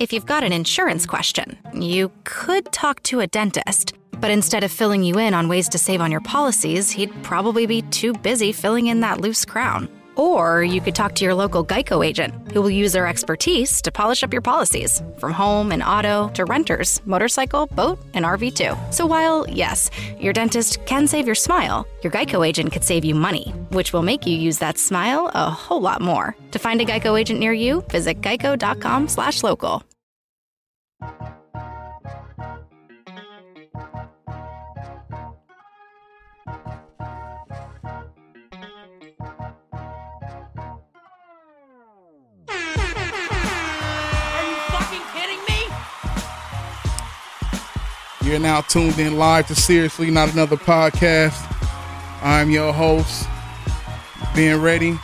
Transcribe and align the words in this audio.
If 0.00 0.12
you've 0.12 0.26
got 0.26 0.42
an 0.42 0.52
insurance 0.52 1.06
question, 1.06 1.56
you 1.72 2.10
could 2.24 2.72
talk 2.72 3.00
to 3.04 3.20
a 3.20 3.28
dentist. 3.28 3.94
But 4.10 4.32
instead 4.32 4.64
of 4.64 4.72
filling 4.72 5.04
you 5.04 5.20
in 5.20 5.34
on 5.34 5.48
ways 5.48 5.68
to 5.68 5.78
save 5.78 6.00
on 6.00 6.10
your 6.10 6.20
policies, 6.20 6.90
he'd 6.90 7.22
probably 7.22 7.64
be 7.66 7.82
too 7.82 8.12
busy 8.12 8.50
filling 8.50 8.88
in 8.88 9.00
that 9.00 9.20
loose 9.20 9.44
crown. 9.44 9.88
Or 10.16 10.62
you 10.62 10.80
could 10.80 10.94
talk 10.94 11.14
to 11.14 11.24
your 11.24 11.34
local 11.34 11.64
Geico 11.64 12.04
agent, 12.04 12.34
who 12.52 12.60
will 12.60 12.70
use 12.70 12.92
their 12.92 13.06
expertise 13.06 13.80
to 13.82 13.90
polish 13.90 14.22
up 14.22 14.32
your 14.32 14.42
policies, 14.42 15.02
from 15.18 15.32
home 15.32 15.72
and 15.72 15.82
auto 15.82 16.28
to 16.34 16.44
renters, 16.44 17.00
motorcycle, 17.06 17.66
boat, 17.68 17.98
and 18.12 18.24
RV 18.24 18.54
too. 18.54 18.76
So 18.90 19.06
while, 19.06 19.46
yes, 19.48 19.90
your 20.18 20.32
dentist 20.32 20.84
can 20.86 21.06
save 21.06 21.26
your 21.26 21.34
smile, 21.34 21.86
your 22.02 22.12
Geico 22.12 22.46
agent 22.46 22.72
could 22.72 22.84
save 22.84 23.04
you 23.04 23.14
money, 23.14 23.50
which 23.70 23.92
will 23.92 24.02
make 24.02 24.26
you 24.26 24.36
use 24.36 24.58
that 24.58 24.78
smile 24.78 25.30
a 25.34 25.50
whole 25.50 25.80
lot 25.80 26.02
more. 26.02 26.36
To 26.50 26.58
find 26.58 26.80
a 26.80 26.84
Geico 26.84 27.18
agent 27.18 27.40
near 27.40 27.52
you, 27.52 27.82
visit 27.90 28.20
geico.com 28.20 29.08
You're 48.34 48.42
now 48.42 48.62
tuned 48.62 48.98
in 48.98 49.16
live 49.16 49.46
to 49.46 49.54
Seriously 49.54 50.10
Not 50.10 50.32
Another 50.32 50.56
Podcast. 50.56 51.40
I'm 52.20 52.50
your 52.50 52.72
host, 52.72 53.28
being 54.34 54.60
ready. 54.60 54.98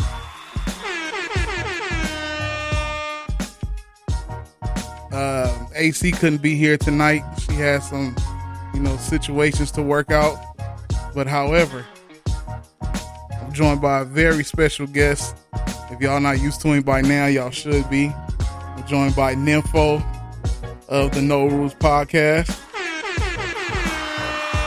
Uh, 5.13 5.67
AC 5.77 6.11
couldn't 6.11 6.43
be 6.43 6.57
here 6.57 6.77
tonight. 6.77 7.23
She 7.39 7.53
has 7.53 7.89
some, 7.89 8.17
you 8.75 8.81
know, 8.81 8.97
situations 8.97 9.71
to 9.73 9.83
work 9.83 10.11
out. 10.11 10.37
But 11.15 11.29
however, 11.29 11.87
I'm 12.83 13.53
joined 13.53 13.81
by 13.81 14.01
a 14.01 14.05
very 14.05 14.43
special 14.43 14.89
guest. 14.89 15.37
If 15.89 16.01
y'all 16.01 16.19
not 16.19 16.41
used 16.41 16.63
to 16.63 16.73
him 16.73 16.83
by 16.83 17.01
now, 17.01 17.27
y'all 17.27 17.51
should 17.51 17.89
be. 17.89 18.09
I'm 18.41 18.85
joined 18.89 19.15
by 19.15 19.37
Nympho 19.37 20.05
of 20.89 21.13
the 21.13 21.23
No 21.23 21.47
Rules 21.47 21.75
Podcast. 21.75 22.61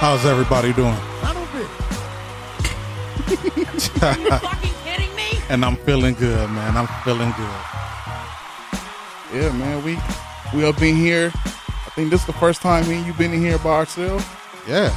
How's 0.03 0.25
everybody 0.25 0.73
doing? 0.73 0.91
Are 0.91 1.33
you 4.19 4.29
fucking 4.37 4.73
kidding 4.83 5.15
me? 5.15 5.39
And 5.47 5.63
I'm 5.63 5.77
feeling 5.77 6.13
good, 6.15 6.49
man. 6.49 6.75
I'm 6.75 6.87
feeling 7.05 7.31
good. 7.37 7.61
Yeah, 9.33 9.53
man, 9.53 9.81
we 9.81 9.97
we 10.53 10.65
up 10.65 10.81
in 10.81 10.97
here. 10.97 11.31
I 11.33 11.89
think 11.95 12.09
this 12.11 12.19
is 12.19 12.27
the 12.27 12.33
first 12.33 12.61
time 12.61 12.85
me 12.89 12.97
and 12.97 13.05
you 13.05 13.13
been 13.13 13.33
in 13.33 13.39
here 13.39 13.57
by 13.59 13.69
ourselves. 13.69 14.25
Yeah. 14.67 14.91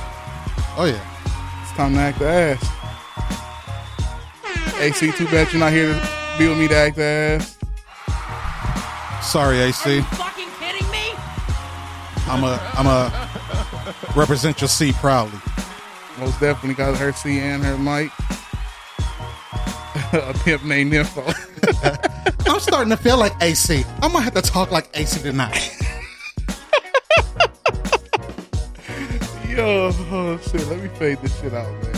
Oh 0.77 0.87
yeah. 0.87 1.01
It's 1.63 1.71
time 1.77 1.95
to 1.95 2.01
act 2.01 2.19
the 2.19 2.27
ass. 2.27 2.67
AC, 4.81 5.13
too 5.13 5.27
bad 5.27 5.53
you're 5.53 5.61
not 5.61 5.71
here 5.71 5.95
to 5.95 6.37
be 6.37 6.49
with 6.49 6.59
me 6.59 6.67
to 6.67 6.75
act 6.75 6.97
the 6.97 7.05
ass. 7.05 7.57
Sorry, 9.23 9.61
AC. 9.61 9.89
Are 9.89 9.93
AC. 9.93 9.97
you 9.99 10.03
fucking 10.03 10.49
kidding 10.59 10.91
me? 10.91 11.15
I'm 12.27 12.43
a 12.43 12.59
I'm 12.75 12.89
a 12.89 13.26
represent 14.17 14.61
your 14.61 14.69
C 14.69 14.93
proudly. 14.93 15.39
Most 16.19 16.41
definitely 16.41 16.75
got 16.75 16.97
her 16.97 17.13
C 17.13 17.39
and 17.39 17.63
her 17.63 17.77
mic. 17.77 18.11
a 20.13 20.33
pimp 20.45 20.65
named 20.65 20.93
Nympho. 20.93 21.23
I'm 22.49 22.61
starting 22.61 22.91
to 22.91 22.97
feel 22.97 23.19
like 23.19 23.33
AC. 23.43 23.85
I'm 24.03 24.13
gonna 24.13 24.21
have 24.25 24.35
to 24.35 24.43
talk 24.43 24.71
like 24.71 24.89
AC 24.95 25.21
tonight. 25.21 25.77
Yo, 29.49 29.91
oh, 30.11 30.39
shit, 30.39 30.67
let 30.69 30.81
me 30.83 30.89
fade 30.99 31.19
this 31.23 31.39
shit 31.41 31.55
out, 31.55 31.71
man. 31.83 31.95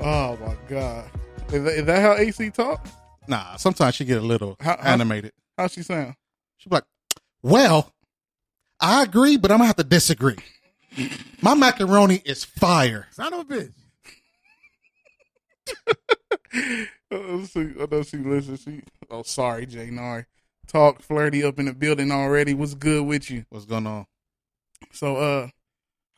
Oh 0.00 0.38
my 0.44 0.54
god. 0.68 1.10
Is 1.52 1.64
that, 1.64 1.72
is 1.74 1.84
that 1.86 2.00
how 2.00 2.14
AC 2.16 2.50
talk? 2.50 2.86
Nah, 3.26 3.56
sometimes 3.56 3.94
she 3.96 4.04
get 4.04 4.18
a 4.18 4.24
little 4.26 4.56
How- 4.60 4.76
how- 4.76 4.92
animated. 4.92 5.32
How 5.56 5.66
she 5.66 5.82
sound? 5.82 6.14
She 6.58 6.68
be 6.68 6.76
like, 6.76 6.84
"Well, 7.42 7.92
I 8.80 9.02
agree, 9.02 9.36
but 9.36 9.50
I'm 9.50 9.58
gonna 9.58 9.66
have 9.66 9.76
to 9.76 9.84
disagree. 9.84 10.36
My 11.42 11.54
macaroni 11.54 12.20
is 12.24 12.44
fire. 12.44 13.06
Son 13.12 13.32
of 13.32 13.40
a 13.40 13.44
bitch. 13.44 13.72
Oh, 17.10 17.42
she, 17.46 17.60
I 17.80 17.86
know 17.90 18.02
she 18.02 18.18
listens. 18.18 18.60
She, 18.62 18.82
oh, 19.10 19.22
sorry, 19.22 19.64
Jay 19.64 19.90
Nar. 19.90 20.26
Talk 20.66 21.00
flirty 21.00 21.42
up 21.42 21.58
in 21.58 21.64
the 21.64 21.72
building 21.72 22.12
already. 22.12 22.52
What's 22.52 22.74
good 22.74 23.06
with 23.06 23.30
you? 23.30 23.46
What's 23.48 23.64
going 23.64 23.86
on, 23.86 24.04
So, 24.92 25.16
uh, 25.16 25.48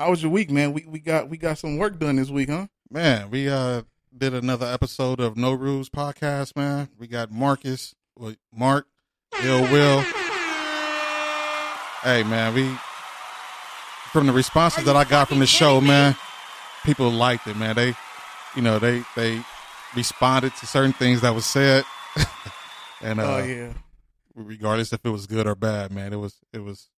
how 0.00 0.10
was 0.10 0.20
your 0.20 0.32
week, 0.32 0.50
man? 0.50 0.72
We 0.72 0.84
we 0.88 0.98
got 0.98 1.28
we 1.28 1.36
got 1.36 1.58
some 1.58 1.76
work 1.76 2.00
done 2.00 2.16
this 2.16 2.30
week, 2.30 2.48
huh? 2.48 2.66
man? 2.90 3.30
We 3.30 3.48
uh 3.48 3.82
did 4.16 4.34
another 4.34 4.66
episode 4.66 5.20
of 5.20 5.36
No 5.36 5.52
Rules 5.52 5.88
podcast, 5.88 6.56
man. 6.56 6.88
We 6.98 7.06
got 7.06 7.30
Marcus, 7.30 7.94
Mark, 8.52 8.88
Ill 9.44 9.62
Will. 9.70 10.04
Hey, 12.02 12.22
man, 12.22 12.54
we 12.54 12.76
from 14.12 14.26
the 14.26 14.32
responses 14.32 14.84
that 14.84 14.96
I 14.96 15.04
got 15.04 15.28
from 15.28 15.38
the 15.38 15.46
show, 15.46 15.80
man, 15.80 16.16
people 16.84 17.10
liked 17.10 17.46
it, 17.46 17.56
man. 17.56 17.76
They, 17.76 17.94
you 18.56 18.62
know, 18.62 18.78
they 18.78 19.02
they 19.16 19.42
responded 19.94 20.54
to 20.56 20.66
certain 20.66 20.92
things 20.92 21.20
that 21.20 21.34
was 21.34 21.46
said, 21.46 21.84
and 23.02 23.20
uh, 23.20 23.36
Oh 23.36 23.44
yeah, 23.44 23.72
regardless 24.34 24.92
if 24.92 25.04
it 25.04 25.10
was 25.10 25.26
good 25.26 25.46
or 25.46 25.54
bad, 25.54 25.92
man, 25.92 26.12
it 26.12 26.16
was 26.16 26.36
it 26.52 26.60
was 26.60 26.88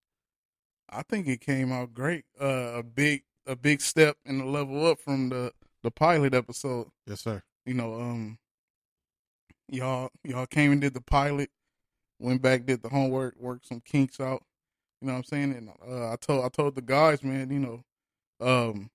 I 0.91 1.03
think 1.03 1.27
it 1.27 1.41
came 1.41 1.73
out 1.73 1.95
great. 1.95 2.25
Uh, 2.41 2.75
a 2.77 2.83
big 2.83 3.23
a 3.47 3.57
big 3.57 3.81
step 3.81 4.17
in 4.25 4.39
the 4.39 4.45
level 4.45 4.87
up 4.87 4.99
from 4.99 5.31
the 5.31 5.53
the 5.83 5.91
pilot 5.91 6.35
episode. 6.35 6.89
yes, 7.07 7.21
sir. 7.21 7.43
You 7.67 7.75
know, 7.75 7.95
um, 7.95 8.39
y'all 9.69 10.11
y'all 10.25 10.47
came 10.47 10.73
and 10.73 10.81
did 10.81 10.95
the 10.95 11.01
pilot, 11.01 11.51
went 12.19 12.43
back 12.43 12.67
did 12.67 12.83
the 12.83 12.89
homework, 12.89 13.35
worked 13.39 13.67
some 13.67 13.81
kinks 13.81 14.21
out. 14.21 14.43
You 15.03 15.09
know 15.09 15.15
what 15.15 15.19
I'm 15.19 15.25
saying? 15.25 15.53
And 15.53 15.69
uh, 15.87 16.13
I 16.13 16.17
told 16.17 16.45
I 16.45 16.49
told 16.49 16.77
the 16.77 16.81
guys, 16.81 17.25
man, 17.25 17.51
you 17.51 17.59
know, 17.59 17.85
um, 18.41 18.89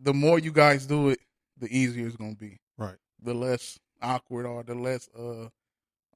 the 0.00 0.14
more 0.14 0.38
you 0.38 0.52
guys 0.52 0.86
do 0.86 1.08
it, 1.08 1.18
the 1.58 1.66
easier 1.76 2.06
it's 2.06 2.14
gonna 2.16 2.36
be. 2.36 2.58
Right. 2.78 2.94
The 3.20 3.34
less 3.34 3.80
awkward 4.00 4.46
or 4.46 4.62
the 4.62 4.76
less 4.76 5.08
uh 5.18 5.48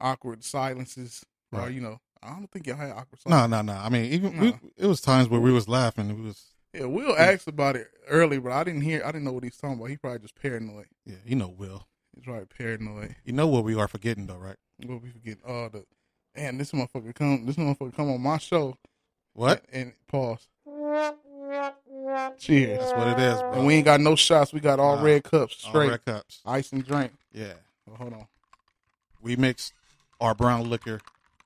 awkward 0.00 0.44
silences. 0.44 1.25
Or 1.53 1.60
Right. 1.62 1.72
you 1.75 1.81
know, 1.81 1.98
I 2.22 2.31
don't 2.31 2.48
think 2.50 2.66
y'all 2.69 2.76
had 2.76 2.91
awkward 2.93 3.19
No, 3.26 3.32
silences. 3.38 3.50
no, 3.50 3.62
no. 3.62 3.72
I 3.72 3.88
mean, 3.88 4.04
even 4.12 4.37
No. 4.37 4.43
we, 4.43 4.54
it 4.76 4.87
was 4.87 5.00
times 5.00 5.28
where 5.28 5.41
we 5.41 5.53
was 5.53 5.66
laughing. 5.69 6.14
We 6.16 6.22
was, 6.22 6.47
Yeah, 6.72 6.84
Will 6.87 7.16
asked 7.19 7.48
about 7.48 7.75
it 7.76 7.88
early, 8.09 8.38
but 8.38 8.53
I 8.53 8.62
didn't 8.62 8.82
hear. 8.82 9.03
I 9.04 9.09
didn't 9.09 9.25
know 9.25 9.32
what 9.32 9.43
he's 9.44 9.56
talking 9.56 9.76
about. 9.78 9.91
He 9.91 9.97
probably 9.97 10.20
just 10.20 10.34
paranoid. 10.37 10.87
yeah, 11.04 11.16
you 11.26 11.34
know, 11.34 11.48
Will. 11.48 11.88
He's 12.14 12.25
probably 12.25 12.47
paranoid. 12.47 13.16
You 13.25 13.32
know 13.32 13.48
what 13.48 13.64
we 13.64 13.75
are 13.75 13.88
forgetting 13.88 14.26
though, 14.28 14.37
right? 14.37 14.56
What 14.87 15.03
we 15.03 15.10
forget? 15.10 15.38
Oh, 15.44 15.69
the 15.69 15.84
man, 16.37 16.59
this 16.59 16.72
motherfucker 16.72 17.15
come. 17.15 17.47
This 17.47 17.56
motherfucker 17.56 17.95
come 17.95 18.11
on 18.11 18.21
my 18.21 18.39
show. 18.39 18.77
What? 19.33 19.65
And, 19.72 19.84
and 19.87 19.93
pause. 20.09 20.47
Cheers. 22.39 22.78
That's 22.78 22.93
what 22.93 23.06
it 23.09 23.19
is, 23.19 23.41
bro. 23.41 23.53
And 23.53 23.67
we 23.67 23.75
ain't 23.75 23.84
got 23.84 24.00
no 24.00 24.15
shots. 24.17 24.53
We 24.53 24.61
got 24.61 24.78
all 24.81 24.97
Nah. 24.97 25.03
red 25.03 25.25
cups, 25.25 25.62
All 25.65 25.71
straight 25.71 25.91
red 25.91 26.05
cups. 26.05 26.41
ice 26.44 26.73
and 26.73 26.84
drink. 26.84 27.12
Yeah, 27.33 27.55
Oh, 27.91 27.94
hold 27.97 28.12
on. 28.12 28.27
we 29.21 29.37
mixed 29.37 29.73
our 30.21 30.34
brown 30.34 30.69
liquor 30.71 31.00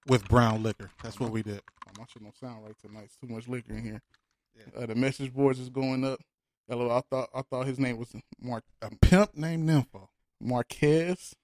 with 0.06 0.28
brown 0.28 0.62
liquor. 0.62 0.90
That's 1.02 1.18
what 1.20 1.30
we 1.30 1.42
did. 1.42 1.62
Oh, 1.86 1.92
my 1.98 2.04
shit 2.12 2.22
don't 2.22 2.36
sound 2.36 2.64
right 2.64 2.76
tonight. 2.78 3.04
It's 3.04 3.16
too 3.16 3.28
much 3.32 3.48
liquor 3.48 3.72
in 3.72 3.82
here. 3.82 4.02
Uh, 4.76 4.86
the 4.86 4.94
message 4.94 5.32
boards 5.32 5.58
is 5.60 5.68
going 5.68 6.04
up. 6.04 6.20
Hello, 6.68 6.90
I 6.90 7.00
thought 7.08 7.28
I 7.34 7.42
thought 7.42 7.66
his 7.66 7.78
name 7.78 7.96
was 7.96 8.14
Mark 8.40 8.64
A 8.82 8.90
pimp 9.00 9.34
named 9.36 9.68
Nympho. 9.68 10.08
Marquez. 10.40 11.34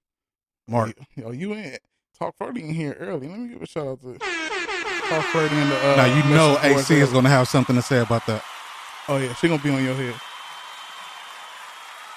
Mark. 0.69 0.93
Yo, 1.15 1.31
you 1.31 1.55
ain't 1.55 1.79
talk 2.19 2.37
Ferdy 2.37 2.63
in 2.63 2.75
here 2.75 2.97
early. 3.01 3.29
Let 3.29 3.39
me 3.39 3.49
give 3.49 3.63
a 3.63 3.67
shout 3.67 3.87
out 3.87 4.01
to 4.03 4.19
talk 4.19 5.25
Ferdy 5.27 5.57
in 5.57 5.69
the. 5.69 5.77
Uh, 5.77 5.97
now 5.97 6.05
you 6.07 6.35
know 6.35 6.59
AC 6.63 6.95
is 6.95 7.11
going 7.13 7.25
to 7.25 7.31
have 7.31 7.49
something 7.49 7.77
to 7.77 7.83
say 7.83 7.99
about 8.01 8.27
that. 8.27 8.43
Oh 9.09 9.19
yeah, 9.19 9.35
she 9.35 9.49
gonna 9.49 9.63
be 9.63 9.71
on 9.71 9.85
your 9.85 9.95
head. 9.95 10.15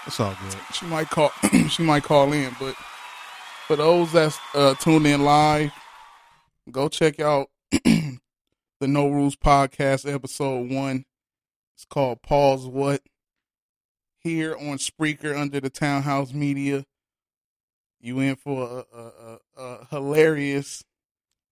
It's 0.06 0.20
all 0.20 0.36
good. 0.42 0.56
She 0.74 0.86
might 0.86 1.10
call. 1.10 1.32
she 1.70 1.84
might 1.84 2.04
call 2.04 2.32
in, 2.32 2.56
but 2.60 2.76
for 3.68 3.76
those 3.76 4.14
that's 4.14 4.40
uh, 4.56 4.76
tuned 4.76 5.06
in 5.06 5.24
live, 5.24 5.72
go 6.72 6.88
check 6.88 7.20
out 7.20 7.50
the 7.72 8.20
No 8.82 9.10
Rules 9.10 9.36
podcast 9.36 10.12
episode 10.12 10.72
one. 10.72 11.04
It's 11.76 11.86
called 11.86 12.22
Pause 12.22 12.68
What. 12.68 13.02
Here 14.20 14.56
on 14.56 14.78
Spreaker 14.78 15.38
under 15.38 15.60
the 15.60 15.70
Townhouse 15.70 16.34
Media. 16.34 16.86
You 18.00 18.20
in 18.20 18.36
for 18.36 18.86
a, 18.94 18.98
a, 18.98 19.40
a, 19.58 19.62
a 19.64 19.88
hilarious 19.90 20.84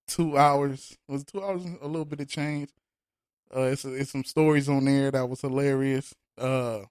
two 0.07 0.37
hours. 0.37 0.97
It 1.07 1.11
Was 1.11 1.23
two 1.23 1.43
hours? 1.43 1.65
A 1.81 1.87
little 1.87 2.05
bit 2.05 2.19
of 2.19 2.27
change. 2.27 2.69
Uh, 3.55 3.61
it's 3.61 3.85
it's 3.85 4.11
some 4.11 4.23
stories 4.23 4.67
on 4.69 4.85
there 4.85 5.11
that 5.11 5.29
was 5.29 5.41
hilarious. 5.41 6.13
Uh, 6.37 6.81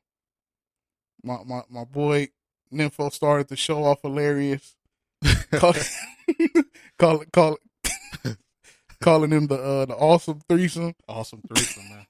my 1.23 1.39
my 1.45 1.62
my 1.69 1.85
boy 1.85 2.29
Nympho 2.73 3.12
started 3.12 3.49
the 3.49 3.56
show 3.56 3.85
off 3.85 4.03
hilarious. 4.03 4.75
call, 5.53 5.75
call 6.99 7.21
it 7.21 7.33
call 7.33 7.59
it 8.25 8.37
calling 9.01 9.31
him 9.31 9.47
the 9.47 9.56
uh, 9.56 9.85
the 9.87 9.95
awesome 9.95 10.41
threesome. 10.49 10.95
Awesome 11.09 11.43
threesome, 11.47 11.89
man. 11.91 12.06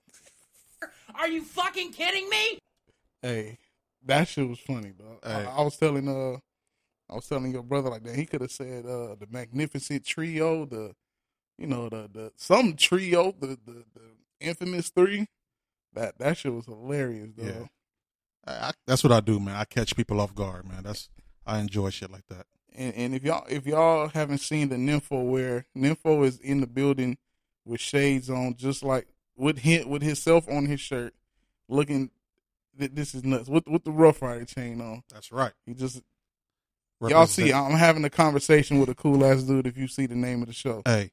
Are 1.15 1.29
you 1.29 1.43
fucking 1.43 1.93
kidding 1.93 2.29
me? 2.29 2.59
Hey, 3.23 3.59
that 4.05 4.29
shit 4.29 4.49
was 4.49 4.59
funny, 4.59 4.91
bro. 4.91 5.19
Hey. 5.23 5.47
I, 5.47 5.59
I 5.59 5.63
was 5.63 5.77
telling 5.77 6.09
uh, 6.09 6.39
I 7.11 7.15
was 7.15 7.27
telling 7.29 7.53
your 7.53 7.63
brother 7.63 7.91
like 7.91 8.03
that. 8.05 8.17
He 8.17 8.27
could 8.27 8.41
have 8.41 8.51
said 8.53 8.87
uh, 8.87 9.15
the 9.19 9.27
magnificent 9.31 10.05
trio, 10.05 10.65
the 10.65 10.95
you 11.59 11.67
know 11.67 11.89
the 11.89 12.09
the 12.13 12.33
some 12.37 12.75
trio, 12.75 13.33
the 13.39 13.59
the, 13.67 13.85
the 13.95 14.01
infamous 14.41 14.91
three. 14.91 15.27
That 15.93 16.19
that 16.19 16.37
shit 16.39 16.53
was 16.53 16.67
hilarious, 16.67 17.31
though. 17.37 17.45
Yeah. 17.45 17.67
I, 18.47 18.53
I, 18.69 18.71
that's 18.87 19.05
what 19.05 19.13
I 19.13 19.21
do, 19.21 19.39
man. 19.41 19.57
I 19.57 19.65
catch 19.65 19.95
people 19.97 20.21
off 20.21 20.35
guard, 20.35 20.67
man. 20.69 20.83
That's 20.83 21.09
I 21.47 21.59
enjoy 21.61 21.91
shit 21.91 22.11
like 22.11 22.27
that. 22.29 22.47
And, 22.75 22.95
and 22.95 23.15
if 23.15 23.23
y'all 23.23 23.45
if 23.49 23.67
y'all 23.67 24.09
haven't 24.09 24.39
seen 24.39 24.69
the 24.71 24.77
Nympho 24.77 25.25
where 25.31 25.67
Nympho 25.77 26.25
is 26.25 26.41
in 26.41 26.61
the 26.61 26.67
building 26.67 27.17
with 27.65 27.81
shades 27.81 28.29
on, 28.29 28.57
just 28.57 28.83
like 28.83 29.07
with 29.37 29.59
him 29.59 29.89
with 29.89 30.03
himself 30.03 30.49
on 30.49 30.67
his 30.67 30.81
shirt, 30.81 31.15
looking. 31.69 32.11
th- 32.79 32.91
This 32.93 33.15
is 33.15 33.23
nuts. 33.25 33.49
With 33.49 33.69
with 33.69 33.85
the 33.85 33.93
Rough 33.93 34.21
Rider 34.23 34.45
chain 34.45 34.81
on, 34.81 35.05
That's 35.13 35.31
right. 35.31 35.53
he 35.65 35.75
just 35.75 36.03
y'all 37.11 37.27
see. 37.27 37.53
I'm 37.53 37.73
having 37.73 38.05
a 38.05 38.11
conversation 38.11 38.79
with 38.81 38.89
a 38.89 38.95
cool 38.95 39.25
ass 39.25 39.43
dude. 39.43 39.67
If 39.67 39.77
you 39.77 39.89
see 39.89 40.07
the 40.07 40.15
name 40.15 40.43
of 40.43 40.49
the 40.49 40.55
show, 40.55 40.83
Hey, 40.85 41.11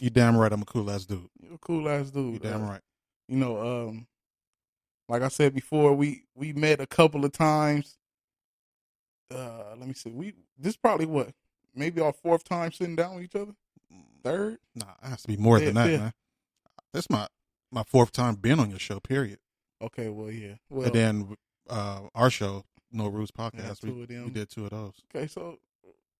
you 0.00 0.10
damn 0.10 0.36
right. 0.36 0.52
I'm 0.52 0.62
a 0.62 0.66
cool 0.66 0.90
ass 0.90 1.04
dude. 1.04 1.28
you're 1.40 1.54
a 1.54 1.58
cool 1.58 1.88
ass 1.88 2.10
dude. 2.10 2.34
You 2.34 2.38
damn 2.38 2.64
Uh, 2.64 2.70
right. 2.70 2.80
You 3.28 3.36
know, 3.36 3.88
um, 3.88 4.06
like 5.08 5.22
I 5.22 5.28
said 5.28 5.54
before, 5.54 5.94
we 5.94 6.24
we 6.34 6.52
met 6.52 6.80
a 6.80 6.86
couple 6.86 7.24
of 7.24 7.32
times. 7.32 7.96
Uh, 9.30 9.74
let 9.76 9.86
me 9.88 9.94
see. 9.94 10.10
We 10.10 10.34
this 10.58 10.76
probably 10.76 11.06
what 11.06 11.30
maybe 11.74 12.00
our 12.00 12.12
fourth 12.12 12.44
time 12.44 12.72
sitting 12.72 12.96
down 12.96 13.14
with 13.16 13.24
each 13.24 13.36
other. 13.36 13.52
Third. 14.22 14.58
Nah, 14.74 14.86
it 15.02 15.08
has 15.08 15.22
to 15.22 15.28
be 15.28 15.36
more 15.36 15.60
than 15.60 15.74
that, 15.74 15.90
yeah. 15.90 15.96
man. 15.98 16.12
This 16.92 17.10
my 17.10 17.26
my 17.70 17.82
fourth 17.82 18.12
time 18.12 18.36
being 18.36 18.58
on 18.58 18.70
your 18.70 18.78
show. 18.78 19.00
Period. 19.00 19.38
Okay, 19.82 20.08
well, 20.08 20.30
yeah. 20.30 20.54
Well, 20.70 20.86
and 20.86 20.94
then 20.94 21.36
uh, 21.68 22.00
our 22.14 22.30
show, 22.30 22.64
No 22.94 23.08
Rules 23.08 23.30
yeah, 23.36 23.50
Podcast. 23.50 23.80
two 23.80 23.94
we, 23.94 24.02
of 24.02 24.08
them. 24.08 24.24
we 24.24 24.30
did 24.30 24.48
two 24.48 24.64
of 24.64 24.70
those. 24.70 24.94
Okay, 25.14 25.26
so 25.26 25.58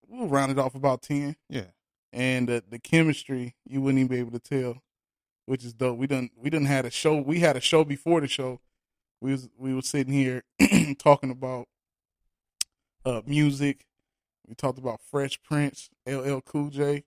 we'll 0.07 0.27
round 0.27 0.51
it 0.51 0.59
off 0.59 0.75
about 0.75 1.01
ten, 1.01 1.35
Yeah. 1.49 1.63
and 2.13 2.49
uh, 2.49 2.61
the 2.69 2.79
chemistry 2.79 3.55
you 3.65 3.81
wouldn't 3.81 3.99
even 3.99 4.07
be 4.09 4.19
able 4.19 4.37
to 4.37 4.39
tell, 4.39 4.83
which 5.45 5.63
is 5.63 5.73
dope. 5.73 5.97
We 5.97 6.07
done 6.07 6.29
we 6.37 6.49
done 6.49 6.65
had 6.65 6.85
a 6.85 6.91
show. 6.91 7.15
We 7.19 7.39
had 7.39 7.55
a 7.57 7.61
show 7.61 7.83
before 7.83 8.21
the 8.21 8.27
show. 8.27 8.59
We 9.21 9.31
was 9.31 9.49
we 9.57 9.73
were 9.73 9.81
sitting 9.81 10.13
here 10.13 10.43
talking 10.99 11.31
about 11.31 11.67
uh 13.05 13.21
music. 13.25 13.85
We 14.47 14.53
talked 14.53 14.77
about 14.77 15.01
Fresh 15.01 15.41
Prince, 15.43 15.89
LL 16.07 16.39
Cool 16.45 16.69
J. 16.69 17.03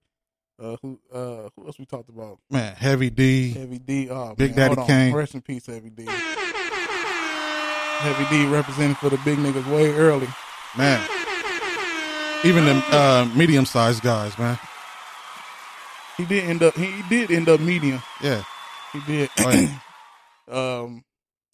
Uh, 0.60 0.76
who 0.82 0.98
uh 1.12 1.50
who 1.54 1.66
else 1.66 1.78
we 1.78 1.84
talked 1.86 2.08
about? 2.08 2.38
Man, 2.50 2.74
Heavy 2.74 3.10
D. 3.10 3.50
Heavy 3.52 3.78
D. 3.78 4.08
Oh, 4.10 4.34
Big 4.34 4.56
man, 4.56 4.74
Daddy. 4.74 4.86
Kane. 4.88 5.14
Rest 5.14 5.34
in 5.34 5.42
peace, 5.42 5.66
Heavy 5.66 5.90
D. 5.90 6.04
Heavy 7.98 8.24
D 8.44 8.46
representing 8.48 8.94
for 8.96 9.08
the 9.10 9.18
big 9.24 9.38
niggas 9.38 9.66
way 9.72 9.92
early. 9.94 10.28
Man. 10.76 11.06
Even 12.44 12.64
the 12.64 12.82
uh, 12.92 13.28
medium 13.34 13.64
sized 13.66 14.02
guys, 14.02 14.38
man. 14.38 14.58
He 16.16 16.24
did 16.24 16.44
end 16.44 16.62
up. 16.62 16.74
He 16.74 17.02
did 17.08 17.30
end 17.30 17.48
up 17.48 17.60
medium. 17.60 18.00
Yeah. 18.22 18.42
He 18.92 19.00
did. 19.00 19.30
Oh, 19.40 19.50
yeah. 19.50 19.78
um, 20.48 21.04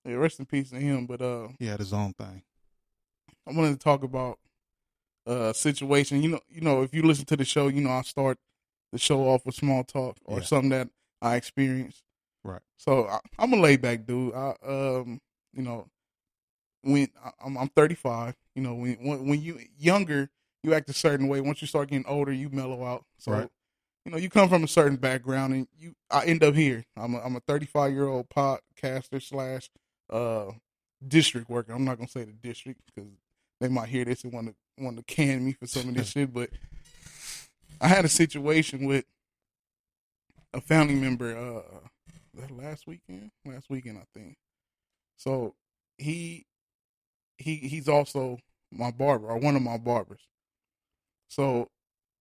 yeah, 0.05 0.14
rest 0.14 0.38
in 0.38 0.44
peace 0.46 0.70
to 0.70 0.76
him. 0.76 1.06
But 1.06 1.23
uh, 1.23 1.49
He 1.58 1.67
had 1.67 1.79
his 1.79 1.93
own 1.93 2.12
thing. 2.12 2.43
I 3.47 3.52
wanted 3.52 3.73
to 3.73 3.79
talk 3.79 4.02
about 4.02 4.38
uh 5.26 5.52
situation. 5.55 6.23
You 6.23 6.31
know, 6.31 6.40
you 6.50 6.61
know, 6.61 6.82
if 6.82 6.94
you 6.94 7.02
listen 7.02 7.25
to 7.26 7.37
the 7.37 7.44
show, 7.47 7.69
you 7.69 7.81
know 7.81 7.90
I 7.90 8.02
start 8.02 8.38
the 8.93 8.99
show 8.99 9.23
off 9.29 9.47
with 9.47 9.55
small 9.55 9.85
talk 9.85 10.17
or 10.26 10.38
Yeah. 10.38 10.44
something 10.44 10.70
that 10.70 10.88
I 11.23 11.37
experienced. 11.37 12.02
Right. 12.43 12.61
So 12.76 13.06
I, 13.08 13.19
I'm 13.38 13.52
a 13.55 13.56
laid 13.56 13.81
back 13.81 14.05
dude. 14.06 14.35
I 14.35 14.55
um, 14.67 15.20
you 15.55 15.62
know, 15.62 15.87
when 16.85 17.09
I'm 17.45 17.57
I'm 17.57 17.69
35. 17.69 18.35
You 18.55 18.63
know, 18.63 18.75
when 18.75 18.95
when, 18.95 19.29
when 19.29 19.43
you 19.43 19.61
younger, 19.79 20.31
you 20.63 20.75
act 20.75 20.89
a 20.91 20.93
certain 20.93 21.29
way. 21.29 21.41
Once 21.41 21.61
you 21.61 21.67
start 21.69 21.89
getting 21.89 22.07
older, 22.07 22.33
you 22.33 22.49
mellow 22.51 22.85
out. 22.85 23.05
So. 23.19 23.33
Right. 23.33 23.49
You 24.05 24.13
know, 24.13 24.19
you 24.19 24.29
come 24.29 24.51
from 24.51 24.63
a 24.63 24.69
certain 24.69 24.97
background, 24.97 25.55
and 25.55 25.67
you. 25.79 25.95
I 26.11 26.27
end 26.27 26.45
up 26.45 26.55
here. 26.55 26.85
I'm 26.95 27.15
a, 27.15 27.21
I'm 27.21 27.37
a 27.37 27.41
35 27.41 27.91
year 27.91 28.07
old 28.07 28.29
podcaster 28.29 29.23
slash 29.23 29.71
uh 30.11 30.51
district 31.09 31.49
worker. 31.49 31.73
I'm 31.73 31.87
not 31.87 31.97
gonna 31.97 32.09
say 32.09 32.25
the 32.25 32.33
district 32.33 32.83
because 32.87 33.11
they 33.61 33.69
might 33.69 33.89
hear 33.89 34.05
this 34.05 34.23
and 34.25 34.33
want 34.33 34.49
to 34.49 34.55
want 34.79 34.99
to 34.99 35.03
can 35.05 35.43
me 35.43 35.53
for 35.53 35.67
some 35.67 35.89
of 35.89 35.95
this 35.95 36.09
shit. 36.13 36.35
But 36.35 36.51
I 37.81 37.89
had 37.89 38.05
a 38.05 38.09
situation 38.09 38.85
with 38.85 39.07
a 40.53 40.61
family 40.61 40.97
member. 40.97 41.35
Uh, 41.35 41.89
that 42.35 42.51
last 42.51 42.87
weekend, 42.87 43.31
last 43.45 43.71
weekend 43.71 43.99
I 43.99 44.19
think. 44.19 44.37
So 45.17 45.55
he 45.99 46.47
he 47.39 47.57
he's 47.57 47.89
also 47.89 48.39
my 48.73 48.91
barber 48.91 49.29
or 49.29 49.39
one 49.39 49.57
of 49.57 49.63
my 49.63 49.79
barbers. 49.79 50.27
So 51.29 51.69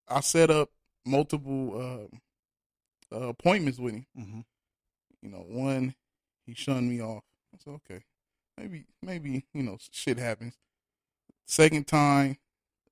I 0.07 0.21
set 0.21 0.51
up 0.51 0.71
multiple 1.05 2.09
uh, 3.11 3.15
uh, 3.15 3.27
appointments 3.29 3.79
with 3.79 3.93
him. 3.93 4.05
hmm 4.15 4.39
You 5.21 5.29
know, 5.29 5.45
one 5.47 5.95
he 6.45 6.53
shunned 6.53 6.89
me 6.89 7.01
off. 7.01 7.23
I 7.53 7.59
said, 7.63 7.73
okay, 7.75 8.03
maybe 8.57 8.85
maybe 9.01 9.45
you 9.53 9.63
know 9.63 9.77
shit 9.91 10.19
happens. 10.19 10.55
Second 11.45 11.87
time, 11.87 12.37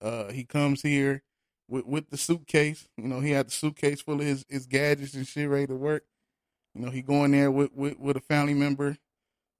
uh, 0.02 0.32
he 0.32 0.44
comes 0.46 0.82
here 0.82 1.24
with 1.70 1.86
with 1.86 2.10
the 2.10 2.18
suitcase. 2.18 2.88
You 2.98 3.08
know, 3.08 3.20
he 3.22 3.32
had 3.32 3.48
the 3.48 3.52
suitcase 3.52 4.02
full 4.02 4.22
of 4.22 4.28
his, 4.28 4.46
his 4.50 4.68
gadgets 4.68 5.14
and 5.16 5.28
shit 5.28 5.50
ready 5.50 5.68
to 5.68 5.76
work. 5.76 6.06
You 6.76 6.86
know, 6.86 6.92
he 6.92 7.02
going 7.02 7.32
there 7.32 7.52
with 7.52 7.74
with, 7.74 8.00
with 8.00 8.18
a 8.18 8.22
family 8.22 8.54
member, 8.56 8.98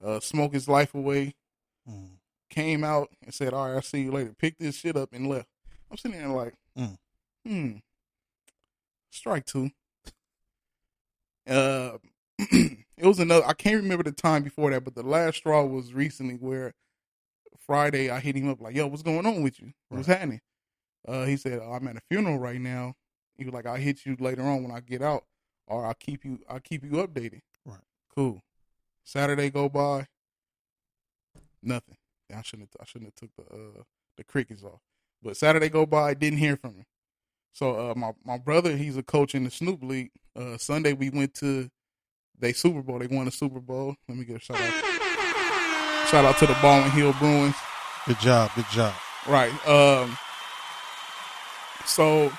uh, 0.04 0.20
smoke 0.20 0.54
his 0.54 0.68
life 0.68 0.94
away. 0.94 1.34
Mm. 1.90 2.10
Came 2.52 2.84
out 2.84 3.08
and 3.24 3.32
said, 3.32 3.54
"All 3.54 3.66
right, 3.66 3.74
I'll 3.76 3.80
see 3.82 4.02
you 4.02 4.12
later." 4.12 4.34
Picked 4.38 4.60
this 4.60 4.76
shit 4.76 4.94
up 4.94 5.14
and 5.14 5.26
left. 5.26 5.48
I'm 5.90 5.96
sitting 5.96 6.18
there 6.18 6.28
like, 6.28 6.54
Mm. 6.78 6.98
hmm, 7.46 7.72
strike 9.10 9.46
two. 9.46 9.70
Uh, 11.46 11.96
it 12.38 12.76
was 13.06 13.18
another. 13.18 13.46
I 13.46 13.54
can't 13.54 13.82
remember 13.82 14.04
the 14.04 14.12
time 14.12 14.42
before 14.42 14.70
that, 14.70 14.84
but 14.84 14.94
the 14.94 15.02
last 15.02 15.36
straw 15.38 15.64
was 15.64 15.94
recently 15.94 16.34
where 16.34 16.74
Friday 17.58 18.10
I 18.10 18.20
hit 18.20 18.36
him 18.36 18.50
up 18.50 18.60
like, 18.60 18.74
"Yo, 18.76 18.86
what's 18.86 19.02
going 19.02 19.24
on 19.24 19.42
with 19.42 19.58
you? 19.58 19.72
What's 19.88 20.06
happening?" 20.08 20.40
Uh, 21.08 21.24
he 21.24 21.36
said, 21.38 21.58
"I'm 21.60 21.88
at 21.88 21.96
a 21.96 22.02
funeral 22.10 22.38
right 22.38 22.60
now." 22.60 22.94
He 23.38 23.44
was 23.44 23.54
like, 23.54 23.64
"I'll 23.66 23.76
hit 23.76 24.04
you 24.04 24.14
later 24.20 24.42
on 24.42 24.62
when 24.62 24.72
I 24.72 24.80
get 24.80 25.00
out, 25.00 25.24
or 25.66 25.86
I'll 25.86 25.94
keep 25.94 26.22
you. 26.24 26.38
I'll 26.50 26.60
keep 26.60 26.84
you 26.84 26.90
updated." 26.90 27.40
Right. 27.64 27.80
Cool. 28.14 28.42
Saturday 29.04 29.48
go 29.48 29.70
by. 29.70 30.06
Nothing. 31.62 31.96
I 32.34 32.42
shouldn't. 32.42 32.70
Have, 32.72 32.82
I 32.82 32.84
shouldn't 32.84 33.12
have 33.12 33.30
took 33.30 33.30
the 33.36 33.54
uh, 33.54 33.82
the 34.16 34.24
crickets 34.24 34.62
off. 34.62 34.80
But 35.22 35.36
Saturday 35.36 35.68
go 35.68 35.86
by, 35.86 36.14
didn't 36.14 36.38
hear 36.38 36.56
from 36.56 36.74
him. 36.74 36.86
So 37.52 37.90
uh, 37.90 37.94
my 37.94 38.12
my 38.24 38.38
brother, 38.38 38.76
he's 38.76 38.96
a 38.96 39.02
coach 39.02 39.34
in 39.34 39.44
the 39.44 39.50
Snoop 39.50 39.82
League. 39.82 40.10
Uh, 40.34 40.56
Sunday 40.58 40.92
we 40.92 41.10
went 41.10 41.34
to 41.34 41.70
they 42.38 42.52
Super 42.52 42.82
Bowl. 42.82 42.98
They 42.98 43.06
won 43.06 43.26
the 43.26 43.30
Super 43.30 43.60
Bowl. 43.60 43.94
Let 44.08 44.18
me 44.18 44.24
get 44.24 44.36
a 44.36 44.40
shout 44.40 44.60
out. 44.60 46.08
Shout 46.08 46.24
out 46.24 46.38
to 46.38 46.46
the 46.46 46.56
Baldwin 46.60 46.90
Hill 46.90 47.14
Bruins. 47.18 47.54
Good 48.06 48.18
job. 48.18 48.50
Good 48.54 48.66
job. 48.72 48.94
Right. 49.28 49.52
Um. 49.66 50.16
So 51.86 52.32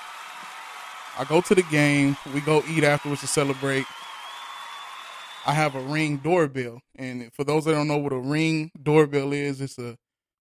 I 1.18 1.24
go 1.24 1.40
to 1.40 1.54
the 1.54 1.62
game. 1.62 2.16
We 2.34 2.40
go 2.40 2.62
eat 2.68 2.84
afterwards 2.84 3.20
to 3.22 3.26
celebrate. 3.26 3.86
I 5.46 5.52
have 5.52 5.74
a 5.74 5.80
ring 5.80 6.18
doorbell, 6.18 6.80
and 6.96 7.32
for 7.34 7.44
those 7.44 7.64
that 7.66 7.72
don't 7.72 7.88
know 7.88 7.98
what 7.98 8.12
a 8.12 8.18
ring 8.18 8.70
doorbell 8.82 9.32
is, 9.32 9.60
it's 9.60 9.78
a 9.78 9.96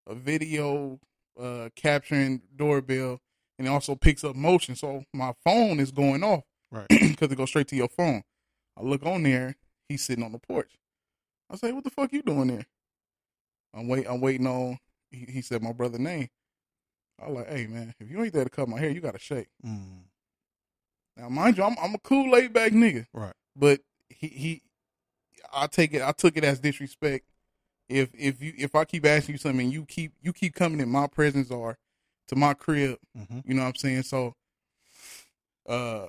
a 0.07 0.15
video 0.15 0.99
uh, 1.39 1.69
capturing 1.75 2.41
doorbell, 2.55 3.19
and 3.57 3.67
it 3.67 3.71
also 3.71 3.95
picks 3.95 4.23
up 4.23 4.35
motion. 4.35 4.75
So 4.75 5.03
my 5.13 5.33
phone 5.43 5.79
is 5.79 5.91
going 5.91 6.23
off 6.23 6.43
Right. 6.71 6.87
because 6.89 7.31
it 7.31 7.35
goes 7.37 7.49
straight 7.49 7.67
to 7.69 7.75
your 7.75 7.87
phone. 7.89 8.23
I 8.77 8.81
look 8.83 9.05
on 9.05 9.23
there. 9.23 9.55
He's 9.89 10.03
sitting 10.03 10.23
on 10.23 10.31
the 10.31 10.39
porch. 10.39 10.71
I 11.49 11.55
say, 11.57 11.71
"What 11.71 11.83
the 11.83 11.89
fuck 11.91 12.11
you 12.13 12.21
doing 12.21 12.47
there?" 12.47 12.65
I'm 13.73 13.87
wait. 13.87 14.05
I'm 14.09 14.21
waiting 14.21 14.47
on. 14.47 14.77
He, 15.11 15.25
he 15.29 15.41
said 15.41 15.61
my 15.61 15.71
brother 15.73 15.99
name. 15.99 16.29
I 17.21 17.27
was 17.27 17.35
like, 17.37 17.49
"Hey 17.49 17.67
man, 17.67 17.93
if 17.99 18.09
you 18.09 18.21
ain't 18.23 18.33
there 18.33 18.43
to 18.43 18.49
cut 18.49 18.67
my 18.67 18.79
hair, 18.79 18.89
you 18.89 19.01
got 19.01 19.13
to 19.13 19.19
shake." 19.19 19.47
Mm. 19.65 20.03
Now, 21.17 21.29
mind 21.29 21.57
you, 21.57 21.63
I'm 21.63 21.75
I'm 21.81 21.93
a 21.93 21.99
cool, 21.99 22.31
laid 22.31 22.53
back 22.53 22.71
nigga, 22.71 23.05
Right. 23.13 23.33
but 23.55 23.81
he 24.09 24.27
he, 24.27 24.61
I 25.53 25.67
take 25.67 25.93
it. 25.93 26.01
I 26.01 26.11
took 26.11 26.37
it 26.37 26.43
as 26.43 26.59
disrespect. 26.59 27.25
If 27.89 28.09
if 28.17 28.41
you 28.41 28.53
if 28.57 28.75
I 28.75 28.85
keep 28.85 29.05
asking 29.05 29.33
you 29.35 29.39
something, 29.39 29.61
and 29.65 29.73
you 29.73 29.85
keep 29.85 30.13
you 30.21 30.33
keep 30.33 30.55
coming 30.55 30.79
in 30.79 30.89
my 30.89 31.07
presence 31.07 31.51
or 31.51 31.77
to 32.27 32.35
my 32.35 32.53
crib, 32.53 32.97
hmm 33.15 33.39
you 33.45 33.53
know 33.53 33.63
what 33.63 33.69
I'm 33.69 33.75
saying? 33.75 34.03
So, 34.03 34.35
uh, 35.67 36.07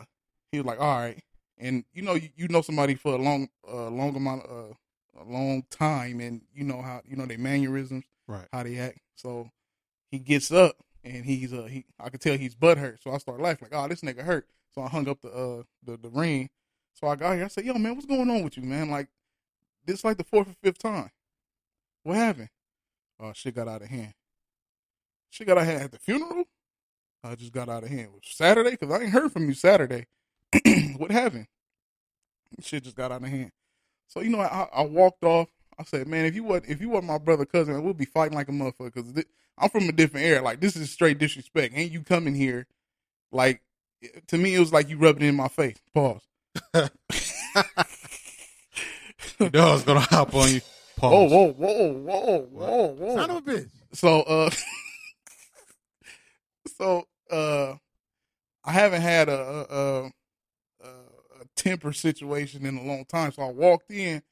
he 0.52 0.58
was 0.58 0.66
like, 0.66 0.80
"All 0.80 0.98
right," 0.98 1.18
and 1.58 1.84
you 1.92 2.02
know, 2.02 2.14
you, 2.14 2.28
you 2.36 2.48
know 2.48 2.62
somebody 2.62 2.94
for 2.94 3.14
a 3.14 3.18
long, 3.18 3.48
uh, 3.68 3.88
long 3.90 4.14
amount, 4.16 4.44
uh, 4.48 5.20
a 5.20 5.24
long 5.24 5.64
time, 5.70 6.20
and 6.20 6.42
you 6.54 6.64
know 6.64 6.80
how 6.82 7.00
you 7.06 7.16
know 7.16 7.26
their 7.26 7.38
mannerisms, 7.38 8.04
Right. 8.26 8.46
how 8.52 8.62
they 8.62 8.78
act. 8.78 8.98
So, 9.16 9.50
he 10.10 10.18
gets 10.18 10.50
up 10.52 10.76
and 11.02 11.24
he's 11.24 11.52
uh 11.52 11.64
he 11.64 11.84
I 12.00 12.08
could 12.08 12.20
tell 12.20 12.36
he's 12.38 12.54
butt 12.54 12.78
hurt. 12.78 13.02
So 13.02 13.12
I 13.12 13.18
start 13.18 13.40
laughing 13.40 13.68
like, 13.70 13.78
"Oh, 13.78 13.88
this 13.88 14.00
nigga 14.00 14.22
hurt." 14.22 14.48
So 14.74 14.82
I 14.82 14.88
hung 14.88 15.08
up 15.08 15.20
the 15.20 15.28
uh 15.30 15.62
the 15.84 15.96
the 15.96 16.08
ring. 16.08 16.50
So 16.94 17.08
I 17.08 17.16
got 17.16 17.34
here. 17.34 17.44
I 17.44 17.48
said, 17.48 17.64
"Yo, 17.64 17.74
man, 17.74 17.94
what's 17.94 18.06
going 18.06 18.30
on 18.30 18.42
with 18.42 18.56
you, 18.56 18.62
man? 18.62 18.90
Like, 18.90 19.08
this 19.86 20.04
like 20.04 20.16
the 20.16 20.24
fourth 20.24 20.48
or 20.48 20.56
fifth 20.62 20.78
time. 20.78 21.10
What 22.02 22.16
happened? 22.16 22.50
Oh, 23.20 23.32
shit 23.34 23.54
got 23.54 23.68
out 23.68 23.82
of 23.82 23.88
hand. 23.88 24.14
Shit 25.30 25.46
got 25.46 25.58
out 25.58 25.62
of 25.62 25.68
hand 25.68 25.82
at 25.82 25.92
the 25.92 25.98
funeral. 25.98 26.44
I 27.22 27.34
just 27.34 27.52
got 27.52 27.68
out 27.68 27.82
of 27.82 27.88
hand. 27.88 28.10
Was 28.12 28.22
Saturday 28.24 28.72
because 28.72 28.90
I 28.90 29.02
ain't 29.02 29.12
heard 29.12 29.32
from 29.32 29.48
you 29.48 29.54
Saturday. 29.54 30.06
what 30.96 31.10
happened? 31.10 31.46
Shit 32.60 32.84
just 32.84 32.96
got 32.96 33.10
out 33.10 33.22
of 33.22 33.28
hand. 33.28 33.50
So 34.08 34.20
you 34.20 34.30
know, 34.30 34.40
I, 34.40 34.68
I 34.72 34.82
walked 34.82 35.24
off. 35.24 35.48
I 35.78 35.84
said, 35.84 36.06
man, 36.06 36.26
if 36.26 36.34
you 36.34 36.44
was 36.44 36.62
if 36.68 36.80
you 36.80 36.90
wasn't 36.90 37.08
my 37.08 37.18
brother 37.18 37.46
cousin, 37.46 37.82
we'll 37.82 37.94
be 37.94 38.04
fighting 38.04 38.36
like 38.36 38.48
a 38.48 38.52
motherfucker. 38.52 38.94
Because 38.94 39.24
I'm 39.58 39.70
from 39.70 39.88
a 39.88 39.92
different 39.92 40.26
era. 40.26 40.42
Like 40.42 40.60
this 40.60 40.76
is 40.76 40.90
straight 40.90 41.18
disrespect. 41.18 41.74
Ain't 41.76 41.92
you 41.92 42.02
coming 42.02 42.34
here? 42.34 42.66
Like 43.32 43.62
to 44.28 44.38
me, 44.38 44.54
it 44.54 44.60
was 44.60 44.72
like 44.72 44.88
you 44.88 44.98
rubbing 44.98 45.22
it 45.22 45.28
in 45.28 45.34
my 45.34 45.48
face. 45.48 45.78
Pause. 45.94 46.22
The 49.38 49.50
dog's 49.50 49.82
gonna 49.82 50.00
hop 50.00 50.34
on 50.34 50.48
you. 50.48 50.60
Whoa, 50.98 51.10
Pause. 51.10 51.32
whoa, 51.32 51.52
whoa, 51.52 51.92
whoa, 51.92 52.38
whoa, 52.50 52.86
whoa. 52.86 53.16
Son 53.16 53.30
of 53.30 53.36
a 53.36 53.42
bitch. 53.42 53.68
So 53.92 54.22
uh 54.22 54.50
so 56.78 57.04
uh 57.30 57.74
I 58.64 58.72
haven't 58.72 59.02
had 59.02 59.28
a 59.28 59.66
a, 59.70 60.04
a 60.84 60.86
a 60.86 61.44
temper 61.56 61.92
situation 61.92 62.64
in 62.64 62.78
a 62.78 62.82
long 62.82 63.04
time. 63.04 63.32
So 63.32 63.42
I 63.42 63.50
walked 63.50 63.90
in 63.90 64.22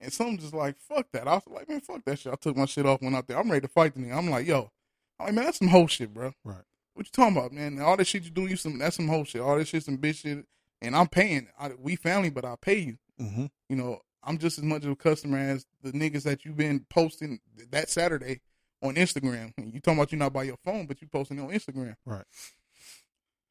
and 0.00 0.12
something 0.12 0.38
just 0.38 0.54
like 0.54 0.76
fuck 0.80 1.06
that. 1.12 1.28
I 1.28 1.34
was 1.34 1.42
like, 1.46 1.68
man, 1.68 1.80
fuck 1.80 2.04
that 2.04 2.18
shit. 2.18 2.32
I 2.32 2.36
took 2.36 2.56
my 2.56 2.66
shit 2.66 2.86
off, 2.86 3.02
went 3.02 3.14
out 3.14 3.28
there. 3.28 3.38
I'm 3.38 3.50
ready 3.50 3.66
to 3.66 3.72
fight 3.72 3.94
the 3.94 4.00
nigga. 4.00 4.16
I'm 4.16 4.30
like, 4.30 4.46
yo, 4.46 4.70
I'm 5.18 5.26
like, 5.26 5.34
man, 5.34 5.44
that's 5.44 5.58
some 5.58 5.68
whole 5.68 5.86
shit, 5.86 6.12
bro. 6.12 6.32
Right. 6.44 6.62
What 6.94 7.06
you 7.06 7.10
talking 7.12 7.36
about, 7.36 7.52
man? 7.52 7.80
All 7.80 7.96
this 7.96 8.08
shit 8.08 8.24
you 8.24 8.30
do, 8.30 8.46
you 8.46 8.56
some 8.56 8.78
that's 8.78 8.96
some 8.96 9.08
whole 9.08 9.24
shit. 9.24 9.40
All 9.40 9.56
this 9.56 9.68
shit 9.68 9.84
some 9.84 9.98
bitch 9.98 10.16
shit. 10.16 10.44
And 10.82 10.96
I'm 10.96 11.08
paying. 11.08 11.46
I, 11.58 11.72
we 11.78 11.94
family, 11.94 12.30
but 12.30 12.44
I 12.44 12.56
pay 12.60 12.78
you. 12.78 12.96
Mm-hmm. 13.20 13.46
You 13.68 13.76
know, 13.76 14.00
I'm 14.22 14.38
just 14.38 14.58
as 14.58 14.64
much 14.64 14.84
of 14.84 14.90
a 14.90 14.96
customer 14.96 15.38
as 15.38 15.66
the 15.82 15.92
niggas 15.92 16.24
that 16.24 16.44
you've 16.44 16.56
been 16.56 16.84
posting 16.90 17.40
that 17.70 17.88
Saturday 17.88 18.40
on 18.82 18.94
Instagram. 18.96 19.52
You 19.56 19.80
talking 19.80 19.98
about 19.98 20.12
you 20.12 20.18
not 20.18 20.32
by 20.32 20.42
your 20.44 20.58
phone, 20.64 20.86
but 20.86 21.00
you 21.00 21.08
posting 21.08 21.38
it 21.38 21.42
on 21.42 21.48
Instagram. 21.50 21.94
Right. 22.04 22.24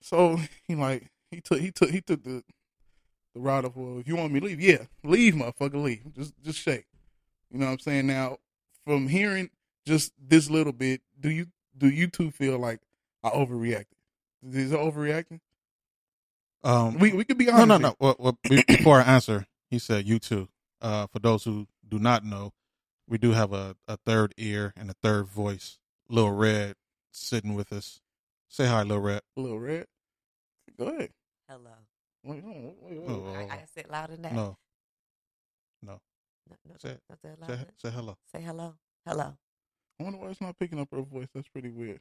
So 0.01 0.39
he 0.67 0.75
like 0.75 1.09
he 1.31 1.41
took 1.41 1.59
he 1.59 1.71
took 1.71 1.89
he 1.89 2.01
took 2.01 2.23
the 2.23 2.43
the 3.33 3.39
route 3.39 3.65
of 3.65 3.75
well, 3.77 3.99
if 3.99 4.07
you 4.07 4.15
want 4.15 4.33
me 4.33 4.39
to 4.39 4.45
leave, 4.47 4.61
yeah, 4.61 4.83
leave, 5.03 5.33
motherfucker, 5.35 5.81
leave. 5.83 6.13
Just 6.15 6.33
just 6.43 6.59
shake. 6.59 6.85
You 7.51 7.59
know 7.59 7.65
what 7.67 7.73
I'm 7.73 7.79
saying? 7.79 8.07
Now, 8.07 8.38
from 8.85 9.07
hearing 9.07 9.49
just 9.85 10.13
this 10.19 10.49
little 10.49 10.73
bit, 10.73 11.01
do 11.19 11.29
you 11.29 11.47
do 11.77 11.89
you 11.89 12.07
two 12.07 12.31
feel 12.31 12.57
like 12.59 12.79
I 13.23 13.29
overreacted? 13.29 13.85
Is 14.51 14.71
it 14.71 14.79
overreacting? 14.79 15.39
Um, 16.63 16.97
We 16.99 17.13
we 17.13 17.23
could 17.23 17.38
be 17.38 17.45
no, 17.45 17.53
honest. 17.53 17.67
no, 17.67 17.73
here. 17.77 17.81
no. 17.81 17.95
Well, 17.99 18.15
well, 18.19 18.38
before 18.67 18.99
I 18.99 19.03
answer, 19.03 19.45
he 19.69 19.79
said 19.79 20.07
you 20.07 20.19
too. 20.19 20.47
Uh, 20.81 21.07
for 21.07 21.19
those 21.19 21.43
who 21.43 21.67
do 21.88 22.00
not 22.00 22.24
know, 22.24 22.53
we 23.07 23.17
do 23.17 23.31
have 23.31 23.53
a, 23.53 23.75
a 23.88 23.98
third 23.98 24.33
ear 24.38 24.74
and 24.77 24.89
a 24.89 24.95
third 25.01 25.27
voice. 25.27 25.79
Lil 26.09 26.31
Red 26.31 26.75
sitting 27.12 27.53
with 27.55 27.71
us. 27.74 28.00
Say 28.48 28.65
hi, 28.65 28.83
Lil 28.83 29.00
Red. 29.00 29.21
Little 29.36 29.59
red. 29.59 29.86
Go 30.77 30.86
ahead. 30.88 31.09
Hello. 31.48 31.71
Oh, 32.27 33.33
I, 33.36 33.43
I 33.43 33.57
can 33.57 33.67
say 33.67 33.81
it 33.81 33.91
louder 33.91 34.13
than 34.13 34.24
that. 34.24 34.33
No, 34.33 34.57
no. 35.81 36.00
No, 36.50 36.55
no, 36.67 36.75
Say 36.79 36.89
it. 36.89 37.01
say 37.21 37.29
Say, 37.48 37.59
say 37.77 37.89
hello. 37.91 38.17
Say 38.31 38.41
hello. 38.41 38.75
Hello. 39.05 39.38
I 40.00 40.03
wonder 40.03 40.17
why 40.19 40.27
it's 40.27 40.41
not 40.41 40.57
picking 40.57 40.79
up 40.79 40.89
her 40.91 41.01
voice. 41.01 41.27
That's 41.33 41.48
pretty 41.48 41.69
weird. 41.69 42.00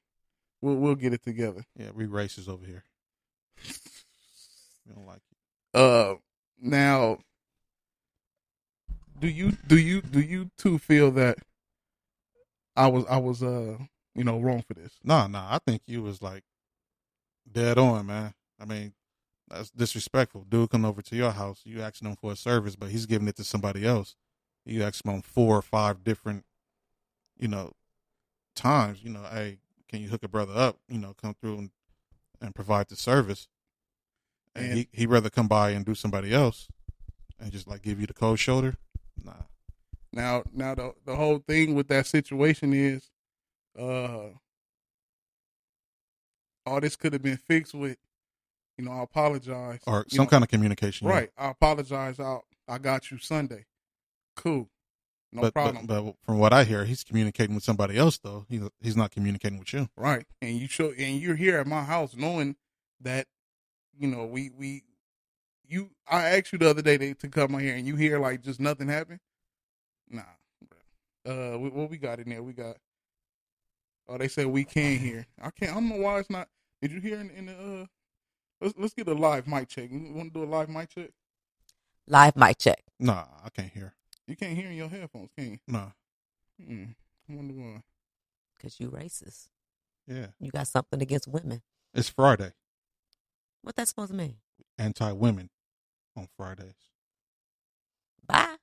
We'll 0.60 0.76
we'll 0.76 0.94
get 0.94 1.12
it 1.12 1.22
together. 1.22 1.64
Yeah, 1.76 1.90
we 1.94 2.06
racist 2.06 2.48
over 2.48 2.64
here. 2.64 2.84
we 4.86 4.94
don't 4.94 5.06
like 5.06 5.20
it. 5.30 5.78
Uh, 5.78 6.14
now, 6.60 7.18
do 9.20 9.28
you 9.28 9.52
do 9.66 9.78
you 9.78 10.00
do 10.00 10.20
you 10.20 10.50
two 10.58 10.78
feel 10.78 11.10
that 11.12 11.38
I 12.76 12.86
was 12.88 13.04
I 13.06 13.16
was 13.16 13.42
uh 13.42 13.78
you 14.14 14.24
know 14.24 14.38
wrong 14.40 14.62
for 14.66 14.74
this? 14.74 14.98
No, 15.02 15.26
no. 15.26 15.38
I 15.38 15.58
think 15.66 15.82
you 15.86 16.02
was 16.02 16.22
like 16.22 16.44
dead 17.50 17.78
on, 17.78 18.06
man. 18.06 18.34
I 18.60 18.64
mean, 18.64 18.92
that's 19.48 19.70
disrespectful. 19.70 20.44
Dude 20.48 20.70
come 20.70 20.84
over 20.84 21.02
to 21.02 21.16
your 21.16 21.30
house, 21.32 21.62
you 21.64 21.80
asking 21.80 22.08
him 22.08 22.16
for 22.16 22.32
a 22.32 22.36
service, 22.36 22.76
but 22.76 22.90
he's 22.90 23.06
giving 23.06 23.28
it 23.28 23.36
to 23.36 23.44
somebody 23.44 23.86
else. 23.86 24.14
You 24.64 24.82
ask 24.82 25.04
him 25.04 25.12
on 25.12 25.22
four 25.22 25.56
or 25.56 25.62
five 25.62 26.04
different, 26.04 26.44
you 27.38 27.48
know, 27.48 27.72
times. 28.54 29.02
You 29.02 29.10
know, 29.10 29.22
hey, 29.30 29.58
can 29.88 30.00
you 30.02 30.08
hook 30.08 30.22
a 30.22 30.28
brother 30.28 30.52
up? 30.54 30.78
You 30.88 30.98
know, 30.98 31.14
come 31.20 31.34
through 31.40 31.58
and 31.58 31.70
and 32.40 32.54
provide 32.54 32.88
the 32.88 32.96
service. 32.96 33.48
And, 34.54 34.66
And- 34.66 34.74
he 34.78 34.88
he 34.92 35.06
rather 35.06 35.30
come 35.30 35.48
by 35.48 35.70
and 35.70 35.84
do 35.84 35.94
somebody 35.94 36.34
else, 36.34 36.68
and 37.40 37.50
just 37.50 37.66
like 37.66 37.82
give 37.82 38.00
you 38.00 38.06
the 38.06 38.14
cold 38.14 38.38
shoulder. 38.38 38.76
Nah, 39.28 39.34
Now 40.12 40.42
now 40.52 40.74
the 40.74 40.94
the 41.04 41.16
whole 41.16 41.38
thing 41.38 41.74
with 41.74 41.88
that 41.88 42.06
situation 42.06 42.72
is, 42.72 43.10
uh, 43.78 44.30
all 46.66 46.80
this 46.80 46.96
could 46.96 47.12
have 47.12 47.22
been 47.22 47.36
fixed 47.36 47.74
with, 47.74 47.96
you 48.76 48.84
know, 48.84 48.92
I 48.92 49.02
apologize 49.02 49.80
or 49.86 50.04
some 50.08 50.24
know, 50.24 50.28
kind 50.30 50.44
of 50.44 50.50
communication. 50.50 51.06
yeah. 51.08 51.14
Right, 51.14 51.30
I 51.36 51.50
apologize. 51.50 52.20
I 52.20 52.38
I 52.66 52.78
got 52.78 53.10
you 53.10 53.18
Sunday. 53.18 53.66
Cool, 54.36 54.68
no 55.32 55.42
but, 55.42 55.52
problem. 55.54 55.86
But, 55.86 56.02
but 56.02 56.14
from 56.22 56.38
what 56.38 56.52
I 56.52 56.64
hear, 56.64 56.84
he's 56.84 57.04
communicating 57.04 57.54
with 57.54 57.64
somebody 57.64 57.96
else, 57.98 58.18
though. 58.18 58.46
He's 58.48 58.62
he's 58.80 58.96
not 58.96 59.10
communicating 59.10 59.58
with 59.58 59.72
you. 59.72 59.88
Right. 59.96 60.24
And 60.40 60.56
you 60.58 60.68
show 60.68 60.92
and 60.96 61.20
you're 61.20 61.36
here 61.36 61.58
at 61.58 61.66
my 61.66 61.84
house 61.84 62.14
knowing 62.16 62.56
that, 63.00 63.26
you 63.98 64.08
know, 64.08 64.26
we 64.26 64.50
we 64.50 64.82
you 65.68 65.90
I 66.08 66.36
asked 66.36 66.52
you 66.52 66.58
the 66.58 66.70
other 66.70 66.82
day 66.82 66.98
to, 66.98 67.14
to 67.14 67.28
come 67.28 67.54
out 67.54 67.60
here 67.62 67.74
and 67.76 67.86
you 67.86 67.96
hear 67.96 68.18
like 68.18 68.42
just 68.42 68.60
nothing 68.60 68.88
happened? 68.88 69.20
Nah. 70.10 70.22
Bro. 71.24 71.54
Uh 71.54 71.58
what, 71.58 71.72
what 71.74 71.90
we 71.90 71.98
got 71.98 72.18
in 72.20 72.28
there? 72.30 72.42
We 72.42 72.52
got 72.52 72.76
Oh, 74.08 74.16
they 74.16 74.28
said 74.28 74.46
we 74.46 74.64
can 74.64 74.98
hear. 74.98 75.26
I 75.40 75.50
can't 75.50 75.72
I 75.72 75.74
don't 75.74 75.88
know 75.90 75.96
why 75.96 76.18
it's 76.20 76.30
not 76.30 76.48
did 76.80 76.92
you 76.92 77.00
hear 77.00 77.20
in, 77.20 77.30
in 77.30 77.46
the 77.46 77.52
uh 77.52 77.86
let's 78.60 78.74
let's 78.78 78.94
get 78.94 79.08
a 79.08 79.14
live 79.14 79.46
mic 79.46 79.68
check. 79.68 79.90
You 79.90 80.12
want 80.14 80.32
to 80.32 80.40
do 80.40 80.44
a 80.44 80.50
live 80.50 80.68
mic 80.68 80.88
check? 80.90 81.10
Live 82.06 82.36
mic 82.36 82.58
check. 82.58 82.82
Nah, 82.98 83.24
I 83.44 83.50
can't 83.50 83.70
hear. 83.72 83.94
You 84.26 84.36
can't 84.36 84.56
hear 84.56 84.70
in 84.70 84.76
your 84.76 84.88
headphones, 84.88 85.30
can 85.36 85.52
you? 85.52 85.58
Nah, 85.68 85.90
Mm, 86.60 86.94
I 87.30 87.34
wonder 87.34 87.54
why. 87.54 87.82
Because 88.56 88.80
you 88.80 88.90
racist. 88.90 89.48
yeah. 90.06 90.28
You 90.40 90.50
got 90.50 90.66
something 90.66 91.00
against 91.00 91.28
women. 91.28 91.62
It's 91.94 92.08
Friday. 92.08 92.52
What 93.62 93.76
that 93.76 93.86
supposed 93.88 94.10
to 94.10 94.16
mean? 94.16 94.36
Anti 94.78 95.12
women 95.12 95.50
on 96.18 96.28
Fridays. 96.36 96.74
Bye. 98.26 98.56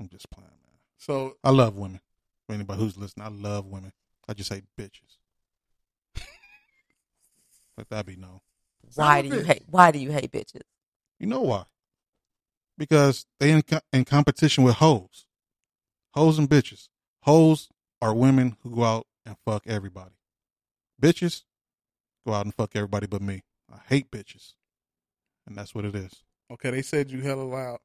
I'm 0.00 0.08
just 0.08 0.30
playing, 0.30 0.48
man. 0.48 0.78
So 0.98 1.36
I 1.44 1.50
love 1.50 1.76
women. 1.76 2.00
For 2.46 2.54
anybody 2.54 2.80
who's 2.80 2.96
listening, 2.96 3.26
I 3.26 3.30
love 3.30 3.66
women. 3.66 3.92
I 4.28 4.34
just 4.34 4.52
hate 4.52 4.64
bitches. 4.78 5.18
Let 7.76 7.88
that 7.90 8.06
be 8.06 8.16
known. 8.16 8.40
Why 8.94 9.22
do 9.22 9.28
of 9.28 9.34
you 9.34 9.40
bitch. 9.40 9.46
hate? 9.46 9.62
Why 9.66 9.90
do 9.90 9.98
you 9.98 10.12
hate 10.12 10.30
bitches? 10.30 10.60
You 11.18 11.26
know 11.26 11.40
why? 11.42 11.64
Because 12.76 13.26
they 13.40 13.50
in, 13.50 13.62
co- 13.62 13.80
in 13.92 14.04
competition 14.04 14.64
with 14.64 14.76
hoes. 14.76 15.26
Hoes 16.14 16.38
and 16.38 16.48
bitches. 16.48 16.88
Hoes 17.22 17.68
are 18.02 18.14
women 18.14 18.56
who 18.62 18.76
go 18.76 18.84
out 18.84 19.06
and 19.24 19.36
fuck 19.46 19.62
everybody. 19.66 20.14
Bitches 21.00 21.42
go 22.26 22.34
out 22.34 22.44
and 22.44 22.54
fuck 22.54 22.72
everybody 22.74 23.06
but 23.06 23.22
me. 23.22 23.42
I 23.72 23.78
hate 23.88 24.10
bitches. 24.10 24.54
And 25.46 25.56
that's 25.56 25.74
what 25.74 25.84
it 25.84 25.94
is. 25.94 26.23
Okay, 26.52 26.70
they 26.70 26.82
said 26.82 27.10
you 27.10 27.20
hella 27.20 27.42
loud. 27.42 27.78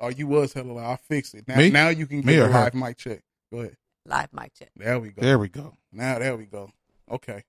Oh, 0.00 0.08
you 0.08 0.26
was 0.26 0.52
hella 0.52 0.72
loud. 0.72 0.90
I 0.92 0.96
fixed 0.96 1.34
it. 1.34 1.46
Now, 1.48 1.56
Me? 1.56 1.70
now 1.70 1.88
you 1.88 2.06
can 2.06 2.18
Me 2.18 2.34
get 2.34 2.40
or 2.40 2.44
a 2.44 2.52
her? 2.52 2.60
live 2.64 2.74
mic 2.74 2.96
check. 2.96 3.20
Go 3.52 3.60
ahead. 3.60 3.76
Live 4.06 4.32
mic 4.32 4.52
check. 4.54 4.70
There 4.76 4.98
we 5.00 5.10
go. 5.10 5.22
There 5.22 5.38
we 5.38 5.48
go. 5.48 5.74
Now 5.92 6.18
there 6.18 6.36
we 6.36 6.46
go. 6.46 6.70
Okay. 7.10 7.44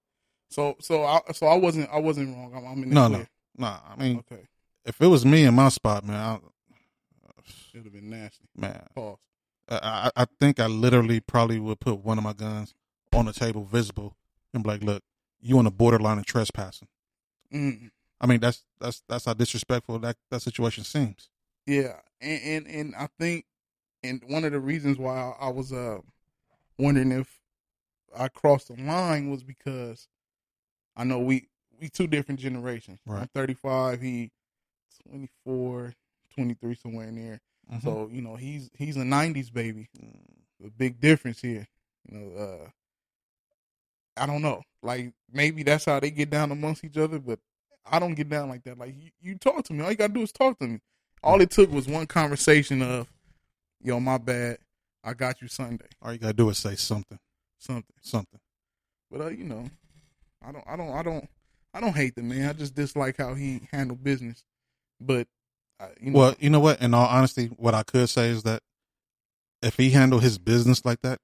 So 0.50 0.76
so 0.80 1.04
I 1.04 1.20
so 1.34 1.48
I 1.48 1.56
wasn't 1.56 1.90
I 1.92 2.00
wasn't 2.00 2.36
wrong. 2.36 2.54
I'm, 2.56 2.66
I'm 2.66 2.84
in 2.84 2.90
the 2.90 2.96
No, 2.96 3.08
clear. 3.08 3.20
no. 3.20 3.68
Nah, 3.68 3.80
I 3.90 3.96
mean, 4.02 4.18
Okay. 4.32 4.44
if 4.86 5.02
it 5.02 5.08
was 5.08 5.26
me 5.26 5.44
in 5.46 5.54
my 5.56 5.70
spot, 5.70 6.06
man, 6.06 6.16
I, 6.16 6.40
Should 7.72 7.84
have 7.86 7.94
been 7.94 8.10
nasty. 8.10 8.46
man, 8.56 8.86
Pause. 8.96 9.18
I, 9.70 10.12
I 10.16 10.22
I 10.24 10.26
think 10.40 10.60
I 10.60 10.68
literally 10.68 11.20
probably 11.20 11.60
would 11.60 11.80
put 11.80 12.00
one 12.06 12.18
of 12.18 12.24
my 12.24 12.34
guns 12.34 12.74
on 13.14 13.26
the 13.26 13.34
table, 13.34 13.66
visible, 13.66 14.16
and 14.54 14.64
be 14.64 14.70
like, 14.70 14.84
"Look, 14.84 15.04
you 15.42 15.58
on 15.58 15.66
the 15.66 15.72
borderline 15.72 16.20
of 16.20 16.26
trespassing." 16.26 16.88
Mm. 17.54 17.90
I 18.20 18.26
mean, 18.26 18.40
that's 18.40 18.64
that's 18.80 19.02
that's 19.08 19.26
how 19.26 19.34
disrespectful 19.34 20.00
that 20.00 20.18
that 20.32 20.42
situation 20.42 20.84
seems. 20.84 21.30
Yeah, 21.66 22.00
and, 22.22 22.42
and 22.44 22.68
and 22.68 22.96
I 22.96 23.10
think, 23.20 23.46
and 24.04 24.22
one 24.28 24.44
of 24.44 24.52
the 24.52 24.60
reasons 24.60 24.98
why 24.98 25.34
I, 25.40 25.50
was 25.50 25.72
uh 25.72 26.00
wondering 26.78 27.12
if 27.12 27.40
I 28.18 28.28
crossed 28.30 28.70
the 28.76 28.82
line 28.82 29.30
was 29.30 29.44
because 29.44 30.08
I 30.96 31.04
know 31.04 31.20
we 31.20 31.48
we 31.80 31.90
two 31.90 32.08
different 32.08 32.40
generations. 32.40 33.00
Right. 33.06 33.22
I'm 33.22 33.30
35. 33.36 34.02
He 34.02 34.32
24, 35.08 35.94
23, 36.34 36.76
somewhere 36.76 37.08
in 37.08 37.16
there. 37.16 37.42
Mhm. 37.72 37.84
So 37.84 38.10
you 38.12 38.22
know 38.22 38.36
he's 38.36 38.70
he's 38.74 38.98
a 38.98 39.04
'90s 39.04 39.52
baby. 39.54 39.90
A 40.66 40.70
big 40.72 41.00
difference 41.00 41.40
here, 41.42 41.68
you 42.10 42.18
know. 42.18 42.38
uh 42.38 42.70
I 44.20 44.26
don't 44.26 44.42
know. 44.42 44.64
Like 44.82 45.14
maybe 45.32 45.64
that's 45.64 45.86
how 45.86 46.00
they 46.00 46.10
get 46.10 46.30
down 46.32 46.52
amongst 46.52 46.84
each 46.84 46.98
other, 46.98 47.20
but 47.20 47.40
I 47.92 48.00
don't 48.00 48.14
get 48.16 48.30
down 48.30 48.50
like 48.50 48.64
that. 48.64 48.78
Like 48.78 48.96
you, 49.02 49.10
you 49.22 49.36
talk 49.38 49.64
to 49.66 49.74
me, 49.74 49.84
all 49.84 49.92
you 49.92 49.98
gotta 49.98 50.14
do 50.14 50.22
is 50.22 50.32
talk 50.32 50.60
to 50.60 50.68
me. 50.68 50.80
All 51.24 51.42
it 51.42 51.50
took 51.50 51.72
was 51.72 51.88
one 51.88 52.06
conversation 52.08 52.82
of, 52.82 53.08
"Yo, 53.82 54.00
my 54.00 54.18
bad, 54.18 54.58
I 55.04 55.14
got 55.14 55.42
you 55.42 55.48
Sunday." 55.48 55.88
All 56.02 56.12
you 56.14 56.20
gotta 56.20 56.34
do 56.34 56.50
is 56.50 56.58
say 56.58 56.76
something, 56.76 57.20
Something. 57.58 57.96
something. 58.02 58.40
But 59.12 59.22
uh, 59.22 59.30
you 59.30 59.46
know, 59.46 59.66
I 60.46 60.52
don't, 60.52 60.64
I 60.68 60.76
don't, 60.76 60.90
I 60.94 61.04
don't, 61.04 61.30
I 61.74 61.80
don't 61.82 61.96
hate 61.96 62.16
the 62.16 62.24
man. 62.24 62.50
I 62.50 62.54
just 62.54 62.76
dislike 62.76 63.18
how 63.18 63.34
he 63.34 63.62
handled 63.72 64.04
business. 64.04 64.44
But 65.00 65.28
uh, 65.80 65.88
you 66.02 66.12
know, 66.12 66.20
Well, 66.20 66.36
you 66.40 66.50
know 66.50 66.60
what? 66.60 66.82
In 66.82 66.94
all 66.94 67.08
honesty, 67.08 67.48
what 67.58 67.74
I 67.74 67.84
could 67.84 68.10
say 68.10 68.30
is 68.30 68.44
that 68.44 68.62
if 69.62 69.78
he 69.78 69.90
handled 69.92 70.24
his 70.24 70.38
business 70.38 70.86
like 70.86 71.02
that, 71.02 71.20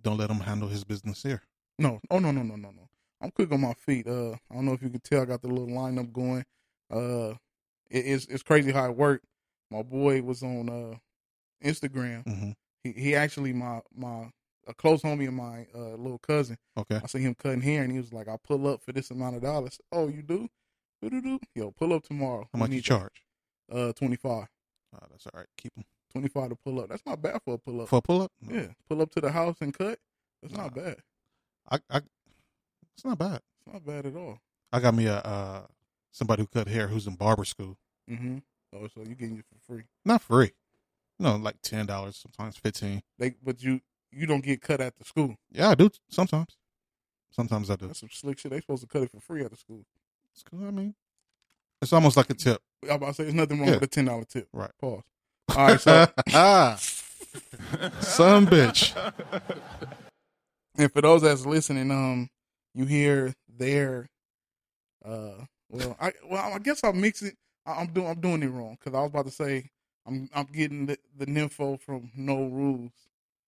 don't 0.00 0.16
let 0.18 0.30
him 0.30 0.40
handle 0.40 0.68
his 0.68 0.84
business 0.84 1.22
here. 1.22 1.42
no, 1.78 2.00
oh 2.10 2.18
no, 2.18 2.30
no, 2.30 2.42
no, 2.42 2.56
no, 2.56 2.70
no. 2.70 2.83
I'm 3.24 3.30
quick 3.30 3.50
on 3.52 3.62
my 3.62 3.72
feet. 3.74 4.06
Uh, 4.06 4.32
I 4.50 4.54
don't 4.54 4.66
know 4.66 4.74
if 4.74 4.82
you 4.82 4.90
can 4.90 5.00
tell. 5.00 5.22
I 5.22 5.24
got 5.24 5.40
the 5.42 5.48
little 5.48 5.66
lineup 5.68 6.12
going. 6.12 6.44
Uh, 6.92 7.30
it, 7.90 8.04
it's 8.06 8.26
it's 8.26 8.42
crazy 8.42 8.70
how 8.70 8.84
it 8.84 8.96
worked. 8.96 9.24
My 9.70 9.82
boy 9.82 10.22
was 10.22 10.42
on 10.42 10.68
uh 10.68 10.96
Instagram. 11.66 12.22
hmm 12.24 12.50
He 12.82 12.92
he 12.92 13.14
actually 13.16 13.52
my 13.52 13.80
my 13.96 14.30
a 14.66 14.74
close 14.74 15.02
homie 15.02 15.28
of 15.28 15.34
my 15.34 15.66
uh 15.74 15.94
little 15.96 16.18
cousin. 16.18 16.58
Okay. 16.76 17.00
I 17.02 17.06
see 17.06 17.20
him 17.20 17.34
cutting 17.34 17.62
hair, 17.62 17.82
and 17.82 17.90
he 17.92 17.98
was 17.98 18.12
like, 18.12 18.28
"I'll 18.28 18.38
pull 18.38 18.66
up 18.68 18.82
for 18.82 18.92
this 18.92 19.10
amount 19.10 19.36
of 19.36 19.42
dollars." 19.42 19.78
Oh, 19.90 20.08
you 20.08 20.22
do? 20.22 20.48
Do 21.02 21.10
do 21.10 21.22
do. 21.22 21.40
Yo, 21.54 21.70
pull 21.70 21.92
up 21.94 22.02
tomorrow. 22.04 22.48
How 22.52 22.58
much 22.58 22.70
you 22.70 22.82
charge? 22.82 23.24
Uh, 23.72 23.92
twenty 23.92 24.16
five. 24.16 24.48
Oh, 24.94 25.06
that's 25.10 25.26
all 25.26 25.38
right. 25.38 25.48
Keep 25.56 25.72
him 25.76 25.84
25 26.12 26.50
to 26.50 26.54
pull 26.54 26.80
up. 26.80 26.88
That's 26.88 27.04
not 27.04 27.20
bad 27.20 27.40
for 27.44 27.54
a 27.54 27.58
pull 27.58 27.80
up. 27.80 27.88
for 27.88 27.96
a 27.96 28.00
pull 28.02 28.22
up. 28.22 28.30
Yeah, 28.48 28.68
pull 28.88 29.02
up 29.02 29.10
to 29.12 29.20
the 29.20 29.32
house 29.32 29.56
and 29.60 29.76
cut. 29.76 29.98
That's 30.40 30.54
not 30.54 30.72
bad. 30.72 30.98
I, 31.68 31.80
I, 31.90 32.00
it's 32.96 33.04
not 33.04 33.18
bad. 33.18 33.40
It's 33.66 33.72
not 33.72 33.84
bad 33.86 34.06
at 34.06 34.16
all. 34.16 34.38
I 34.72 34.80
got 34.80 34.94
me 34.94 35.06
a 35.06 35.16
uh, 35.18 35.60
somebody 36.12 36.42
who 36.42 36.46
cut 36.46 36.68
hair 36.68 36.88
who's 36.88 37.06
in 37.06 37.14
barber 37.14 37.44
school. 37.44 37.76
Mm-hmm. 38.10 38.38
Oh, 38.74 38.88
so 38.88 39.00
you 39.08 39.14
getting 39.14 39.38
it 39.38 39.44
for 39.48 39.72
free? 39.74 39.84
Not 40.04 40.22
free. 40.22 40.52
No, 41.18 41.36
like 41.36 41.56
ten 41.62 41.86
dollars, 41.86 42.16
sometimes 42.16 42.56
fifteen. 42.56 43.02
They, 43.18 43.34
but 43.42 43.62
you 43.62 43.80
you 44.10 44.26
don't 44.26 44.44
get 44.44 44.60
cut 44.60 44.80
at 44.80 44.96
the 44.96 45.04
school. 45.04 45.36
Yeah, 45.52 45.70
I 45.70 45.74
do 45.74 45.90
sometimes. 46.08 46.56
Sometimes 47.30 47.70
I 47.70 47.76
do. 47.76 47.86
That's 47.88 48.00
some 48.00 48.08
slick 48.12 48.38
shit. 48.38 48.50
They 48.52 48.60
supposed 48.60 48.82
to 48.82 48.88
cut 48.88 49.02
it 49.02 49.10
for 49.10 49.20
free 49.20 49.42
at 49.44 49.50
the 49.50 49.56
school. 49.56 49.84
It's 50.32 50.42
cool. 50.42 50.66
I 50.66 50.70
mean, 50.70 50.94
it's 51.82 51.92
almost 51.92 52.16
like 52.16 52.30
a 52.30 52.34
tip. 52.34 52.60
I'm 52.84 52.90
about 52.96 53.06
to 53.08 53.14
say 53.14 53.22
there's 53.24 53.34
nothing 53.34 53.58
wrong 53.58 53.68
Yeah. 53.68 53.74
with 53.74 53.84
a 53.84 53.86
ten 53.88 54.04
dollar 54.06 54.24
tip. 54.24 54.48
Right. 54.52 54.70
Pause. 54.80 55.02
All 55.56 55.66
right. 55.68 55.80
So, 55.80 56.06
ah, 56.32 56.76
some 58.00 58.46
bitch. 58.46 58.94
and 60.76 60.92
for 60.92 61.00
those 61.00 61.22
that's 61.22 61.46
listening, 61.46 61.90
um, 61.90 62.28
you 62.74 62.84
hear 62.86 63.34
their, 63.48 64.08
uh, 65.04 65.44
well, 65.70 65.96
I 66.00 66.12
well, 66.28 66.52
I 66.54 66.58
guess 66.58 66.82
I'll 66.84 66.92
mix 66.92 67.22
it. 67.22 67.36
I- 67.66 67.80
I'm 67.80 67.88
doing 67.88 68.06
I'm 68.08 68.20
doing 68.20 68.42
it 68.42 68.48
wrong 68.48 68.76
because 68.78 68.96
I 68.96 69.00
was 69.02 69.10
about 69.10 69.26
to 69.26 69.30
say 69.32 69.70
I'm 70.06 70.28
I'm 70.34 70.46
getting 70.46 70.86
the, 70.86 70.98
the 71.16 71.26
nympho 71.26 71.80
from 71.80 72.10
No 72.14 72.46
Rules 72.46 72.92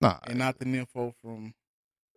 Nah, 0.00 0.18
and 0.24 0.38
not 0.38 0.58
the 0.58 0.64
nympho 0.64 1.14
from 1.22 1.54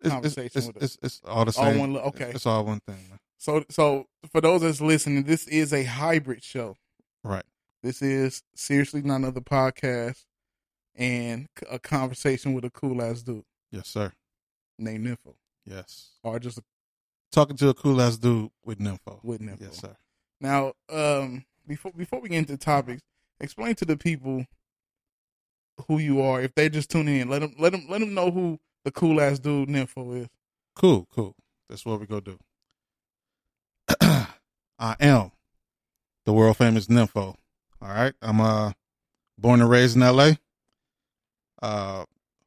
it's, 0.00 0.06
it's, 0.06 0.12
conversation 0.12 0.50
it's, 0.58 0.66
with 0.66 0.76
us. 0.78 0.82
it's, 0.82 0.98
it's 1.02 1.20
all 1.26 1.44
the 1.44 1.56
All 1.58 1.64
same. 1.64 1.78
one 1.78 1.96
okay. 1.96 2.24
It's, 2.26 2.36
it's 2.36 2.46
all 2.46 2.64
one 2.64 2.80
thing. 2.86 3.18
So, 3.38 3.64
so 3.70 4.06
for 4.30 4.40
those 4.42 4.60
that's 4.62 4.80
listening, 4.82 5.22
this 5.24 5.46
is 5.48 5.72
a 5.72 5.82
hybrid 5.84 6.42
show. 6.42 6.76
Right. 7.24 7.44
This 7.82 8.02
is 8.02 8.42
seriously 8.54 9.00
not 9.02 9.16
another 9.16 9.40
podcast 9.40 10.24
and 10.94 11.46
a 11.70 11.78
conversation 11.78 12.52
with 12.52 12.64
a 12.66 12.70
cool 12.70 13.00
ass 13.02 13.22
dude 13.22 13.44
Yes, 13.70 13.88
sir. 13.88 14.12
named 14.78 15.06
Nympho, 15.06 15.34
Yes. 15.64 16.10
or 16.22 16.38
just 16.38 16.58
a, 16.58 16.62
Talking 17.32 17.56
to 17.58 17.68
a 17.68 17.74
cool 17.74 18.00
ass 18.00 18.16
dude 18.16 18.50
with 18.64 18.78
nympho. 18.78 19.22
with 19.22 19.40
Nympho. 19.40 19.60
Yes, 19.60 19.78
sir. 19.80 19.96
Now, 20.40 20.72
um, 20.88 21.44
before 21.66 21.92
before 21.92 22.20
we 22.20 22.28
get 22.28 22.38
into 22.38 22.56
topics, 22.56 23.02
explain 23.38 23.74
to 23.76 23.84
the 23.84 23.96
people 23.96 24.46
who 25.86 25.98
you 25.98 26.20
are. 26.22 26.40
If 26.40 26.54
they're 26.54 26.68
just 26.68 26.90
tuning 26.90 27.20
in, 27.20 27.28
let 27.28 27.40
them 27.40 27.54
let 27.58 27.72
them 27.72 27.86
let 27.88 28.00
them 28.00 28.14
know 28.14 28.30
who 28.30 28.58
the 28.84 28.90
cool 28.90 29.20
ass 29.20 29.38
dude 29.38 29.68
Nympho 29.68 30.22
is. 30.22 30.28
Cool, 30.74 31.06
cool. 31.14 31.36
That's 31.68 31.84
what 31.86 32.00
we 32.00 32.06
go 32.06 32.20
do. 32.20 32.38
I 34.00 34.96
am 34.98 35.30
the 36.24 36.32
world 36.32 36.56
famous 36.56 36.86
nympho. 36.86 37.36
All 37.82 37.88
right. 37.88 38.14
I'm 38.20 38.40
uh 38.40 38.72
born 39.38 39.60
and 39.60 39.70
raised 39.70 39.96
in 39.96 40.02
LA. 40.02 40.32
Uh 41.62 42.04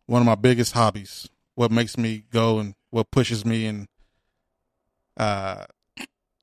one 0.07 0.21
of 0.21 0.25
my 0.25 0.35
biggest 0.35 0.73
hobbies, 0.73 1.29
what 1.55 1.71
makes 1.71 1.97
me 1.97 2.25
go 2.31 2.59
and 2.59 2.75
what 2.89 3.11
pushes 3.11 3.45
me 3.45 3.65
and 3.65 3.87
uh 5.17 5.65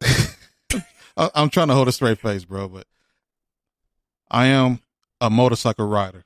I- 0.03 1.31
I'm 1.35 1.51
trying 1.51 1.69
to 1.69 1.75
hold 1.75 1.89
a 1.89 1.93
straight 1.93 2.19
face, 2.19 2.45
bro, 2.45 2.69
but 2.69 2.87
I 4.31 4.47
am 4.47 4.81
a 5.21 5.29
motorcycle 5.31 5.87
rider. 5.89 6.25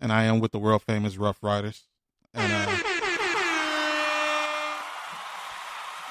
And 0.00 0.12
I 0.12 0.24
am 0.24 0.40
with 0.40 0.52
the 0.52 0.58
world 0.58 0.82
famous 0.82 1.16
Rough 1.16 1.42
Riders. 1.42 1.84
And 2.34 2.52
uh 2.52 2.76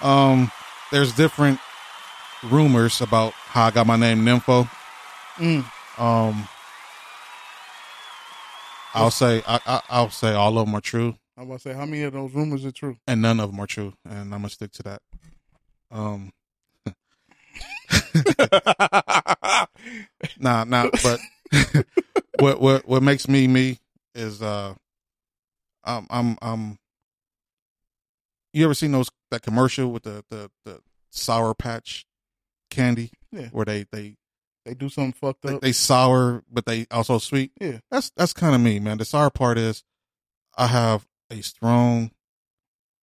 um 0.01 0.51
there's 0.91 1.13
different 1.13 1.59
rumors 2.43 3.01
about 3.01 3.33
how 3.33 3.65
I 3.65 3.71
got 3.71 3.87
my 3.87 3.95
name 3.95 4.23
Nympho. 4.23 4.69
Mm. 5.37 5.65
Um, 5.97 6.47
I'll 8.93 9.11
say 9.11 9.41
I, 9.47 9.59
I, 9.65 9.81
I'll 9.89 10.09
say 10.09 10.33
all 10.33 10.57
of 10.57 10.65
them 10.65 10.75
are 10.75 10.81
true, 10.81 11.15
I'm 11.37 11.45
about 11.47 11.61
to 11.61 11.69
say 11.69 11.73
how 11.73 11.85
many 11.85 12.03
of 12.03 12.13
those 12.13 12.33
rumors 12.33 12.65
are 12.65 12.71
true. 12.71 12.97
and 13.07 13.21
none 13.21 13.39
of 13.39 13.51
them 13.51 13.59
are 13.59 13.67
true, 13.67 13.93
and 14.05 14.33
I'm 14.33 14.41
gonna 14.41 14.49
stick 14.49 14.71
to 14.73 14.83
that. 14.83 15.01
Um, 15.91 16.31
nah, 20.39 20.63
nah, 20.63 20.89
but 21.03 21.19
what 22.39 22.61
what 22.61 22.87
what 22.87 23.03
makes 23.03 23.27
me 23.27 23.47
me 23.47 23.79
is 24.13 24.41
uh, 24.41 24.73
I'm 25.83 26.07
I'm 26.09 26.37
I'm. 26.41 26.77
You 28.53 28.63
ever 28.65 28.73
seen 28.73 28.91
those 28.93 29.09
that 29.31 29.41
commercial 29.41 29.91
with 29.91 30.03
the 30.03 30.23
the 30.29 30.49
the 30.63 30.79
sour 31.11 31.53
patch 31.53 32.05
candy 32.71 33.11
Yeah. 33.31 33.49
where 33.51 33.65
they 33.65 33.85
they 33.91 34.15
They 34.65 34.73
do 34.73 34.89
something 34.89 35.13
fucked 35.13 35.41
they, 35.43 35.55
up. 35.55 35.61
they 35.61 35.71
sour 35.73 36.43
but 36.51 36.65
they 36.65 36.87
also 36.91 37.17
sweet. 37.19 37.51
Yeah. 37.59 37.79
That's 37.91 38.11
that's 38.15 38.33
kind 38.33 38.55
of 38.55 38.61
me, 38.61 38.79
man. 38.79 38.97
The 38.97 39.05
sour 39.05 39.29
part 39.29 39.57
is 39.57 39.83
I 40.57 40.67
have 40.67 41.05
a 41.29 41.41
strong 41.41 42.11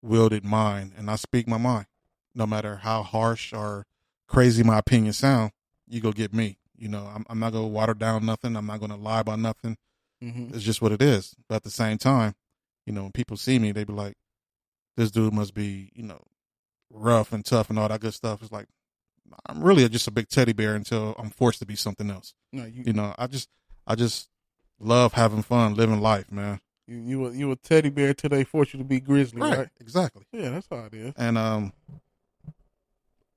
wielded 0.03 0.45
mind 0.45 0.93
and 0.97 1.11
I 1.11 1.17
speak 1.17 1.47
my 1.47 1.59
mind. 1.59 1.87
No 2.35 2.47
matter 2.47 2.77
how 2.77 3.03
harsh 3.03 3.53
or 3.53 3.85
crazy 4.27 4.63
my 4.63 4.79
opinion 4.79 5.13
sound, 5.13 5.53
you 5.87 6.01
go 6.01 6.13
get 6.13 6.33
me. 6.33 6.59
You 6.77 6.89
know, 6.89 7.11
I'm, 7.15 7.25
I'm 7.29 7.39
not 7.39 7.53
gonna 7.53 7.67
water 7.67 7.95
down 7.95 8.25
nothing. 8.25 8.57
I'm 8.57 8.67
not 8.67 8.81
gonna 8.81 8.97
lie 8.97 9.21
about 9.21 9.39
nothing. 9.39 9.77
hmm 10.21 10.49
It's 10.53 10.65
just 10.65 10.81
what 10.83 10.93
it 10.93 11.03
is. 11.03 11.35
But 11.49 11.57
at 11.57 11.63
the 11.63 11.71
same 11.71 11.99
time, 11.99 12.35
you 12.87 12.93
know, 12.93 13.03
when 13.03 13.13
people 13.13 13.37
see 13.37 13.59
me, 13.59 13.71
they 13.71 13.85
be 13.85 13.93
like, 13.93 14.15
"This 14.97 15.11
dude 15.11 15.35
must 15.35 15.55
be, 15.55 15.91
you 15.95 16.03
know, 16.03 16.23
rough 16.91 17.33
and 17.33 17.45
tough 17.45 17.71
and 17.71 17.79
all 17.79 17.89
that 17.89 18.01
good 18.01 18.15
stuff." 18.15 18.43
It's 18.43 18.51
like 18.51 18.67
I'm 19.47 19.63
really 19.63 19.89
just 19.89 20.09
a 20.09 20.11
big 20.11 20.29
teddy 20.29 20.53
bear 20.53 20.75
until 20.75 21.15
I'm 21.19 21.31
forced 21.31 21.61
to 21.61 21.67
be 21.67 21.77
something 21.77 22.11
else. 22.11 22.35
No, 22.53 22.65
you 22.65 22.83
You 22.87 22.93
know, 22.93 23.15
I 23.19 23.27
just, 23.27 23.49
I 23.87 23.95
just 23.95 24.29
love 24.81 25.13
having 25.13 25.43
fun, 25.43 25.75
living 25.75 26.01
life, 26.01 26.33
man. 26.33 26.61
You 26.87 26.97
you 26.97 27.27
a, 27.27 27.33
you 27.33 27.51
a 27.53 27.57
teddy 27.57 27.89
bear 27.91 28.15
till 28.15 28.31
they 28.31 28.45
force 28.45 28.73
you 28.73 28.79
to 28.79 28.85
be 28.85 29.01
grizzly, 29.01 29.41
right? 29.43 29.69
Exactly. 29.81 30.25
Yeah, 30.33 30.51
that's 30.51 30.67
how 30.71 30.85
it 30.87 30.95
is. 30.95 31.15
And 31.17 31.37
um, 31.39 31.73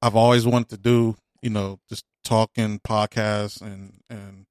I've 0.02 0.16
always 0.16 0.46
wanted 0.46 0.70
to 0.70 0.78
do, 0.78 1.16
you 1.42 1.50
know, 1.50 1.80
just 1.90 2.06
talking 2.24 2.80
podcasts 2.80 3.62
and 3.62 4.00
and 4.10 4.46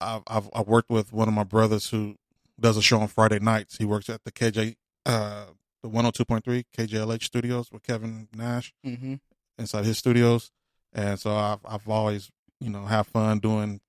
I've 0.00 0.22
I've 0.26 0.48
I 0.54 0.62
worked 0.62 0.90
with 0.90 1.12
one 1.12 1.28
of 1.28 1.34
my 1.34 1.44
brothers 1.44 1.90
who 1.90 2.16
does 2.58 2.76
a 2.76 2.82
show 2.82 3.00
on 3.00 3.08
Friday 3.08 3.38
nights. 3.38 3.76
He 3.78 3.84
works 3.84 4.08
at 4.08 4.24
the 4.24 4.32
KJ 4.32 4.76
uh 5.06 5.46
the 5.82 5.88
102.3 5.88 6.64
KJLH 6.76 7.22
studios 7.24 7.70
with 7.72 7.82
Kevin 7.82 8.28
Nash 8.36 8.74
Mm-hmm. 8.84 9.14
inside 9.58 9.84
his 9.86 9.96
studios. 9.98 10.50
And 10.92 11.18
so 11.18 11.34
I've 11.34 11.60
I've 11.64 11.88
always, 11.88 12.30
you 12.60 12.70
know, 12.70 12.84
have 12.84 13.06
fun 13.06 13.38
doing 13.38 13.80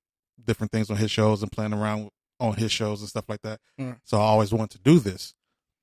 different 0.43 0.71
things 0.71 0.89
on 0.89 0.97
his 0.97 1.12
shows 1.12 1.41
and 1.43 1.52
playing 1.52 1.74
around 1.74 2.10
on 2.42 2.56
his 2.56 2.72
shows 2.72 3.00
and 3.02 3.08
stuff 3.08 3.26
like 3.30 3.44
that. 3.44 3.60
Right. 3.78 3.96
So 4.04 4.18
I 4.18 4.22
always 4.22 4.52
wanted 4.52 4.72
to 4.72 4.80
do 4.80 5.00
this. 5.00 5.34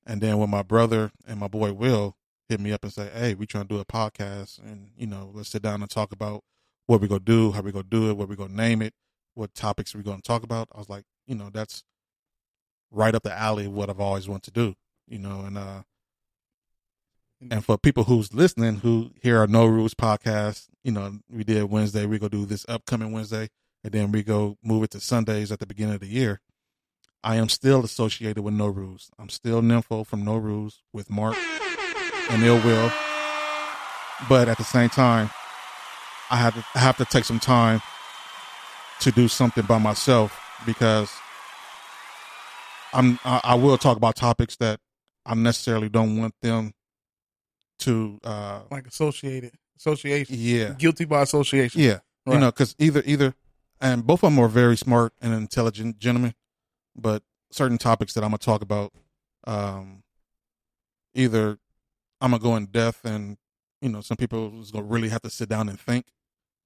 And 0.05 0.21
then 0.21 0.37
when 0.37 0.49
my 0.49 0.61
brother 0.61 1.11
and 1.25 1.39
my 1.39 1.47
boy 1.47 1.71
Will 1.71 2.17
hit 2.49 2.59
me 2.59 2.73
up 2.73 2.83
and 2.83 2.91
say, 2.91 3.09
Hey, 3.13 3.33
we 3.33 3.47
trying 3.47 3.67
to 3.67 3.73
do 3.75 3.79
a 3.79 3.85
podcast 3.85 4.59
and, 4.59 4.91
you 4.97 5.07
know, 5.07 5.31
let's 5.33 5.49
sit 5.49 5.61
down 5.61 5.81
and 5.81 5.89
talk 5.89 6.11
about 6.11 6.43
what 6.85 6.99
we 6.99 7.07
gonna 7.07 7.21
do, 7.21 7.51
how 7.53 7.61
we 7.61 7.71
gonna 7.71 7.85
do 7.89 8.09
it, 8.09 8.17
what 8.17 8.27
we 8.27 8.35
gonna 8.35 8.53
name 8.53 8.81
it, 8.81 8.93
what 9.35 9.53
topics 9.55 9.95
we 9.95 10.03
gonna 10.03 10.21
talk 10.21 10.43
about. 10.43 10.67
I 10.75 10.79
was 10.79 10.89
like, 10.89 11.05
you 11.25 11.35
know, 11.35 11.49
that's 11.51 11.83
right 12.91 13.15
up 13.15 13.23
the 13.23 13.31
alley 13.31 13.65
of 13.65 13.71
what 13.73 13.89
I've 13.89 13.99
always 14.01 14.27
wanted 14.27 14.53
to 14.53 14.65
do. 14.65 14.75
You 15.07 15.19
know, 15.19 15.41
and 15.45 15.57
uh 15.57 15.81
and 17.49 17.63
for 17.63 17.77
people 17.77 18.03
who's 18.03 18.33
listening 18.33 18.77
who 18.77 19.11
hear 19.21 19.37
our 19.37 19.47
No 19.47 19.65
Rules 19.65 19.93
podcast, 19.93 20.67
you 20.83 20.91
know, 20.91 21.19
we 21.29 21.45
did 21.45 21.63
Wednesday, 21.63 22.05
we 22.05 22.19
go 22.19 22.27
do 22.27 22.45
this 22.45 22.65
upcoming 22.67 23.13
Wednesday, 23.13 23.49
and 23.83 23.93
then 23.93 24.11
we 24.11 24.23
go 24.23 24.57
move 24.61 24.83
it 24.83 24.91
to 24.91 24.99
Sundays 24.99 25.51
at 25.51 25.59
the 25.59 25.65
beginning 25.65 25.95
of 25.95 26.01
the 26.01 26.07
year. 26.07 26.41
I 27.23 27.35
am 27.35 27.49
still 27.49 27.83
associated 27.83 28.41
with 28.43 28.53
No 28.53 28.67
Rules. 28.67 29.09
I'm 29.19 29.29
still 29.29 29.61
Nympho 29.61 30.05
from 30.05 30.23
No 30.23 30.37
Rules 30.37 30.81
with 30.93 31.09
Mark 31.09 31.35
and 32.29 32.43
Ill 32.43 32.61
Will. 32.63 32.91
But 34.29 34.47
at 34.49 34.57
the 34.57 34.63
same 34.63 34.89
time, 34.89 35.29
I 36.31 36.37
have 36.37 36.53
to 36.55 36.63
I 36.75 36.79
have 36.79 36.97
to 36.97 37.05
take 37.05 37.25
some 37.25 37.39
time 37.39 37.81
to 39.01 39.11
do 39.11 39.27
something 39.27 39.65
by 39.65 39.77
myself 39.79 40.37
because 40.65 41.11
I'm 42.93 43.19
I, 43.25 43.41
I 43.43 43.55
will 43.55 43.77
talk 43.77 43.97
about 43.97 44.15
topics 44.15 44.55
that 44.57 44.79
I 45.25 45.35
necessarily 45.35 45.89
don't 45.89 46.17
want 46.17 46.35
them 46.41 46.73
to 47.79 48.19
uh 48.23 48.61
Like 48.69 48.87
associated 48.87 49.51
association. 49.77 50.35
yeah 50.37 50.73
Guilty 50.77 51.05
by 51.05 51.21
association. 51.21 51.81
yeah 51.81 51.99
you 52.27 52.37
know 52.37 52.51
because 52.51 52.75
either 52.77 53.01
either 53.05 53.33
and 53.81 54.05
both 54.05 54.23
of 54.23 54.31
them 54.31 54.39
are 54.39 54.49
very 54.49 54.75
smart 54.77 55.13
and 55.21 55.33
intelligent 55.33 55.97
gentlemen 55.99 56.33
but 56.95 57.23
certain 57.51 57.77
topics 57.77 58.13
that 58.13 58.23
I'm 58.23 58.29
gonna 58.29 58.37
talk 58.37 58.61
about 58.61 58.93
um 59.45 60.03
either 61.13 61.57
I'm 62.21 62.31
gonna 62.31 62.43
go 62.43 62.55
in 62.55 62.67
depth 62.67 63.05
and 63.05 63.37
you 63.81 63.89
know 63.89 64.01
some 64.01 64.17
people 64.17 64.59
is 64.61 64.71
gonna 64.71 64.85
really 64.85 65.09
have 65.09 65.21
to 65.23 65.29
sit 65.29 65.49
down 65.49 65.69
and 65.69 65.79
think 65.79 66.07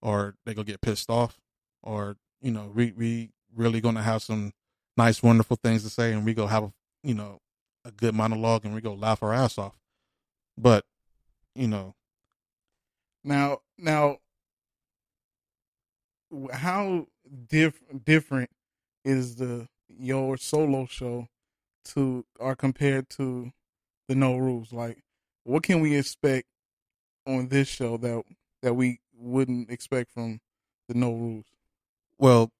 or 0.01 0.35
they 0.45 0.53
gonna 0.53 0.65
get 0.65 0.81
pissed 0.81 1.09
off 1.09 1.39
or 1.81 2.17
you 2.41 2.51
know 2.51 2.71
we 2.73 2.91
we 2.91 3.29
really 3.55 3.81
gonna 3.81 4.01
have 4.01 4.21
some 4.21 4.51
nice 4.97 5.23
wonderful 5.23 5.57
things 5.61 5.83
to 5.83 5.89
say 5.89 6.11
and 6.11 6.25
we 6.25 6.33
go 6.33 6.47
have 6.47 6.63
a 6.63 6.73
you 7.03 7.13
know 7.13 7.39
a 7.85 7.91
good 7.91 8.15
monologue 8.15 8.65
and 8.65 8.73
we 8.73 8.81
go 8.81 8.93
laugh 8.93 9.21
our 9.23 9.33
ass 9.33 9.57
off. 9.57 9.77
But 10.57 10.85
you 11.55 11.67
know. 11.67 11.95
Now, 13.23 13.59
now, 13.77 14.17
how 16.51 17.07
diff- 17.47 17.83
different 18.03 18.49
is 19.05 19.35
the 19.37 19.67
your 19.99 20.37
solo 20.37 20.85
show 20.85 21.27
to 21.85 22.25
or 22.39 22.55
compared 22.55 23.09
to 23.11 23.51
the 24.07 24.15
No 24.15 24.37
Rules? 24.37 24.71
Like, 24.73 24.99
what 25.43 25.63
can 25.63 25.79
we 25.81 25.95
expect 25.97 26.47
on 27.27 27.47
this 27.49 27.67
show 27.67 27.97
that 27.97 28.23
that 28.61 28.73
we 28.75 28.99
wouldn't 29.15 29.69
expect 29.69 30.11
from 30.11 30.39
the 30.87 30.93
No 30.95 31.13
Rules? 31.13 31.45
well 32.17 32.51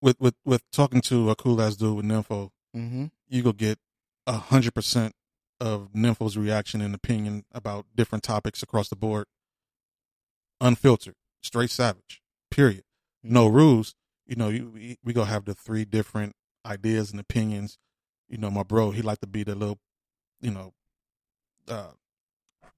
with 0.00 0.18
with 0.20 0.34
with 0.44 0.62
talking 0.70 1.00
to 1.02 1.28
a 1.30 1.34
cool 1.36 1.60
ass 1.60 1.76
dude 1.76 1.96
with 1.96 2.04
nympho 2.06 2.50
Mm-hmm. 2.74 3.06
you 3.28 3.42
go 3.42 3.52
get 3.52 3.78
a 4.26 4.32
hundred 4.34 4.74
percent 4.74 5.12
of 5.60 5.92
Nympho's 5.92 6.38
reaction 6.38 6.80
and 6.80 6.94
opinion 6.94 7.44
about 7.52 7.84
different 7.94 8.22
topics 8.24 8.62
across 8.62 8.88
the 8.88 8.96
board. 8.96 9.26
Unfiltered, 10.60 11.14
straight 11.42 11.70
savage, 11.70 12.22
period. 12.50 12.84
No 13.22 13.46
rules. 13.46 13.94
You 14.26 14.36
know, 14.36 14.48
you, 14.48 14.70
we, 14.72 14.98
we 15.02 15.12
gonna 15.12 15.26
have 15.30 15.44
the 15.46 15.54
three 15.54 15.84
different 15.84 16.34
ideas 16.66 17.10
and 17.10 17.20
opinions. 17.20 17.78
You 18.28 18.38
know, 18.38 18.50
my 18.50 18.62
bro, 18.62 18.90
he 18.90 19.02
like 19.02 19.20
to 19.20 19.26
be 19.26 19.42
the 19.42 19.54
little, 19.54 19.78
you 20.40 20.50
know, 20.50 20.72
uh, 21.68 21.88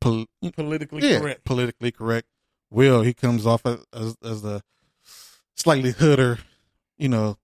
pol- 0.01 0.27
Politically 0.57 1.09
yeah, 1.09 1.19
correct. 1.21 1.45
politically 1.45 1.93
correct. 1.93 2.27
Will 2.71 3.03
he 3.03 3.13
comes 3.15 3.47
off 3.47 3.67
as 3.67 3.85
as, 3.93 4.17
as 4.25 4.43
the 4.43 4.63
slightly 5.57 5.93
hooder, 5.93 6.39
you 6.97 7.09
know, 7.09 7.37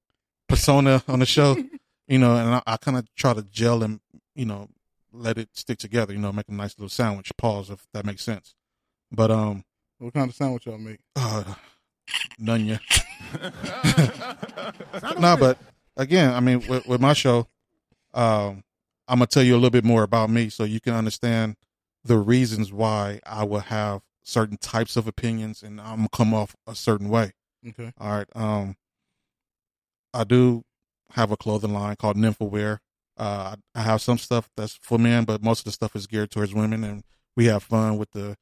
persona 0.49 1.03
on 1.07 1.19
the 1.19 1.27
show, 1.27 1.57
you 2.09 2.19
know, 2.19 2.35
and 2.37 2.55
I, 2.55 2.63
I 2.67 2.77
kind 2.79 2.97
of 2.97 3.15
try 3.15 3.35
to 3.35 3.43
gel 3.43 3.83
and 3.83 4.01
you 4.35 4.47
know 4.47 4.69
let 5.13 5.37
it 5.39 5.51
stick 5.53 5.79
together, 5.79 6.13
you 6.15 6.19
know, 6.19 6.33
make 6.33 6.49
a 6.49 6.53
nice 6.53 6.79
little 6.79 6.89
sandwich. 6.89 7.31
Pause 7.37 7.71
if 7.71 7.87
that 7.93 8.07
makes 8.07 8.23
sense. 8.25 8.55
But 9.13 9.31
um, 9.31 9.65
What 9.99 10.15
kind 10.15 10.31
of 10.31 10.35
sandwich 10.37 10.65
y'all 10.67 10.79
make? 10.79 11.01
uh, 11.17 11.45
none 12.39 12.65
yet. 12.65 12.81
no, 15.19 15.37
but 15.37 15.59
again, 15.99 16.33
I 16.33 16.41
mean, 16.41 16.67
with, 16.67 16.87
with 16.87 17.01
my 17.01 17.13
show, 17.13 17.49
um, 18.15 18.65
I'm 19.07 19.19
gonna 19.19 19.27
tell 19.27 19.43
you 19.43 19.55
a 19.55 19.57
little 19.57 19.71
bit 19.71 19.85
more 19.85 20.03
about 20.03 20.31
me 20.31 20.49
so 20.49 20.65
you 20.65 20.81
can 20.81 20.95
understand 20.95 21.57
the 22.05 22.17
reasons 22.17 22.73
why 22.73 23.21
I 23.27 23.45
will 23.45 23.61
have 23.61 24.03
certain 24.23 24.57
types 24.57 24.97
of 24.97 25.07
opinions 25.07 25.63
and 25.63 25.81
I'm 25.81 25.97
gonna 25.97 26.09
come 26.11 26.33
off 26.33 26.55
a 26.67 26.75
certain 26.75 27.09
way. 27.09 27.33
Okay. 27.67 27.93
All 27.99 28.11
right. 28.11 28.29
Um, 28.35 28.77
I 30.15 30.25
do 30.25 30.63
have 31.13 31.31
a 31.31 31.37
clothing 31.37 31.73
line 31.73 31.97
called 31.97 32.17
Nimphowear. 32.17 32.79
Uh, 33.17 33.57
I 33.75 33.81
I 33.81 33.83
have 33.83 34.01
some 34.01 34.19
stuff 34.19 34.49
that's 34.57 34.79
for 34.83 34.99
men, 34.99 35.25
but 35.25 35.43
most 35.43 35.61
of 35.61 35.65
the 35.65 35.73
stuff 35.73 35.97
is 35.97 36.07
geared 36.07 36.31
towards 36.31 36.55
women, 36.55 36.85
and 36.85 37.03
we 37.37 37.47
have 37.47 37.63
fun 37.63 37.99
with 37.99 38.11
the, 38.13 38.37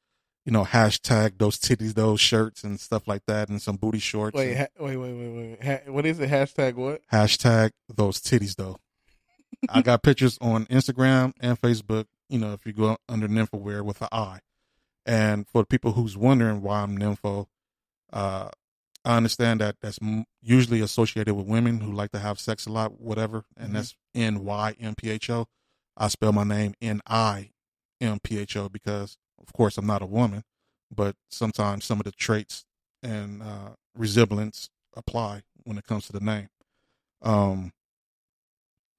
you 0.47 0.53
know, 0.53 0.65
hashtag 0.65 1.37
those 1.39 1.59
titties, 1.59 1.93
those 1.95 2.21
shirts, 2.21 2.65
and 2.65 2.81
stuff 2.81 3.07
like 3.07 3.23
that, 3.27 3.49
and 3.51 3.61
some 3.61 3.77
booty 3.77 3.99
shorts. 3.99 4.35
Wait, 4.37 4.53
and 4.53 4.59
ha- 4.61 4.67
wait, 4.85 4.97
wait, 4.97 5.13
wait, 5.13 5.29
wait. 5.61 5.65
Ha- 5.65 5.91
what 5.93 6.07
is 6.07 6.19
it? 6.21 6.31
Hashtag 6.31 6.75
what? 6.77 7.03
hashtag 7.13 7.73
those 7.95 8.21
titties, 8.21 8.57
though. 8.57 8.79
I 9.69 9.83
got 9.83 10.03
pictures 10.03 10.39
on 10.41 10.65
Instagram 10.67 11.33
and 11.41 11.61
Facebook. 11.61 12.07
You 12.29 12.39
know, 12.39 12.53
if 12.55 12.65
you 12.65 12.73
go 12.73 12.97
under 13.09 13.29
Nimphowear 13.29 13.83
with 13.83 14.01
an 14.01 14.09
I, 14.13 14.39
and 15.05 15.47
for 15.49 15.63
the 15.63 15.67
people 15.67 15.93
who's 15.93 16.17
wondering 16.17 16.63
why 16.63 16.81
I'm 16.83 16.97
Nympho, 16.97 17.47
uh, 18.13 18.49
I 19.05 19.17
understand 19.17 19.61
that 19.61 19.77
that's 19.81 19.99
m- 20.03 20.25
usually 20.43 20.81
associated 20.81 21.35
with 21.35 21.47
women 21.47 21.81
who 21.81 21.93
like 21.93 22.11
to 22.13 22.19
have 22.19 22.39
sex 22.41 22.67
a 22.67 22.71
lot, 22.73 23.01
whatever, 23.01 23.45
and 23.57 23.71
Mhm. 23.71 23.73
that's 23.75 23.95
N 24.15 24.45
Y 24.45 24.75
M 24.81 24.95
P 24.97 25.11
H 25.11 25.29
O. 25.31 25.47
I 25.97 26.09
spell 26.09 26.33
my 26.33 26.45
name 26.45 26.75
N 26.81 27.01
I 27.07 27.51
M 28.01 28.19
P 28.23 28.39
H 28.39 28.57
O 28.57 28.69
because, 28.69 29.17
of 29.47 29.53
course, 29.53 29.79
I'm 29.79 29.87
not 29.87 30.03
a 30.03 30.07
woman, 30.07 30.43
but 30.95 31.17
sometimes 31.29 31.85
some 31.85 31.99
of 32.01 32.05
the 32.05 32.13
traits 32.13 32.65
and 33.03 33.43
uh, 33.43 33.71
resemblance 33.97 34.71
apply 34.97 35.43
when 35.65 35.79
it 35.79 35.85
comes 35.87 36.07
to 36.07 36.13
the 36.13 36.21
name. 36.21 36.49
Um, 37.23 37.73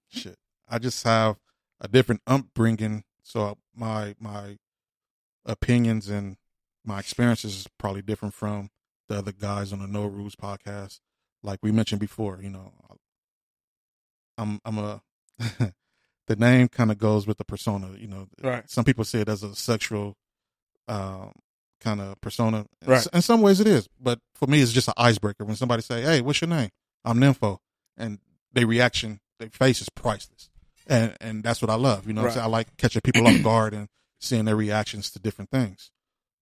shit, 0.10 0.38
I 0.68 0.80
just 0.80 1.04
have 1.04 1.38
a 1.80 1.88
different 1.88 2.22
upbringing, 2.28 3.04
so 3.24 3.58
my 3.76 4.16
my 4.20 4.58
opinions 5.46 6.10
and 6.10 6.38
my 6.84 7.00
experiences 7.00 7.56
is 7.60 7.68
probably 7.78 8.02
different 8.02 8.34
from 8.34 8.70
the 9.10 9.18
other 9.18 9.32
guys 9.32 9.72
on 9.72 9.80
the 9.80 9.88
No 9.88 10.06
Rules 10.06 10.36
podcast. 10.36 11.00
Like 11.44 11.60
we 11.62 11.72
mentioned 11.72 12.02
before, 12.02 12.40
you 12.42 12.50
know, 12.50 12.74
I'm 14.38 14.60
I'm 14.66 14.78
a 14.78 15.02
the 16.28 16.36
name 16.36 16.68
kind 16.68 16.92
of 16.92 16.98
goes 16.98 17.28
with 17.28 17.38
the 17.38 17.46
persona. 17.46 17.92
You 17.98 18.08
know, 18.08 18.28
Right. 18.42 18.70
some 18.70 18.84
people 18.84 19.04
see 19.04 19.20
it 19.20 19.30
as 19.30 19.44
a 19.44 19.56
sexual 19.56 20.16
um, 20.88 21.32
kind 21.82 22.00
of 22.02 22.20
persona. 22.22 22.66
In 22.82 22.88
Right. 22.90 22.98
s- 22.98 23.08
In 23.14 23.22
some 23.22 23.42
ways, 23.42 23.60
it 23.60 23.68
is, 23.68 23.88
but 24.00 24.20
for 24.36 24.48
me, 24.48 24.62
it's 24.62 24.72
just 24.72 24.88
an 24.88 24.94
icebreaker. 24.98 25.46
When 25.46 25.56
somebody 25.56 25.82
say, 25.82 26.02
"Hey, 26.02 26.22
what's 26.22 26.42
your 26.42 26.48
name?" 26.50 26.70
I'm 27.06 27.20
Nympho, 27.20 27.60
and 27.98 28.20
their 28.54 28.68
reaction, 28.68 29.20
their 29.40 29.50
face 29.50 29.82
is 29.82 29.90
priceless, 29.90 30.50
and 30.88 31.16
and 31.22 31.44
that's 31.44 31.62
what 31.62 31.70
I 31.70 31.76
love. 31.76 32.08
You 32.08 32.14
know, 32.14 32.22
what 32.22 32.26
I'm 32.26 32.28
Right. 32.28 32.34
saying? 32.36 32.46
I 32.46 32.50
like 32.50 32.78
catching 32.78 33.02
people 33.02 33.28
off 33.28 33.42
guard 33.44 33.74
and 33.74 33.88
seeing 34.20 34.46
their 34.46 34.56
reactions 34.56 35.12
to 35.12 35.20
different 35.20 35.52
things. 35.52 35.92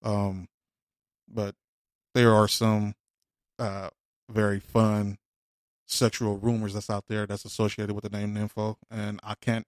Um, 0.04 0.48
but 1.28 1.56
there 2.14 2.34
are 2.34 2.48
some 2.48 2.96
uh 3.60 3.90
very 4.30 4.60
fun 4.60 5.18
sexual 5.88 6.38
rumors 6.38 6.74
that's 6.74 6.90
out 6.90 7.06
there 7.08 7.26
that's 7.28 7.46
associated 7.46 7.94
with 7.94 8.04
the 8.04 8.10
name 8.18 8.34
Nympho, 8.34 8.78
and 8.90 9.20
I 9.24 9.36
can't 9.36 9.68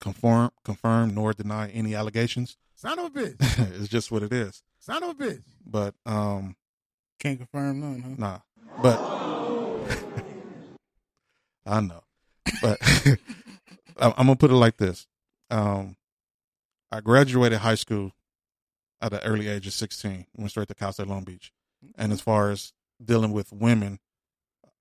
confirm 0.00 0.50
confirm 0.64 1.14
nor 1.14 1.32
deny 1.32 1.68
any 1.70 1.94
allegations. 1.94 2.56
Son 2.74 2.98
of 2.98 3.06
a 3.06 3.10
bitch. 3.10 3.36
it's 3.80 3.88
just 3.88 4.10
what 4.12 4.22
it 4.22 4.32
is. 4.32 4.62
Son 4.78 5.02
of 5.02 5.10
a 5.10 5.14
bitch. 5.14 5.42
But 5.64 5.94
um, 6.04 6.56
Can't 7.18 7.38
confirm 7.38 7.80
none, 7.80 8.02
huh? 8.02 8.14
nah. 8.18 8.38
But 8.82 8.98
I 11.66 11.80
know. 11.80 12.02
But 12.62 12.78
I'm 13.98 14.12
I'm 14.16 14.26
gonna 14.26 14.36
put 14.36 14.50
it 14.50 14.54
like 14.54 14.76
this. 14.76 15.06
Um, 15.50 15.96
I 16.92 17.00
graduated 17.00 17.58
high 17.58 17.74
school 17.74 18.12
at 19.00 19.10
the 19.10 19.24
early 19.24 19.48
age 19.48 19.66
of 19.66 19.72
16. 19.72 20.26
Went 20.36 20.50
straight 20.50 20.68
to 20.68 20.74
Cal 20.74 20.92
State 20.92 21.08
Long 21.08 21.24
Beach. 21.24 21.52
And 21.96 22.12
as 22.12 22.20
far 22.20 22.50
as 22.50 22.72
dealing 23.04 23.32
with 23.32 23.52
women, 23.52 23.98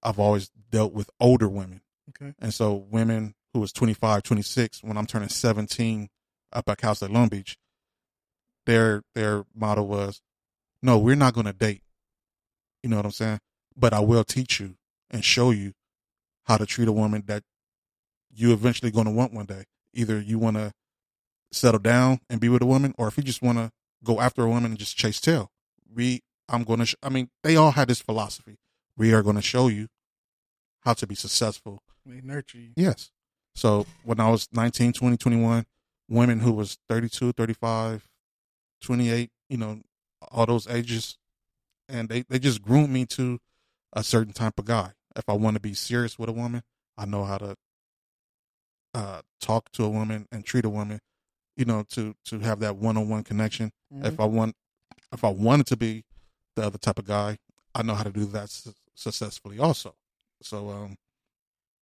I've 0.02 0.20
always 0.20 0.50
dealt 0.70 0.94
with 0.94 1.10
older 1.20 1.50
women. 1.50 1.82
Okay. 2.10 2.34
And 2.40 2.54
so 2.54 2.74
women 2.74 3.36
who 3.56 3.62
was 3.62 3.72
25, 3.72 4.22
26, 4.22 4.84
when 4.84 4.98
I'm 4.98 5.06
turning 5.06 5.30
17 5.30 6.10
up 6.52 6.68
at 6.68 6.78
Cal 6.78 6.94
State 6.94 7.10
Long 7.10 7.30
Beach, 7.30 7.58
their 8.66 9.02
their 9.16 9.46
motto 9.56 9.82
was, 9.82 10.22
no, 10.84 11.00
we're 11.00 11.16
not 11.16 11.34
going 11.34 11.46
to 11.46 11.54
date. 11.54 11.82
You 12.84 12.90
know 12.90 12.98
what 12.98 13.06
I'm 13.06 13.12
saying? 13.12 13.40
But 13.78 13.94
I 13.94 14.02
will 14.02 14.26
teach 14.26 14.60
you 14.60 14.76
and 15.10 15.24
show 15.24 15.52
you 15.52 15.72
how 16.44 16.58
to 16.58 16.66
treat 16.66 16.90
a 16.90 16.92
woman 16.92 17.24
that 17.28 17.44
you 18.30 18.52
eventually 18.52 18.92
going 18.92 19.06
to 19.06 19.12
want 19.12 19.34
one 19.34 19.46
day. 19.46 19.64
Either 19.94 20.20
you 20.20 20.38
want 20.38 20.58
to 20.58 20.74
settle 21.54 21.80
down 21.80 22.20
and 22.30 22.42
be 22.42 22.50
with 22.50 22.62
a 22.62 22.66
woman, 22.66 22.94
or 22.98 23.08
if 23.08 23.16
you 23.16 23.24
just 23.24 23.42
want 23.42 23.58
to 23.58 23.72
go 24.04 24.20
after 24.20 24.42
a 24.44 24.50
woman 24.50 24.66
and 24.66 24.78
just 24.78 24.98
chase 24.98 25.22
tail. 25.22 25.50
We, 25.94 26.24
I'm 26.50 26.66
going 26.66 26.80
to, 26.80 26.88
sh- 26.88 26.96
I 27.02 27.08
mean, 27.08 27.30
they 27.42 27.56
all 27.56 27.72
had 27.72 27.88
this 27.88 28.02
philosophy. 28.02 28.58
We 28.98 29.14
are 29.14 29.24
going 29.24 29.38
to 29.38 29.42
show 29.42 29.70
you 29.70 29.88
how 30.82 30.94
to 30.96 31.08
be 31.08 31.16
successful 31.16 31.80
They 32.06 32.20
nurture 32.22 32.58
you. 32.58 32.72
Yes. 32.76 33.12
So 33.56 33.86
when 34.04 34.20
I 34.20 34.30
was 34.30 34.48
19, 34.52 34.94
20, 34.94 35.18
21, 35.18 35.66
women 36.10 36.40
who 36.42 36.52
was 36.52 36.78
32, 36.90 37.32
35, 37.34 38.08
28, 38.82 39.32
you 39.50 39.58
know, 39.58 39.82
all 40.32 40.46
those 40.46 40.68
ages, 40.68 41.18
and 41.88 42.10
they, 42.10 42.24
they 42.24 42.38
just 42.40 42.62
groomed 42.62 42.90
me 42.90 43.06
to 43.08 43.40
a 43.94 44.04
certain 44.04 44.34
type 44.34 44.60
of 44.60 44.66
guy. 44.66 44.92
If 45.16 45.24
I 45.30 45.34
want 45.34 45.56
to 45.56 45.62
be 45.62 45.74
serious 45.74 46.20
with 46.20 46.30
a 46.30 46.34
woman, 46.34 46.64
I 46.98 47.06
know 47.06 47.24
how 47.24 47.38
to 47.38 47.56
uh, 48.94 49.22
talk 49.40 49.72
to 49.74 49.84
a 49.84 49.90
woman 49.90 50.28
and 50.32 50.46
treat 50.46 50.66
a 50.66 50.70
woman, 50.70 51.00
you 51.58 51.66
know, 51.66 51.84
to, 51.92 52.16
to 52.26 52.40
have 52.40 52.60
that 52.60 52.76
one-on-one 52.78 53.24
connection. 53.24 53.72
Mhm. 53.94 54.06
If 54.06 54.20
I 54.20 54.26
want, 54.26 54.56
if 55.12 55.24
I 55.24 55.30
wanted 55.30 55.68
to 55.68 55.78
be 55.78 56.04
the 56.56 56.64
other 56.64 56.78
type 56.78 57.00
of 57.00 57.06
guy, 57.06 57.38
I 57.74 57.84
know 57.84 57.96
how 57.96 58.04
to 58.04 58.12
do 58.12 58.26
that 58.26 58.44
s- 58.44 58.74
successfully 58.94 59.60
also. 59.60 59.96
So 60.42 60.70
um, 60.70 60.98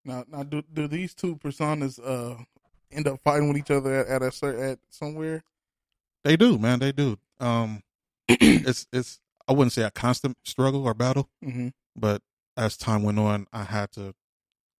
Now, 0.06 0.26
now, 0.30 0.44
do 0.44 0.62
do 0.74 0.88
these 0.88 1.14
two 1.14 1.36
personas 1.38 2.00
uh 2.04 2.44
end 2.92 3.08
up 3.08 3.20
fighting 3.22 3.48
with 3.48 3.58
each 3.58 3.72
other 3.72 3.94
at, 3.96 4.08
at 4.08 4.22
a 4.22 4.32
cer- 4.32 4.58
at 4.64 4.80
somewhere? 4.90 5.44
they 6.24 6.36
do, 6.38 6.58
man, 6.58 6.80
they 6.80 6.92
do. 6.92 7.18
Um, 7.40 7.82
it's 8.28 8.88
it's 8.94 9.20
I 9.48 9.54
wouldn't 9.54 9.74
say 9.74 9.84
a 9.84 9.92
constant 9.92 10.38
struggle 10.44 10.86
or 10.86 10.94
battle, 10.94 11.30
Mm-hmm. 11.44 11.70
but 11.96 12.22
as 12.56 12.78
time 12.78 13.04
went 13.04 13.20
on, 13.20 13.48
I 13.52 13.64
had 13.64 13.92
to. 13.94 14.14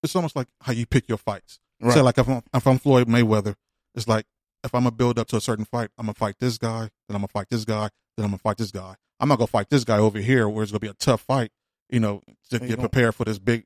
It's 0.04 0.16
almost 0.16 0.36
like 0.36 0.48
how 0.62 0.74
you 0.74 0.86
pick 0.86 1.08
your 1.08 1.18
fights. 1.18 1.60
Right. 1.82 1.94
Say 1.94 2.02
like 2.02 2.18
if 2.18 2.28
I'm, 2.28 2.42
if 2.54 2.68
I'm 2.68 2.78
Floyd 2.78 3.08
Mayweather, 3.08 3.56
it's 3.96 4.08
like 4.08 4.26
if 4.64 4.74
I'm 4.76 4.82
gonna 4.84 4.92
build 4.92 5.18
up 5.20 5.28
to 5.30 5.38
a 5.38 5.42
certain 5.42 5.66
fight, 5.66 5.90
I'm 5.98 6.06
gonna 6.06 6.14
fight 6.14 6.36
this 6.40 6.58
guy, 6.58 6.90
then 7.08 7.16
I'm 7.16 7.20
gonna 7.22 7.28
fight 7.30 7.48
this 7.50 7.66
guy, 7.66 7.90
then 8.16 8.26
I'm 8.26 8.32
gonna 8.32 8.38
fight 8.40 8.58
this 8.58 8.72
guy. 8.72 8.96
I'm 9.20 9.28
not 9.30 9.38
gonna 9.38 9.48
fight 9.48 9.70
this 9.70 9.84
guy 9.84 9.98
over 9.98 10.20
here 10.20 10.48
where 10.50 10.64
it's 10.64 10.72
gonna 10.72 10.80
be 10.82 10.88
a 10.88 10.94
tough 10.94 11.22
fight, 11.22 11.52
you 11.90 12.00
know, 12.00 12.22
to 12.50 12.58
And 12.58 12.68
get 12.68 12.80
prepared 12.80 13.16
for 13.16 13.24
this 13.26 13.40
big 13.40 13.66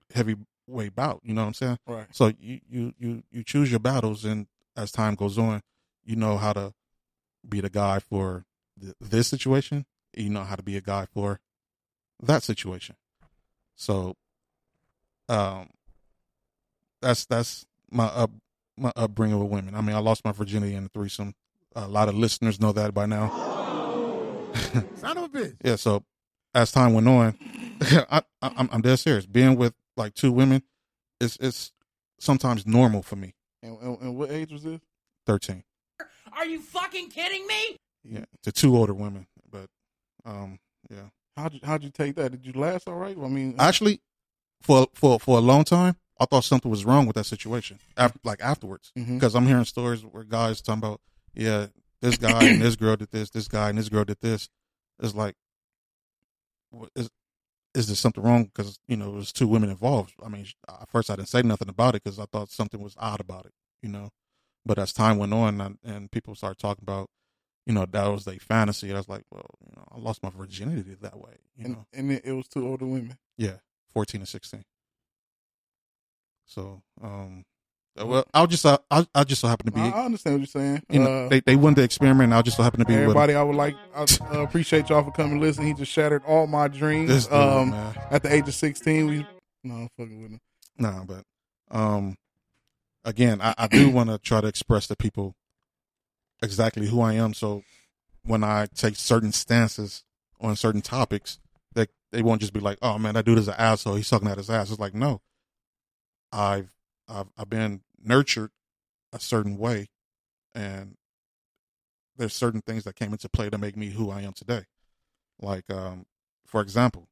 heavyweight 0.67 0.95
bout. 0.95 1.21
You 1.23 1.33
know 1.33 1.41
what 1.41 1.47
I'm 1.47 1.53
saying? 1.53 1.79
Right. 1.87 2.07
So 2.11 2.31
you 2.39 2.59
you 2.69 2.93
you 2.99 3.23
you 3.31 3.43
choose 3.43 3.69
your 3.69 3.79
battles, 3.79 4.25
and 4.25 4.47
as 4.75 4.91
time 4.91 5.15
goes 5.15 5.37
on, 5.37 5.61
you 6.03 6.15
know 6.15 6.37
how 6.37 6.53
to 6.53 6.73
be 7.47 7.61
the 7.61 7.69
guy 7.69 7.99
for 7.99 8.45
th- 8.79 8.93
this 8.99 9.27
situation. 9.27 9.85
You 10.15 10.29
know 10.29 10.43
how 10.43 10.55
to 10.55 10.63
be 10.63 10.77
a 10.77 10.81
guy 10.81 11.05
for 11.13 11.39
that 12.23 12.43
situation. 12.43 12.95
So, 13.75 14.15
um, 15.29 15.69
that's 17.01 17.25
that's 17.25 17.65
my 17.91 18.05
up 18.05 18.31
my 18.77 18.91
upbringing 18.95 19.39
with 19.39 19.49
women. 19.49 19.75
I 19.75 19.81
mean, 19.81 19.95
I 19.95 19.99
lost 19.99 20.25
my 20.25 20.31
virginity 20.31 20.75
in 20.75 20.85
a 20.85 20.89
threesome. 20.89 21.33
A 21.75 21.87
lot 21.87 22.09
of 22.09 22.15
listeners 22.15 22.59
know 22.59 22.71
that 22.71 22.93
by 22.93 23.05
now. 23.05 23.29
Son 24.95 25.17
of 25.17 25.23
a 25.25 25.29
bitch. 25.29 25.55
Yeah. 25.63 25.75
So 25.75 26.03
as 26.55 26.71
time 26.71 26.93
went 26.93 27.07
on, 27.07 27.37
I, 27.81 28.21
I, 28.41 28.51
I'm 28.57 28.69
I'm 28.71 28.81
dead 28.81 28.97
serious. 28.97 29.27
Being 29.27 29.55
with 29.55 29.73
like 29.97 30.13
two 30.13 30.31
women, 30.31 30.63
it's 31.19 31.37
it's 31.37 31.71
sometimes 32.19 32.65
normal 32.65 33.01
for 33.03 33.15
me. 33.15 33.33
And, 33.61 33.77
and, 33.81 34.01
and 34.01 34.17
what 34.17 34.31
age 34.31 34.51
was 34.51 34.63
this? 34.63 34.79
Thirteen. 35.25 35.63
Are 36.33 36.45
you 36.45 36.59
fucking 36.59 37.09
kidding 37.09 37.45
me? 37.47 37.77
Yeah, 38.03 38.25
to 38.43 38.51
two 38.51 38.77
older 38.77 38.93
women, 38.93 39.27
but 39.51 39.67
um, 40.25 40.59
yeah. 40.89 41.09
How'd 41.35 41.53
you 41.53 41.59
how'd 41.63 41.83
you 41.83 41.89
take 41.89 42.15
that? 42.15 42.31
Did 42.31 42.45
you 42.45 42.53
last 42.53 42.87
all 42.87 42.95
right? 42.95 43.17
I 43.17 43.27
mean, 43.27 43.55
Actually, 43.59 44.01
for 44.61 44.87
for 44.93 45.19
for 45.19 45.37
a 45.37 45.41
long 45.41 45.63
time, 45.63 45.95
I 46.19 46.25
thought 46.25 46.43
something 46.43 46.71
was 46.71 46.85
wrong 46.85 47.05
with 47.05 47.15
that 47.15 47.25
situation. 47.25 47.79
After, 47.95 48.19
like 48.23 48.41
afterwards, 48.41 48.91
because 48.95 49.35
I'm 49.35 49.45
hearing 49.45 49.65
stories 49.65 50.03
where 50.05 50.23
guys 50.23 50.61
talking 50.61 50.79
about, 50.79 51.01
yeah, 51.33 51.67
this 52.01 52.17
guy 52.17 52.43
and 52.43 52.61
this 52.61 52.75
girl 52.75 52.95
did 52.95 53.11
this, 53.11 53.29
this 53.29 53.47
guy 53.47 53.69
and 53.69 53.77
this 53.77 53.89
girl 53.89 54.03
did 54.03 54.19
this. 54.21 54.49
It's 54.99 55.13
like, 55.13 55.35
what 56.71 56.89
is 56.95 57.09
is 57.77 57.87
there 57.87 57.95
something 57.95 58.23
wrong? 58.23 58.45
Because 58.45 58.79
you 58.87 58.97
know, 58.97 59.13
there's 59.13 59.31
two 59.31 59.47
women 59.47 59.69
involved. 59.69 60.13
I 60.25 60.29
mean, 60.29 60.47
at 60.67 60.89
first 60.89 61.11
I 61.11 61.15
didn't 61.15 61.29
say 61.29 61.43
nothing 61.43 61.69
about 61.69 61.95
it 61.95 62.03
because 62.03 62.19
I 62.19 62.25
thought 62.25 62.49
something 62.49 62.81
was 62.81 62.95
odd 62.97 63.19
about 63.19 63.45
it. 63.45 63.53
You 63.81 63.89
know, 63.89 64.09
but 64.65 64.79
as 64.79 64.91
time 64.91 65.17
went 65.17 65.33
on 65.33 65.61
and, 65.61 65.77
and 65.83 66.11
people 66.11 66.33
started 66.33 66.57
talking 66.59 66.83
about, 66.83 67.09
you 67.67 67.73
know, 67.73 67.85
that 67.85 68.07
was 68.07 68.25
their 68.25 68.39
fantasy. 68.39 68.91
I 68.91 68.97
was 68.97 69.07
like, 69.07 69.23
well, 69.29 69.45
you 69.63 69.73
know, 69.75 69.83
I 69.91 69.99
lost 69.99 70.23
my 70.23 70.31
virginity 70.31 70.95
that 71.01 71.19
way. 71.19 71.37
You 71.55 71.65
and, 71.65 71.73
know, 71.75 71.85
and 71.93 72.11
it, 72.11 72.25
it 72.25 72.31
was 72.33 72.47
two 72.47 72.67
older 72.67 72.85
women. 72.85 73.17
yeah, 73.37 73.57
fourteen 73.93 74.21
and 74.21 74.27
sixteen. 74.27 74.63
So, 76.45 76.81
um, 77.03 77.43
well, 78.05 78.23
I'll 78.33 78.47
just 78.47 78.65
uh, 78.65 78.77
I 78.91 79.05
I 79.15 79.23
just 79.23 79.41
so 79.41 79.47
happen 79.47 79.65
to 79.67 79.71
be, 79.71 79.81
I, 79.81 79.89
I 79.89 80.05
understand 80.05 80.35
what 80.35 80.39
you're 80.39 80.47
saying. 80.47 80.83
you 80.89 80.99
know, 80.99 81.25
Uh, 81.25 81.29
they 81.29 81.39
they 81.41 81.55
wanted 81.55 81.77
to 81.77 81.83
experiment. 81.83 82.33
I 82.33 82.41
just 82.41 82.57
so 82.57 82.63
happen 82.63 82.79
to 82.79 82.85
be 82.85 82.93
everybody, 82.95 83.33
I 83.33 83.43
would 83.43 83.55
like 83.55 83.75
I 83.95 84.03
uh, 84.03 84.41
appreciate 84.41 84.89
y'all 84.89 85.03
for 85.03 85.11
coming 85.11 85.33
and 85.33 85.41
listening. 85.41 85.67
He 85.67 85.73
just 85.73 85.91
shattered 85.91 86.23
all 86.25 86.47
my 86.47 86.67
dreams. 86.67 87.09
This 87.09 87.31
um, 87.31 87.73
at 88.11 88.23
the 88.23 88.33
age 88.33 88.47
of 88.47 88.53
16, 88.53 89.07
we 89.07 89.25
no 89.63 89.73
I'm 89.75 89.89
fucking 89.97 90.21
with 90.21 90.31
him. 90.31 90.39
No, 90.77 91.03
but 91.07 91.23
um, 91.71 92.15
again, 93.03 93.41
I, 93.41 93.53
I 93.57 93.67
do 93.67 93.89
want 93.91 94.09
to 94.09 94.17
try 94.19 94.41
to 94.41 94.47
express 94.47 94.87
to 94.87 94.95
people 94.95 95.35
exactly 96.43 96.87
who 96.87 97.01
I 97.01 97.13
am. 97.13 97.33
So 97.33 97.63
when 98.23 98.43
I 98.43 98.67
take 98.75 98.95
certain 98.95 99.31
stances 99.31 100.03
on 100.39 100.55
certain 100.55 100.81
topics, 100.81 101.39
that 101.73 101.89
they 102.11 102.21
won't 102.21 102.41
just 102.41 102.53
be 102.53 102.59
like, 102.59 102.77
"Oh 102.81 102.97
man, 102.99 103.15
that 103.15 103.25
dude 103.25 103.39
is 103.39 103.47
an 103.47 103.55
asshole. 103.57 103.95
He's 103.95 104.07
sucking 104.07 104.27
at 104.27 104.37
his 104.37 104.49
ass." 104.49 104.69
It's 104.69 104.79
like, 104.79 104.93
no, 104.93 105.21
I've 106.31 106.71
I've 107.07 107.27
I've 107.37 107.49
been 107.49 107.81
nurtured 108.07 108.51
a 109.13 109.19
certain 109.19 109.57
way, 109.57 109.87
and 110.55 110.95
there's 112.17 112.33
certain 112.33 112.61
things 112.61 112.83
that 112.85 112.95
came 112.95 113.11
into 113.11 113.29
play 113.29 113.49
to 113.49 113.57
make 113.57 113.77
me 113.77 113.89
who 113.91 114.09
I 114.09 114.21
am 114.21 114.33
today. 114.33 114.63
Like, 115.39 115.69
um, 115.69 116.05
for 116.45 116.61
example, 116.61 117.07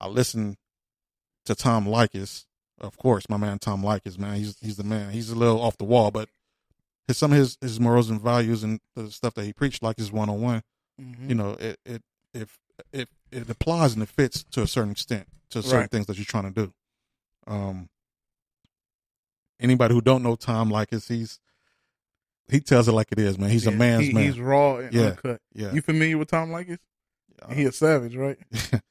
I 0.00 0.08
listen 0.08 0.56
to 1.46 1.54
Tom 1.54 1.86
Leykis, 1.86 2.44
of 2.80 2.96
course, 2.98 3.28
my 3.28 3.36
man 3.38 3.58
Tom 3.58 3.82
Leykis, 3.82 4.18
man, 4.18 4.36
he's 4.36 4.56
he's 4.60 4.76
the 4.76 4.84
man. 4.84 5.10
He's 5.10 5.30
a 5.30 5.34
little 5.34 5.60
off 5.60 5.78
the 5.78 5.84
wall, 5.84 6.10
but 6.10 6.28
his, 7.06 7.16
some 7.16 7.32
of 7.32 7.38
his 7.38 7.56
his 7.60 7.80
morals 7.80 8.10
and 8.10 8.20
values 8.20 8.62
and 8.62 8.80
the 8.94 9.10
stuff 9.10 9.34
that 9.34 9.44
he 9.44 9.52
preached, 9.52 9.82
like 9.82 9.96
his 9.98 10.12
one 10.12 10.28
on 10.28 10.40
one, 10.40 10.62
Mm-hmm. 11.00 11.28
you 11.28 11.34
know, 11.36 11.50
it 11.60 11.78
it 11.86 12.02
if 12.34 12.58
it 12.92 13.08
it 13.32 13.48
applies 13.48 13.94
and 13.94 14.02
it 14.02 14.08
fits 14.08 14.44
to 14.50 14.62
a 14.62 14.66
certain 14.66 14.90
extent 14.90 15.26
to 15.50 15.62
certain 15.62 15.80
Right. 15.80 15.90
things 15.90 16.06
that 16.06 16.16
you're 16.18 16.24
trying 16.24 16.52
to 16.52 16.66
do. 16.66 16.72
Um, 17.46 17.88
anybody 19.60 19.94
who 19.94 20.00
don't 20.00 20.22
know 20.22 20.36
Tom 20.36 20.70
Leykis, 20.70 21.08
he's 21.08 21.38
he 22.50 22.60
tells 22.60 22.88
it 22.88 22.92
like 22.92 23.12
it 23.12 23.18
is, 23.18 23.38
man. 23.38 23.50
He's 23.50 23.66
a 23.66 23.70
man's 23.70 24.06
he- 24.06 24.12
man. 24.12 24.24
He's 24.24 24.40
raw 24.40 24.76
and 24.76 24.92
Yeah. 24.94 25.02
uncut. 25.08 25.40
yeah, 25.54 25.72
You 25.72 25.82
familiar 25.82 26.16
with 26.18 26.28
Tom 26.28 26.50
Likas? 26.50 26.78
Uh, 27.42 27.52
he 27.52 27.64
a 27.64 27.72
savage, 27.72 28.16
right? 28.16 28.38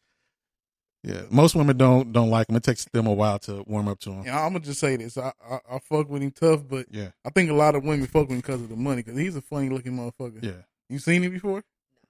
yeah. 1.04 1.22
Most 1.30 1.56
women 1.56 1.76
don't 1.78 2.12
don't 2.14 2.30
like 2.30 2.50
him. 2.50 2.56
It 2.56 2.64
takes 2.64 2.86
them 2.86 3.08
a 3.08 3.14
while 3.14 3.40
to 3.40 3.64
warm 3.68 3.88
up 3.88 4.00
to 4.02 4.12
him. 4.12 4.24
Yeah, 4.26 4.40
I'm 4.46 4.54
gonna 4.54 4.64
just 4.64 4.80
say 4.80 4.96
this. 4.96 5.18
I, 5.18 5.32
I 5.50 5.60
I 5.72 5.80
fuck 5.80 6.10
with 6.10 6.22
him 6.22 6.32
tough, 6.32 6.62
but 6.68 6.86
Yeah, 6.92 7.10
I 7.26 7.30
think 7.32 7.50
a 7.50 7.54
lot 7.54 7.76
of 7.76 7.84
women 7.84 8.06
fuck 8.08 8.24
with 8.30 8.32
him 8.32 8.38
because 8.38 8.62
of 8.62 8.70
the 8.70 8.76
money. 8.76 9.02
Because 9.04 9.20
he's 9.20 9.36
a 9.36 9.42
funny 9.42 9.70
looking 9.70 9.94
motherfucker. 9.94 10.44
yeah. 10.44 10.64
You 10.90 11.00
seen 11.00 11.24
him 11.24 11.32
before? 11.34 11.64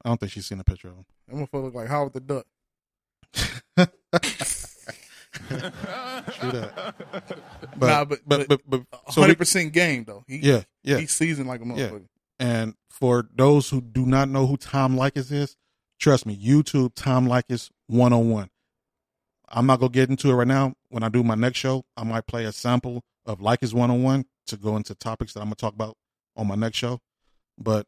I 0.05 0.09
don't 0.09 0.19
think 0.19 0.31
she's 0.31 0.45
seen 0.45 0.59
a 0.59 0.63
picture 0.63 0.89
of 0.89 0.95
him. 0.95 1.05
That 1.27 1.35
motherfucker 1.37 1.63
look 1.63 1.73
like 1.75 1.87
Howard 1.87 2.13
the 2.13 2.19
Duck. 2.19 2.45
True 5.47 6.51
that. 6.51 6.95
But, 7.77 7.87
Nah, 7.87 8.05
but- 8.05 8.19
but, 8.25 8.47
but, 8.47 8.61
but, 8.67 8.81
so 9.11 9.21
Hundred 9.21 9.37
percent 9.37 9.73
game 9.73 10.03
though. 10.05 10.23
He, 10.27 10.37
yeah, 10.37 10.63
yeah. 10.83 10.97
He's 10.97 11.11
seasoned 11.11 11.47
like 11.47 11.61
a 11.61 11.63
motherfucker. 11.63 12.05
And 12.39 12.75
for 12.89 13.27
those 13.35 13.69
who 13.69 13.81
do 13.81 14.05
not 14.05 14.29
know 14.29 14.45
who 14.47 14.57
Tom 14.57 14.95
Leykis 14.95 15.31
is, 15.31 15.55
trust 15.99 16.25
me, 16.25 16.35
YouTube 16.37 16.91
Tom 16.95 17.27
Leykis 17.27 17.69
101. 17.87 18.49
I'm 19.49 19.65
not 19.65 19.79
going 19.79 19.91
to 19.91 19.95
get 19.95 20.09
into 20.09 20.29
it 20.29 20.33
right 20.33 20.47
now. 20.47 20.73
When 20.89 21.03
I 21.03 21.09
do 21.09 21.23
my 21.23 21.35
next 21.35 21.57
show, 21.59 21.83
I 21.95 22.03
might 22.03 22.27
play 22.27 22.45
a 22.45 22.51
sample 22.51 23.01
of 23.25 23.39
Leykis 23.39 23.73
101 23.73 24.25
to 24.47 24.57
go 24.57 24.75
into 24.75 24.93
topics 24.95 25.33
that 25.33 25.39
I'm 25.41 25.47
going 25.47 25.55
to 25.55 25.61
talk 25.61 25.73
about 25.73 25.95
on 26.35 26.47
my 26.47 26.55
next 26.55 26.77
show. 26.77 26.99
But 27.57 27.85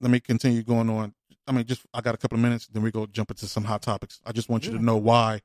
let 0.00 0.10
me 0.10 0.20
continue 0.20 0.62
going 0.62 0.90
on. 0.90 1.14
I 1.46 1.52
mean, 1.52 1.64
just 1.64 1.82
I 1.94 2.00
got 2.00 2.14
a 2.14 2.18
couple 2.18 2.36
of 2.36 2.42
minutes, 2.42 2.66
then 2.68 2.82
we 2.82 2.90
go 2.90 3.06
jump 3.06 3.30
into 3.30 3.46
some 3.46 3.64
hot 3.64 3.82
topics. 3.82 4.20
I 4.26 4.32
just 4.32 4.48
want 4.48 4.64
you 4.64 4.72
Yeah. 4.72 4.78
to 4.78 4.84
know 4.84 4.96
why 4.96 5.40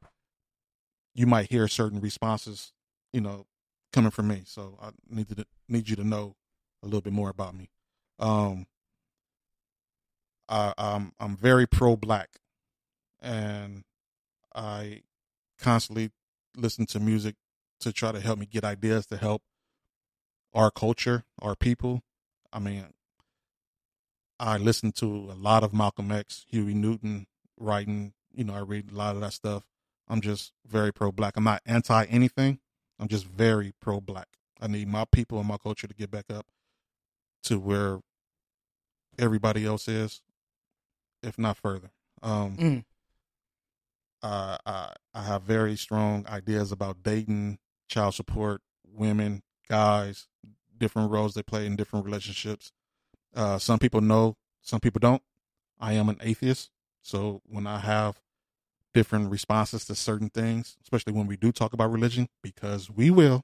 you 1.18 1.26
might 1.26 1.50
hear 1.50 1.68
certain 1.68 2.00
responses, 2.00 2.72
you 3.12 3.20
know, 3.20 3.48
coming 3.92 4.12
from 4.12 4.28
me. 4.28 4.44
So 4.46 4.78
I 4.80 4.92
need 5.10 5.28
to 5.36 5.46
need 5.68 5.90
you 5.90 5.96
to 5.98 6.04
know 6.04 6.36
a 6.84 6.86
little 6.86 7.02
bit 7.02 7.12
more 7.12 7.30
about 7.30 7.56
me. 7.56 7.72
Um, 8.20 8.68
I, 10.48 10.74
I'm 10.78 11.12
I'm 11.20 11.36
very 11.36 11.68
pro 11.68 11.96
black, 11.98 12.40
and 13.20 13.84
I 14.56 15.02
constantly 15.60 16.12
listen 16.56 16.86
to 16.88 17.00
music 17.00 17.36
to 17.80 17.92
try 17.92 18.12
to 18.12 18.20
help 18.20 18.38
me 18.38 18.46
get 18.46 18.64
ideas 18.64 19.08
to 19.08 19.18
help 19.18 19.42
our 20.54 20.70
culture, 20.70 21.24
our 21.42 21.56
people. 21.56 22.04
I 22.54 22.60
mean, 22.60 22.86
I 24.40 24.58
listen 24.58 24.92
to 24.94 25.06
a 25.06 25.38
lot 25.38 25.64
of 25.64 25.74
Malcolm 25.74 26.12
X, 26.12 26.46
Huey 26.50 26.76
Newton 26.76 27.26
writing. 27.60 28.14
You 28.34 28.44
know, 28.44 28.54
I 28.54 28.60
read 28.60 28.92
a 28.92 28.96
lot 28.96 29.16
of 29.16 29.22
that 29.22 29.34
stuff. 29.34 29.64
I'm 30.08 30.22
just 30.22 30.54
very 30.66 30.92
pro 30.92 31.12
black. 31.12 31.36
I'm 31.36 31.44
not 31.44 31.62
anti 31.66 32.06
anything. 32.06 32.60
I'm 33.00 33.08
just 33.08 33.26
very 33.26 33.74
pro 33.82 34.00
black. 34.02 34.28
I 34.62 34.68
need 34.68 34.88
my 34.88 35.06
people 35.12 35.38
and 35.40 35.48
my 35.48 35.58
culture 35.58 35.88
to 35.88 35.94
get 35.94 36.10
back 36.10 36.26
up 36.34 36.46
to 37.44 37.60
where 37.60 38.00
everybody 39.20 39.66
else 39.66 39.88
is, 39.88 40.22
if 41.22 41.38
not 41.38 41.58
further. 41.58 41.92
Um, 42.22 42.58
Mm. 42.58 42.86
I, 44.24 44.58
I 44.66 44.94
I 45.14 45.22
have 45.24 45.44
very 45.44 45.76
strong 45.76 46.26
ideas 46.28 46.72
about 46.72 47.04
dating, 47.04 47.60
child 47.88 48.16
support, 48.16 48.62
women, 48.84 49.44
guys, 49.70 50.28
different 50.76 51.12
roles 51.12 51.34
they 51.36 51.44
play 51.44 51.66
in 51.68 51.76
different 51.76 52.06
relationships. 52.06 52.72
Uh, 53.36 53.60
some 53.60 53.78
people 53.78 54.02
know, 54.02 54.36
some 54.62 54.80
people 54.80 55.00
don't. 55.00 55.22
I 55.80 55.94
am 55.94 56.10
an 56.10 56.18
atheist, 56.22 56.72
so 57.04 57.42
when 57.46 57.68
I 57.68 57.78
have 57.80 58.20
different 58.98 59.30
responses 59.30 59.86
to 59.86 59.94
certain 59.94 60.28
things, 60.32 60.76
especially 60.82 61.14
when 61.14 61.28
we 61.28 61.38
do 61.38 61.52
talk 61.52 61.72
about 61.72 61.92
religion, 61.92 62.28
because 62.42 62.90
we 62.90 63.12
will. 63.12 63.44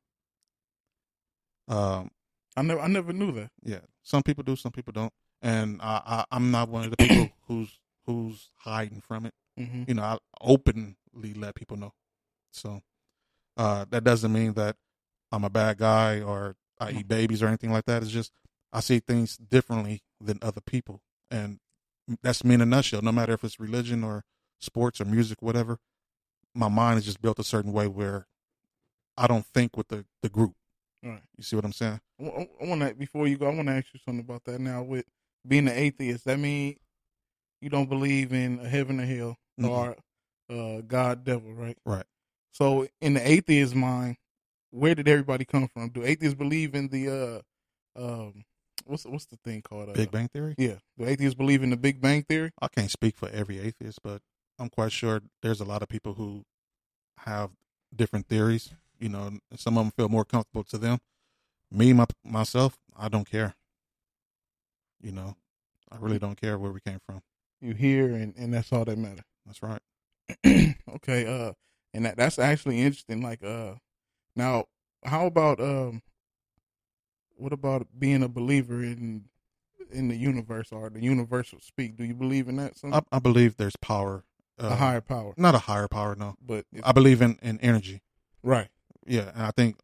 Um, 1.67 2.09
I 2.57 2.63
never 2.63 2.81
I 2.81 2.87
never 2.87 3.13
knew 3.13 3.31
that. 3.33 3.51
yeah, 3.63 3.81
some 4.01 4.23
people 4.23 4.43
do, 4.43 4.55
some 4.55 4.71
people 4.71 4.93
don't, 4.93 5.13
and 5.43 5.79
I, 5.79 6.01
I 6.05 6.25
I'm 6.31 6.49
not 6.49 6.69
one 6.69 6.85
of 6.85 6.89
the 6.89 6.97
people 6.97 7.29
who's 7.47 7.79
who's 8.07 8.49
hiding 8.57 9.01
from 9.01 9.27
it. 9.27 9.33
hmm 9.55 9.83
You 9.87 9.93
know, 9.93 10.01
I 10.03 10.17
openly 10.41 10.95
let 11.35 11.53
people 11.53 11.77
know. 11.77 11.93
So 12.51 12.81
uh, 13.55 13.85
that 13.91 14.03
doesn't 14.03 14.33
mean 14.33 14.53
that 14.53 14.75
I'm 15.31 15.43
a 15.43 15.51
bad 15.51 15.77
guy 15.77 16.19
or 16.19 16.55
I 16.79 16.91
eat 16.93 17.07
babies 17.07 17.43
or 17.43 17.47
anything 17.47 17.71
like 17.71 17.85
that. 17.85 18.01
It's 18.01 18.11
just 18.11 18.31
I 18.71 18.79
see 18.79 18.99
things 18.99 19.37
differently 19.37 20.01
than 20.19 20.39
other 20.41 20.61
people, 20.61 21.01
and 21.29 21.59
that's 22.23 22.43
me 22.43 22.55
in 22.55 22.61
a 22.61 22.65
nutshell. 22.65 23.03
No 23.03 23.11
matter 23.11 23.33
if 23.33 23.43
it's 23.43 23.59
religion 23.59 24.03
or 24.03 24.23
sports 24.63 24.99
or 25.01 25.05
music, 25.05 25.41
whatever, 25.41 25.79
my 26.55 26.67
mind 26.67 26.99
is 26.99 27.05
just 27.05 27.21
built 27.21 27.39
a 27.39 27.43
certain 27.43 27.71
way 27.73 27.87
where 27.87 28.27
I 29.17 29.27
don't 29.27 29.45
think 29.45 29.77
with 29.77 29.87
the 29.89 30.05
the 30.21 30.29
group. 30.29 30.53
Right. 31.03 31.21
You 31.37 31.43
see 31.43 31.55
what 31.55 31.65
I'm 31.65 31.73
saying? 31.73 31.99
I 32.21 32.45
want 32.65 32.81
to 32.81 32.93
before 32.95 33.27
you 33.27 33.37
go. 33.37 33.47
I 33.47 33.53
want 33.53 33.67
to 33.67 33.73
ask 33.73 33.87
you 33.93 33.99
something 34.05 34.21
about 34.21 34.43
that. 34.45 34.59
Now, 34.59 34.83
with 34.83 35.05
being 35.45 35.67
an 35.67 35.73
atheist, 35.75 36.25
that 36.25 36.39
mean 36.39 36.77
you 37.61 37.69
don't 37.69 37.89
believe 37.89 38.31
in 38.33 38.59
a 38.59 38.67
heaven 38.69 38.99
or 38.99 39.05
hell 39.05 39.37
Mhm. 39.59 39.69
or 39.69 39.97
uh, 40.49 40.81
God, 40.81 41.23
devil, 41.23 41.53
right? 41.53 41.77
Right. 41.85 42.05
So, 42.51 42.87
in 43.01 43.13
the 43.15 43.27
atheist 43.27 43.75
mind, 43.75 44.17
where 44.71 44.95
did 44.95 45.07
everybody 45.07 45.45
come 45.45 45.67
from? 45.67 45.89
Do 45.89 46.03
atheists 46.03 46.35
believe 46.37 46.75
in 46.75 46.87
the 46.89 47.43
uh, 47.97 48.01
um, 48.01 48.45
what's 48.85 49.05
what's 49.05 49.25
the 49.25 49.37
thing 49.43 49.61
called? 49.61 49.89
Uh, 49.89 49.93
Big 49.93 50.11
Bang 50.11 50.27
Theory. 50.29 50.55
Yeah. 50.57 50.75
Do 50.97 51.05
atheists 51.05 51.35
believe 51.35 51.63
in 51.63 51.69
the 51.69 51.77
Big 51.77 51.99
Bang 52.01 52.23
theory? 52.23 52.51
I 52.61 52.67
can't 52.69 52.89
speak 52.91 53.17
for 53.17 53.29
every 53.29 53.59
atheist, 53.59 53.99
but 54.03 54.21
I'm 54.59 54.69
quite 54.69 54.91
sure 54.91 55.21
there's 55.41 55.61
a 55.61 55.65
lot 55.65 55.81
of 55.81 55.89
people 55.89 56.13
who 56.13 56.45
have 57.19 57.51
different 57.95 58.27
theories. 58.27 58.73
You 58.99 59.09
know, 59.09 59.39
some 59.55 59.77
of 59.77 59.85
them 59.85 59.91
feel 59.91 60.09
more 60.09 60.25
comfortable 60.25 60.63
to 60.65 60.77
them. 60.77 60.99
Me, 61.71 61.91
my, 61.93 62.05
myself, 62.23 62.77
I 62.95 63.09
don't 63.09 63.29
care. 63.29 63.55
You 65.01 65.11
know, 65.11 65.35
I 65.91 65.97
really 65.97 66.19
don't 66.19 66.39
care 66.39 66.57
where 66.57 66.71
we 66.71 66.79
came 66.79 66.99
from. 67.05 67.21
You 67.59 67.73
hear, 67.73 68.13
and 68.13 68.33
and 68.37 68.53
that's 68.53 68.71
all 68.71 68.85
that 68.85 68.97
matter. 68.97 69.23
That's 69.45 69.61
right. 69.61 69.81
okay, 70.95 71.25
uh, 71.25 71.53
and 71.93 72.05
that 72.05 72.17
that's 72.17 72.39
actually 72.39 72.81
interesting. 72.81 73.21
Like, 73.21 73.43
uh, 73.43 73.75
now, 74.35 74.65
how 75.03 75.25
about 75.25 75.59
um, 75.59 76.01
what 77.35 77.53
about 77.53 77.87
being 77.97 78.23
a 78.23 78.29
believer 78.29 78.83
in 78.83 79.25
in 79.91 80.07
the 80.07 80.15
universe 80.15 80.71
or 80.71 80.89
the 80.89 81.01
universal 81.01 81.59
speak? 81.59 81.97
Do 81.97 82.03
you 82.03 82.13
believe 82.13 82.47
in 82.47 82.55
that? 82.57 82.77
Some 82.77 82.93
I, 82.93 83.01
I 83.11 83.19
believe 83.19 83.57
there's 83.57 83.75
power. 83.77 84.23
Uh, 84.59 84.67
a 84.67 84.75
higher 84.75 85.01
power, 85.01 85.33
Not 85.37 85.55
a 85.55 85.59
higher 85.59 85.87
power, 85.87 86.15
no. 86.15 86.35
but 86.39 86.65
I 86.83 86.91
believe 86.91 87.21
in, 87.21 87.39
in 87.41 87.59
energy. 87.61 88.01
right, 88.43 88.67
Yeah, 89.05 89.31
and 89.33 89.43
I 89.43 89.51
think, 89.51 89.77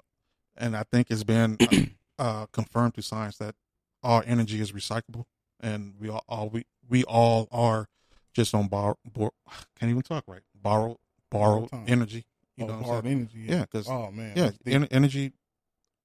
and 0.58 0.76
I 0.78 0.84
think 0.84 1.08
it's 1.10 1.24
been 1.24 1.58
uh, 2.20 2.46
confirmed 2.52 2.94
through 2.94 3.04
science 3.04 3.38
that 3.38 3.56
all 4.04 4.22
energy 4.26 4.62
is 4.62 4.72
recyclable, 4.72 5.26
and 5.60 5.96
we 6.00 6.10
all, 6.10 6.24
all 6.30 6.50
we 6.50 6.66
we 6.88 7.04
all 7.06 7.48
are 7.52 7.88
just 8.34 8.54
on 8.54 8.68
borrow. 8.68 8.98
Bor- 9.06 9.32
can't 9.80 9.90
even 9.90 10.02
talk 10.04 10.24
right. 10.28 10.42
Borrow 10.56 11.00
borrowed 11.32 11.70
energy. 11.88 12.26
You 12.56 12.66
oh, 12.66 12.68
know, 12.68 12.74
what 12.76 12.80
I'm 12.80 12.86
hard 12.86 13.04
saying? 13.06 13.18
energy. 13.18 13.40
Yeah, 13.48 13.66
'cause- 13.66 13.90
oh 13.90 14.12
man, 14.12 14.34
yeah, 14.38 14.52
en- 14.68 14.86
energy. 14.86 15.34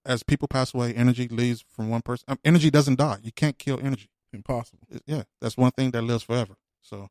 As 0.07 0.23
people 0.23 0.49
pass 0.49 0.75
away, 0.75 0.93
energy 0.95 1.29
leaves 1.29 1.65
from 1.71 1.89
one 1.89 2.03
person. 2.03 2.25
Um, 2.29 2.39
energy 2.45 2.71
doesn't 2.71 2.97
die. 2.99 3.19
You 3.23 3.33
can't 3.33 3.59
kill 3.59 3.79
energy. 3.83 4.09
impossible. 4.33 4.87
It- 4.91 5.03
yeah, 5.07 5.23
that's 5.41 5.57
one 5.57 5.71
thing 5.73 5.91
that 5.93 6.03
lives 6.03 6.23
forever. 6.23 6.57
So 6.83 7.09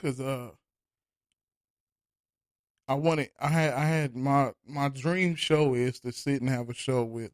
Cause 0.00 0.20
uh, 0.20 0.50
I 2.88 2.94
wanted, 2.94 3.30
I 3.40 3.48
had, 3.48 3.74
I 3.74 3.84
had 3.84 4.16
my 4.16 4.52
my 4.66 4.88
dream 4.88 5.34
show 5.34 5.74
is 5.74 6.00
to 6.00 6.12
sit 6.12 6.40
and 6.40 6.50
have 6.50 6.68
a 6.68 6.74
show 6.74 7.04
with 7.04 7.32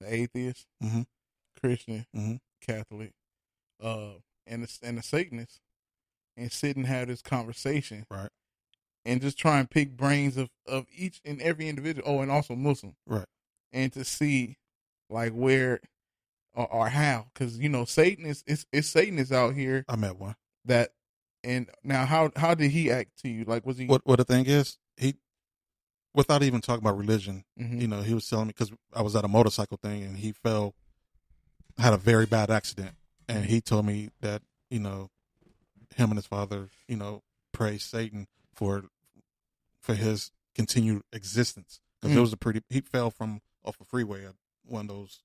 the 0.00 0.12
atheist, 0.12 0.66
Mhm. 0.82 1.06
Christian, 1.60 2.06
Mhm. 2.14 2.40
Catholic, 2.60 3.12
uh, 3.80 4.14
and 4.46 4.64
the 4.64 4.78
and 4.82 4.98
the 4.98 5.02
Satanist, 5.02 5.60
and 6.36 6.50
sit 6.50 6.76
and 6.76 6.86
have 6.86 7.08
this 7.08 7.22
conversation, 7.22 8.06
Right. 8.10 8.30
And 9.04 9.20
just 9.20 9.36
try 9.38 9.58
and 9.60 9.70
pick 9.70 9.96
brains 9.96 10.36
of 10.36 10.50
of 10.66 10.86
each 10.92 11.20
and 11.24 11.40
every 11.42 11.68
individual. 11.68 12.08
Oh, 12.08 12.20
and 12.20 12.30
also 12.30 12.54
Muslim, 12.56 12.96
Right. 13.06 13.28
And 13.72 13.92
to 13.94 14.04
see 14.04 14.58
like 15.08 15.32
where 15.32 15.80
or, 16.54 16.70
or 16.72 16.88
how, 16.90 17.28
because 17.32 17.58
you 17.58 17.68
know 17.68 17.84
Satan 17.84 18.26
is 18.26 18.42
it's, 18.46 18.66
it's 18.72 18.88
Satan 18.88 19.18
is 19.18 19.30
out 19.32 19.54
here 19.54 19.84
I 19.88 19.96
met 19.96 20.16
one. 20.18 20.36
that 20.64 20.92
and 21.44 21.68
now 21.82 22.04
how 22.06 22.30
how 22.36 22.54
did 22.54 22.70
he 22.70 22.90
act 22.90 23.18
to 23.22 23.28
you 23.28 23.44
like 23.44 23.64
was 23.66 23.78
he 23.78 23.86
What 23.86 24.02
what 24.06 24.16
the 24.18 24.24
thing 24.24 24.46
is, 24.46 24.78
he, 24.96 25.14
without 26.14 26.42
even 26.42 26.60
talking 26.60 26.84
about 26.84 26.96
religion, 26.98 27.44
Mhm. 27.58 27.80
you 27.80 27.88
know, 27.88 28.02
he 28.02 28.14
was 28.14 28.28
telling 28.28 28.46
me 28.48 28.54
because 28.56 28.72
I 28.92 29.02
was 29.02 29.16
at 29.16 29.24
a 29.24 29.28
motorcycle 29.28 29.78
thing 29.78 30.02
and 30.02 30.18
he 30.18 30.32
fell, 30.32 30.74
had 31.78 31.92
a 31.94 31.96
very 31.98 32.26
bad 32.26 32.50
accident, 32.50 32.96
and 33.28 33.46
he 33.46 33.60
told 33.60 33.86
me 33.86 34.10
that 34.20 34.42
you 34.70 34.78
know, 34.80 35.10
him 35.96 36.10
and 36.10 36.16
his 36.18 36.26
father, 36.26 36.68
you 36.88 36.96
know, 36.96 37.22
praised 37.52 37.88
Satan 37.90 38.26
for 38.54 38.84
for 39.80 39.94
his 39.94 40.30
continued 40.54 41.02
existence 41.12 41.80
because 42.00 42.14
Mm. 42.14 42.18
it 42.18 42.20
was 42.20 42.32
a 42.32 42.36
pretty. 42.36 42.62
He 42.70 42.80
fell 42.82 43.10
from 43.10 43.40
off 43.64 43.80
a 43.80 43.84
freeway 43.84 44.24
at 44.26 44.34
one 44.64 44.82
of 44.82 44.88
those. 44.88 45.22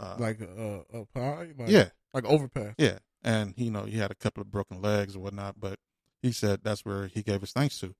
Uh, 0.00 0.16
like 0.18 0.40
a 0.40 0.84
a, 0.92 1.00
a 1.00 1.06
pie 1.06 1.52
like, 1.58 1.68
yeah, 1.70 1.88
like 2.14 2.24
overpass 2.24 2.74
yeah, 2.78 2.98
and 3.22 3.54
you 3.56 3.70
know 3.70 3.82
he 3.82 3.98
had 3.98 4.10
a 4.10 4.16
couple 4.16 4.40
of 4.40 4.50
broken 4.50 4.80
legs 4.80 5.16
or 5.16 5.20
whatnot, 5.20 5.60
but 5.60 5.78
he 6.22 6.32
said 6.32 6.60
that's 6.62 6.84
where 6.84 7.06
he 7.06 7.22
gave 7.22 7.40
his 7.40 7.52
thanks 7.52 7.78
to. 7.80 7.94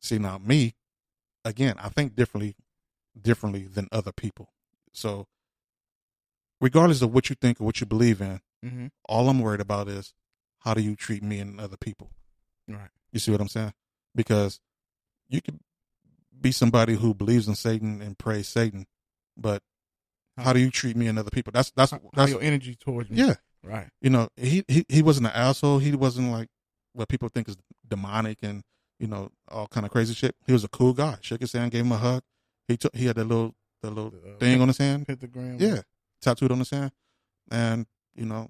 See 0.00 0.18
now 0.18 0.38
me, 0.38 0.74
again, 1.44 1.74
I 1.78 1.88
think 1.88 2.14
differently, 2.14 2.56
differently 3.20 3.64
than 3.64 3.88
other 3.90 4.12
people. 4.12 4.52
So, 4.92 5.26
regardless 6.60 7.02
of 7.02 7.12
what 7.12 7.30
you 7.30 7.36
think 7.40 7.60
or 7.60 7.64
what 7.64 7.80
you 7.80 7.86
believe 7.86 8.20
in, 8.20 8.40
mm-hmm. 8.64 8.86
all 9.08 9.28
I'm 9.28 9.40
worried 9.40 9.60
about 9.60 9.88
is 9.88 10.14
how 10.60 10.74
do 10.74 10.82
you 10.82 10.96
treat 10.96 11.22
me 11.22 11.38
and 11.40 11.60
other 11.60 11.76
people. 11.76 12.10
right 12.68 12.90
You 13.12 13.18
see 13.18 13.32
what 13.32 13.40
I'm 13.40 13.48
saying? 13.48 13.72
Because 14.14 14.60
you 15.28 15.40
could 15.40 15.60
be 16.40 16.52
somebody 16.52 16.94
who 16.94 17.14
believes 17.14 17.48
in 17.48 17.54
Satan 17.54 18.00
and 18.00 18.16
praise 18.16 18.48
Satan, 18.48 18.86
but 19.36 19.62
how 20.36 20.52
do 20.52 20.60
you 20.60 20.70
treat 20.70 20.96
me 20.96 21.08
and 21.08 21.18
other 21.18 21.30
people? 21.30 21.52
That's 21.52 21.70
that's 21.72 21.90
how, 21.90 21.98
how 21.98 22.10
that's 22.14 22.30
your 22.30 22.42
energy 22.42 22.76
towards 22.76 23.10
me 23.10 23.18
yeah. 23.18 23.34
Right 23.68 23.88
You 24.00 24.10
know, 24.10 24.28
he 24.36 24.64
he 24.68 24.84
he 24.88 25.02
wasn't 25.02 25.26
an 25.26 25.32
asshole. 25.34 25.78
He 25.78 25.94
wasn't 25.94 26.30
like 26.32 26.48
what 26.94 27.08
people 27.08 27.28
think 27.28 27.48
is 27.48 27.56
demonic 27.86 28.38
and 28.42 28.62
you 28.98 29.06
know 29.06 29.30
all 29.48 29.68
kind 29.68 29.86
of 29.86 29.92
crazy 29.92 30.14
shit. 30.14 30.34
He 30.46 30.52
was 30.52 30.64
a 30.64 30.68
cool 30.68 30.92
guy. 30.94 31.18
Shook 31.20 31.40
his 31.40 31.52
hand, 31.52 31.70
gave 31.70 31.84
him 31.84 31.92
a 31.92 31.96
hug. 31.98 32.22
He 32.66 32.76
took 32.76 32.94
he 32.94 33.06
had 33.06 33.16
that 33.16 33.24
little 33.24 33.54
the 33.82 33.90
little 33.90 34.10
The, 34.10 34.34
uh, 34.34 34.38
thing 34.38 34.60
on 34.60 34.68
his 34.68 34.78
hand. 34.78 35.06
pentagram 35.06 35.58
Yeah, 35.60 35.82
tattooed 36.20 36.50
on 36.52 36.58
his 36.58 36.70
hand. 36.70 36.92
And 37.50 37.86
you 38.14 38.26
know, 38.26 38.48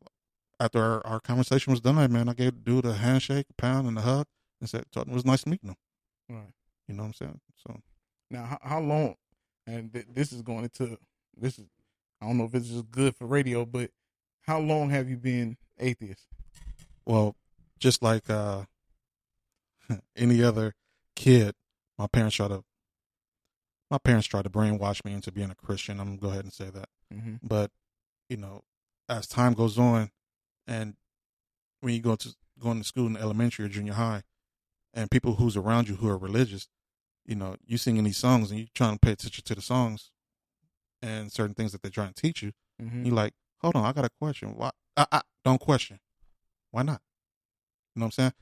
after 0.59 0.83
our, 0.83 1.07
our 1.07 1.21
conversation 1.21 1.71
was 1.73 1.81
done, 1.81 1.99
I 1.99 2.07
man, 2.07 2.29
I 2.29 2.33
gave 2.33 2.55
the 2.55 2.61
dude 2.61 2.87
a 2.87 2.95
handshake, 2.95 3.47
a 3.51 3.55
pound, 3.61 3.87
and 3.87 3.99
a 3.99 4.01
hug, 4.01 4.27
and 4.61 4.69
said, 4.71 4.85
"Told 4.93 5.09
it 5.09 5.15
was 5.15 5.25
nice 5.25 5.47
meeting 5.47 5.71
him." 5.71 5.77
right 6.31 6.53
You 6.89 6.95
know 6.95 7.03
what 7.03 7.09
I'm 7.09 7.15
saying? 7.15 7.41
So 7.67 7.81
now 8.31 8.45
how, 8.45 8.59
how 8.63 8.81
long 8.81 9.15
and 9.67 9.93
th- 9.93 10.07
this 10.13 10.33
is 10.33 10.43
going 10.43 10.65
into 10.65 10.99
this 11.37 11.59
is 11.59 11.67
I 12.21 12.27
don't 12.27 12.39
know 12.39 12.45
if 12.45 12.55
it's 12.55 12.69
just 12.69 12.91
good 12.91 13.15
for 13.17 13.27
radio 13.27 13.65
but 13.65 13.91
how 14.49 14.59
long 14.59 14.89
have 14.89 15.11
you 15.11 15.17
been 15.19 15.59
atheist 15.79 16.27
Well, 17.05 17.37
just 17.79 18.03
like 18.03 18.31
uh, 18.31 18.63
any 20.17 20.43
other 20.43 20.75
kid, 21.15 21.55
my 21.99 22.07
parents 22.07 22.37
try 22.37 22.49
to 22.49 22.65
my 23.91 23.99
parents 23.99 24.27
tried 24.27 24.45
to 24.45 24.51
brainwash 24.51 25.05
me 25.05 25.13
into 25.13 25.31
being 25.31 25.51
a 25.51 25.55
Christian. 25.55 26.01
I'm 26.01 26.07
gonna 26.07 26.19
go 26.19 26.29
ahead 26.29 26.45
and 26.45 26.53
say 26.53 26.71
that. 26.71 26.89
mm-hmm. 27.13 27.35
But 27.43 27.71
you 28.31 28.39
know, 28.39 28.63
as 29.07 29.27
time 29.27 29.53
goes 29.53 29.79
on, 29.79 30.11
and 30.67 30.95
when 31.81 31.93
you 31.93 32.01
go 32.01 32.17
to 32.17 32.35
going 32.59 32.79
to 32.79 32.85
school 32.85 33.07
in 33.07 33.19
elementary 33.19 33.67
or 33.67 33.69
junior 33.69 33.95
high, 33.95 34.23
and 34.95 35.11
people 35.11 35.35
who's 35.35 35.59
around 35.59 35.91
you 35.91 35.97
who 35.97 36.09
are 36.09 36.17
religious, 36.17 36.69
you 37.27 37.37
know, 37.37 37.57
you 37.67 37.77
singing 37.77 38.05
these 38.05 38.17
songs 38.17 38.51
and 38.51 38.61
you 38.61 38.67
trying 38.75 38.95
to 38.95 38.99
pay 38.99 39.13
attention 39.13 39.45
to 39.45 39.55
the 39.55 39.61
songs 39.61 40.11
and 41.03 41.31
certain 41.31 41.55
things 41.55 41.73
that 41.73 41.83
they're 41.83 41.91
trying 41.91 42.15
to 42.15 42.23
teach 42.23 42.43
you. 42.43 42.53
Mm-hmm. 42.83 43.05
You're 43.05 43.15
like, 43.15 43.35
hold 43.61 43.77
on, 43.77 43.85
I 43.85 43.93
got 43.93 44.05
a 44.05 44.11
question. 44.21 44.55
Why? 44.57 44.71
I, 44.97 45.07
I, 45.13 45.21
don't 45.45 45.61
question. 45.61 45.99
Why 46.71 46.83
not? 46.83 47.01
You 47.95 48.01
know 48.01 48.05
what 48.05 48.07
I'm 48.07 48.13
saying? 48.13 48.33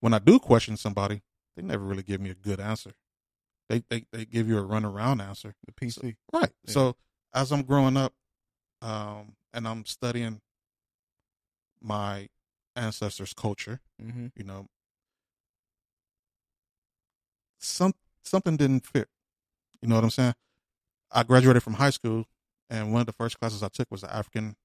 When 0.00 0.14
I 0.14 0.18
do 0.18 0.38
question 0.38 0.76
somebody, 0.76 1.22
they 1.56 1.62
never 1.62 1.84
really 1.84 2.02
give 2.02 2.20
me 2.20 2.30
a 2.30 2.34
good 2.34 2.60
answer. 2.60 2.92
They 3.68 3.82
they, 3.88 4.06
they 4.12 4.24
give 4.24 4.48
you 4.48 4.58
a 4.58 4.62
runaround 4.62 5.20
answer. 5.20 5.54
the 5.66 5.72
PC 5.72 6.16
Right. 6.32 6.50
Yeah. 6.64 6.72
So 6.72 6.96
as 7.34 7.52
I'm 7.52 7.62
growing 7.62 7.96
up, 7.96 8.12
um, 8.82 9.34
and 9.52 9.66
I'm 9.66 9.84
studying 9.86 10.40
my 11.82 12.28
ancestors' 12.74 13.32
culture, 13.32 13.80
mm-hmm. 14.02 14.26
you 14.36 14.44
know, 14.44 14.66
some 17.58 17.94
something 18.22 18.56
didn't 18.56 18.86
fit. 18.86 19.08
You 19.80 19.88
know 19.88 19.96
what 19.96 20.04
I'm 20.04 20.10
saying? 20.10 20.34
I 21.10 21.22
graduated 21.22 21.62
from 21.62 21.74
high 21.74 21.90
school, 21.90 22.26
and 22.68 22.92
one 22.92 23.00
of 23.00 23.06
the 23.06 23.12
first 23.12 23.38
classes 23.38 23.62
I 23.62 23.68
took 23.68 23.90
was 23.90 24.02
the 24.02 24.14
African 24.14 24.56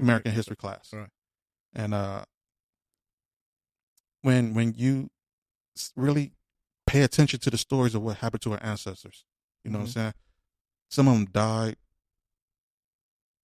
American 0.00 0.32
history 0.32 0.56
class. 0.56 0.90
Right. 0.92 1.08
And 1.74 1.94
uh, 1.94 2.24
when 4.22 4.54
when 4.54 4.74
you 4.76 5.10
really 5.96 6.32
pay 6.86 7.02
attention 7.02 7.40
to 7.40 7.50
the 7.50 7.58
stories 7.58 7.94
of 7.94 8.02
what 8.02 8.18
happened 8.18 8.42
to 8.42 8.52
our 8.52 8.62
ancestors, 8.62 9.24
you 9.64 9.70
know 9.70 9.78
what 9.78 9.84
I'm 9.84 9.90
Mhm. 9.90 9.94
saying? 9.94 10.14
Some 10.90 11.08
of 11.08 11.14
them 11.14 11.24
died 11.26 11.76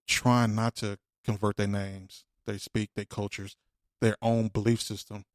trying 0.08 0.56
not 0.56 0.76
to 0.76 0.98
convert 1.24 1.58
their 1.58 1.68
names, 1.68 2.26
they 2.46 2.58
speak, 2.58 2.92
their 2.96 3.06
cultures, 3.06 3.56
their 4.02 4.16
own 4.22 4.48
belief 4.48 4.82
system 4.82 5.26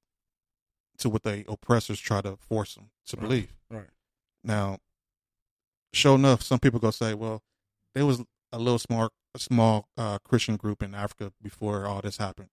to 0.99 1.09
what 1.09 1.23
they 1.23 1.45
oppressors 1.49 1.99
try 2.01 2.21
to 2.21 2.37
force 2.37 2.75
them 2.75 2.91
to 3.07 3.17
Right. 3.17 3.23
believe. 3.23 3.55
Right. 3.71 3.91
Now, 4.43 4.79
sure 5.93 6.15
enough, 6.17 6.43
some 6.43 6.59
people 6.59 6.81
go 6.81 6.91
say, 6.91 7.15
well, 7.15 7.43
there 7.95 8.07
was 8.07 8.23
a 8.53 8.59
little 8.59 8.79
small, 8.79 9.11
a 9.35 9.39
small 9.39 9.89
uh, 9.97 10.19
Christian 10.25 10.57
group 10.57 10.83
in 10.83 10.95
Africa 10.95 11.33
before 11.43 11.87
all 11.87 12.01
this 12.01 12.19
happened. 12.19 12.49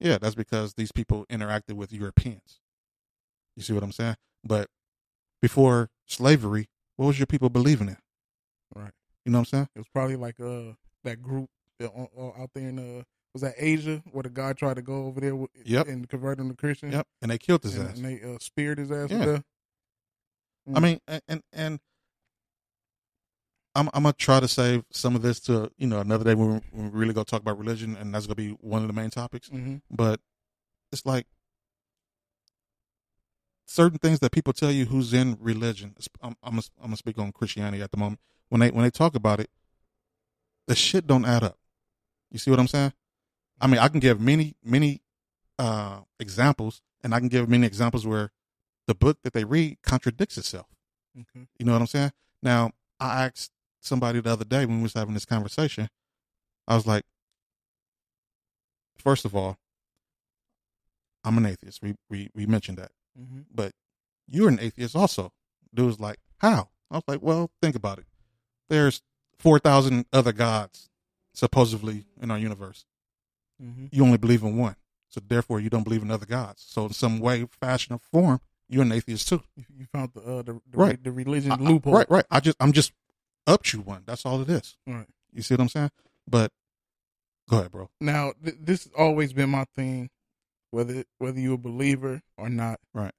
Yeah, 0.00 0.18
that's 0.18 0.34
because 0.34 0.74
these 0.74 0.92
people 0.92 1.24
interacted 1.30 1.72
with 1.74 1.92
Europeans. 1.92 2.60
You 3.56 3.62
see 3.62 3.72
what 3.72 3.82
I'm 3.82 3.92
saying? 3.92 4.16
But 4.44 4.68
before 5.40 5.88
slavery, 6.06 6.68
what 6.96 7.06
was 7.06 7.18
your 7.18 7.26
people 7.26 7.48
believing 7.48 7.88
in? 7.88 7.96
Right. 8.74 8.90
You 9.24 9.32
know 9.32 9.38
what 9.38 9.48
I'm 9.48 9.58
saying? 9.58 9.68
It 9.74 9.78
was 9.78 9.88
probably 9.88 10.16
like 10.16 10.38
uh 10.40 10.74
that 11.04 11.22
group 11.22 11.48
uh, 11.82 11.86
uh, 11.86 12.26
out 12.42 12.50
there 12.54 12.68
in 12.68 12.78
uh 12.78 13.02
was 13.32 13.42
that 13.42 13.54
Asia 13.58 14.02
where 14.12 14.22
the 14.22 14.30
guy 14.30 14.52
tried 14.52 14.76
to 14.76 14.82
go 14.82 15.06
over 15.06 15.20
there 15.20 15.34
with, 15.36 15.50
Yep. 15.64 15.88
and 15.88 16.08
convert 16.08 16.38
him 16.38 16.48
to 16.50 16.54
Christian. 16.56 16.92
Yep. 16.92 17.06
And 17.22 17.30
they 17.30 17.38
killed 17.38 17.62
his 17.62 17.76
And, 17.76 17.88
ass. 17.88 17.96
and 17.96 18.04
they 18.04 18.22
uh, 18.22 18.38
speared 18.40 18.78
his 18.78 18.90
ass 18.90 19.10
Yeah. 19.10 19.24
with 19.26 19.44
I 20.74 20.80
mean, 20.80 21.00
and 21.06 21.22
and, 21.28 21.42
and 21.52 21.80
I'm 23.76 23.90
I'm 23.92 24.02
gonna 24.04 24.14
try 24.14 24.40
to 24.40 24.48
save 24.48 24.84
some 24.90 25.14
of 25.14 25.22
this 25.22 25.38
to 25.40 25.70
you 25.76 25.86
know 25.86 26.00
another 26.00 26.24
day 26.24 26.34
when 26.34 26.62
we, 26.72 26.88
really 26.88 27.12
go 27.12 27.22
talk 27.22 27.42
about 27.42 27.58
religion, 27.58 27.96
and 27.96 28.14
that's 28.14 28.26
gonna 28.26 28.34
be 28.34 28.50
one 28.60 28.82
of 28.82 28.88
the 28.88 28.94
main 28.94 29.10
topics. 29.10 29.48
hmm 29.48 29.76
But 29.90 30.20
it's 30.90 31.04
like 31.04 31.26
certain 33.66 33.98
things 33.98 34.20
that 34.20 34.32
people 34.32 34.52
tell 34.52 34.70
you 34.70 34.86
who's 34.86 35.12
in 35.12 35.36
religion. 35.40 35.94
I'm 36.22 36.36
I'm 36.42 36.52
gonna, 36.52 36.62
I'm 36.80 36.86
gonna 36.86 36.96
speak 36.96 37.18
on 37.18 37.32
Christianity 37.32 37.82
at 37.82 37.90
the 37.90 37.98
moment. 37.98 38.20
When 38.48 38.60
they 38.60 38.70
when 38.70 38.82
they 38.84 38.90
talk 38.90 39.14
about 39.14 39.40
it, 39.40 39.50
the 40.66 40.74
shit 40.74 41.06
don't 41.06 41.26
add 41.26 41.44
up. 41.44 41.58
You 42.30 42.38
see 42.38 42.50
what 42.50 42.60
I'm 42.60 42.68
saying? 42.68 42.94
I 43.60 43.66
mean, 43.66 43.78
I 43.78 43.88
can 43.88 44.00
give 44.00 44.20
many 44.20 44.54
many 44.64 45.02
uh, 45.58 46.00
examples, 46.18 46.80
and 47.04 47.14
I 47.14 47.18
can 47.18 47.28
give 47.28 47.48
many 47.48 47.66
examples 47.66 48.06
where 48.06 48.32
the 48.86 48.94
book 48.94 49.18
that 49.22 49.34
they 49.34 49.44
read 49.44 49.78
contradicts 49.82 50.38
itself. 50.38 50.66
Okay. 51.18 51.46
You 51.58 51.66
know 51.66 51.72
what 51.72 51.80
I'm 51.82 51.86
saying? 51.86 52.12
Now, 52.42 52.70
I 53.00 53.24
asked 53.24 53.50
somebody 53.86 54.20
the 54.20 54.30
other 54.32 54.44
day 54.44 54.66
when 54.66 54.78
we 54.78 54.82
was 54.84 54.94
having 54.94 55.14
this 55.14 55.24
conversation. 55.24 55.88
I 56.68 56.74
was 56.74 56.86
like, 56.86 57.04
first 58.98 59.24
of 59.24 59.34
all, 59.34 59.56
I'm 61.24 61.38
an 61.38 61.46
atheist. 61.46 61.82
We 61.82 61.94
we 62.08 62.30
we 62.34 62.46
mentioned 62.46 62.78
that, 62.78 62.92
hmm 63.16 63.40
but 63.52 63.72
you're 64.28 64.48
an 64.48 64.60
atheist 64.60 64.94
also. 64.96 65.32
Dude 65.74 65.86
was 65.86 66.00
like, 66.00 66.18
how? 66.38 66.68
I 66.90 66.96
was 66.96 67.04
like, 67.08 67.22
well, 67.22 67.50
think 67.60 67.74
about 67.76 67.98
it. 67.98 68.06
There's 68.68 69.02
four 69.38 69.58
thousand 69.58 70.06
other 70.12 70.32
gods 70.32 70.88
supposedly 71.34 72.06
in 72.20 72.30
our 72.30 72.38
universe. 72.38 72.84
hmm 73.60 73.86
You 73.90 74.04
only 74.04 74.18
believe 74.18 74.42
in 74.42 74.56
one, 74.56 74.76
so 75.08 75.20
therefore 75.26 75.60
you 75.60 75.68
don't 75.70 75.82
believe 75.84 76.02
in 76.02 76.10
other 76.10 76.26
gods. 76.26 76.64
So 76.66 76.86
in 76.86 76.92
some 76.92 77.18
way, 77.20 77.46
fashion, 77.60 77.94
or 77.94 77.98
form, 77.98 78.40
you're 78.68 78.82
an 78.82 78.92
atheist 78.92 79.28
too. 79.28 79.42
You, 79.56 79.86
found 79.92 80.12
the 80.14 80.20
uh 80.20 80.42
the, 80.42 80.60
the 80.70 80.78
Right. 80.78 81.02
the 81.02 81.12
religion 81.12 81.52
I- 81.52 81.56
loophole. 81.56 81.94
right, 81.94 82.10
right. 82.10 82.24
I 82.30 82.40
just 82.40 82.56
I'm 82.60 82.72
just 82.72 82.92
up 83.46 83.72
you 83.72 83.80
one. 83.80 84.02
That's 84.06 84.24
all 84.26 84.40
it 84.42 84.50
is. 84.50 84.76
Right. 84.86 85.06
You 85.32 85.42
see 85.42 85.54
what 85.54 85.60
I'm 85.60 85.68
saying? 85.68 85.90
But 86.28 86.52
go 87.48 87.58
ahead, 87.58 87.70
bro. 87.72 87.90
Now 88.00 88.32
th- 88.42 88.56
this 88.60 88.84
has 88.84 88.92
always 88.96 89.32
been 89.32 89.50
my 89.50 89.64
thing, 89.76 90.10
whether 90.70 91.04
whether 91.18 91.38
you're 91.38 91.54
a 91.54 91.58
believer 91.58 92.22
or 92.36 92.48
not. 92.48 92.80
Right. 92.94 93.14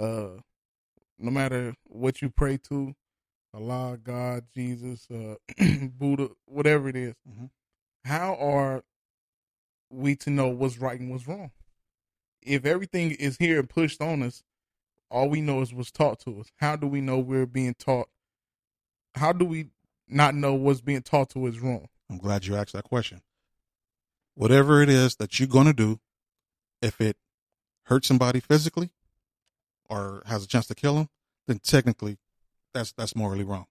Uh, 0.00 0.40
no 1.18 1.30
matter 1.30 1.74
what 1.84 2.20
you 2.20 2.28
pray 2.28 2.58
to, 2.68 2.94
Allah, 3.54 3.98
God, 4.02 4.44
Jesus, 4.54 5.06
uh, 5.10 5.36
Buddha, 5.98 6.28
whatever 6.44 6.88
it 6.88 6.96
is, 6.96 7.14
Mhm. 7.26 7.50
how 8.04 8.34
are 8.36 8.82
we 9.88 10.14
to 10.16 10.30
know 10.30 10.48
what's 10.48 10.78
right 10.78 11.00
and 11.00 11.10
what's 11.10 11.26
wrong? 11.26 11.52
If 12.42 12.66
everything 12.66 13.12
is 13.12 13.38
here 13.38 13.58
and 13.60 13.68
pushed 13.70 14.02
on 14.02 14.22
us, 14.22 14.42
all 15.10 15.28
we 15.30 15.40
know 15.40 15.62
is 15.62 15.72
what's 15.72 15.90
taught 15.90 16.20
to 16.20 16.40
us. 16.40 16.50
How 16.56 16.76
do 16.76 16.86
we 16.86 17.00
know 17.00 17.18
we're 17.18 17.46
being 17.46 17.74
taught? 17.74 18.08
How 19.16 19.32
do 19.32 19.44
we 19.46 19.68
not 20.08 20.34
know 20.34 20.54
what's 20.54 20.80
being 20.82 21.02
taught 21.02 21.30
to 21.30 21.46
us 21.46 21.54
is 21.54 21.60
wrong? 21.60 21.88
I'm 22.10 22.18
glad 22.18 22.46
you 22.46 22.54
asked 22.54 22.74
that 22.74 22.84
question. 22.84 23.22
Whatever 24.34 24.82
it 24.82 24.90
is 24.90 25.16
that 25.16 25.40
you're 25.40 25.48
going 25.48 25.66
to 25.66 25.72
do, 25.72 25.98
if 26.82 27.00
it 27.00 27.16
hurts 27.84 28.06
somebody 28.06 28.40
physically 28.40 28.90
or 29.88 30.22
has 30.26 30.44
a 30.44 30.46
chance 30.46 30.66
to 30.66 30.74
kill 30.74 30.96
them, 30.96 31.08
then 31.46 31.58
technically 31.58 32.18
that's 32.74 32.92
that's 32.92 33.16
morally 33.16 33.44
wrong. 33.44 33.66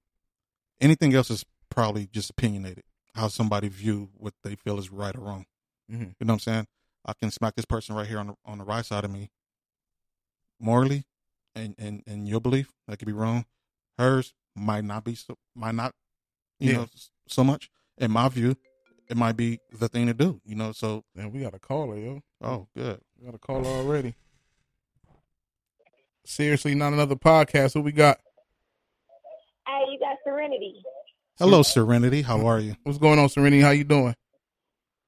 Anything 0.82 1.14
else 1.14 1.30
is 1.30 1.46
probably 1.70 2.08
just 2.08 2.32
opinionated. 2.32 2.84
How 3.14 3.28
somebody 3.28 3.68
view 3.68 4.10
what 4.18 4.34
they 4.44 4.56
feel 4.56 4.80
is 4.80 4.92
right 4.92 5.16
or 5.16 5.22
wrong. 5.22 5.46
Mhm. 5.90 6.16
You 6.20 6.26
know 6.26 6.34
what 6.34 6.34
I'm 6.34 6.40
saying? 6.40 6.68
I 7.06 7.14
can 7.14 7.30
smack 7.30 7.56
this 7.56 7.66
person 7.66 7.96
right 7.96 8.08
here 8.08 8.18
on 8.18 8.28
the 8.28 8.36
on 8.44 8.58
the 8.58 8.64
right 8.64 8.86
side 8.86 9.06
of 9.06 9.12
me. 9.12 9.30
Morally, 10.60 11.06
and 11.54 11.76
and 11.78 12.02
and 12.08 12.28
your 12.28 12.42
belief 12.42 12.74
that 12.88 12.98
could 12.98 13.06
be 13.06 13.14
wrong. 13.14 13.46
Hers 14.00 14.34
might 14.56 14.84
not 14.84 15.04
be 15.04 15.16
so 15.16 15.36
might 15.56 15.76
not, 15.76 15.94
you 16.60 16.72
Yeah. 16.72 16.78
know, 16.78 16.88
so 17.28 17.44
much. 17.44 17.70
In 17.98 18.12
my 18.12 18.28
view, 18.30 18.56
it 19.10 19.16
might 19.18 19.38
be 19.38 19.60
the 19.72 19.88
thing 19.88 20.08
to 20.08 20.14
do. 20.14 20.42
You 20.46 20.56
know, 20.56 20.72
so 20.72 21.04
and 21.16 21.32
we 21.34 21.42
got 21.42 21.54
a 21.54 21.60
caller, 21.60 21.98
yo. 21.98 22.22
oh, 22.42 22.68
good. 22.76 23.00
We 23.18 23.26
got 23.26 23.36
a 23.36 23.40
caller 23.40 23.68
already. 23.68 24.16
Seriously, 26.26 26.74
not 26.76 26.94
another 26.94 27.16
podcast. 27.16 27.74
Who 27.74 27.82
we 27.82 27.92
got? 27.92 28.20
Hey, 29.68 29.82
you 29.92 30.00
got 30.00 30.18
Serenity. 30.24 30.82
Hello, 31.38 31.62
Serenity. 31.62 32.22
How 32.22 32.46
are 32.48 32.60
you? 32.60 32.76
What's 32.84 32.98
going 32.98 33.20
on, 33.20 33.30
Serenity? 33.30 33.62
How 33.62 33.72
you 33.72 33.84
doing? 33.84 34.16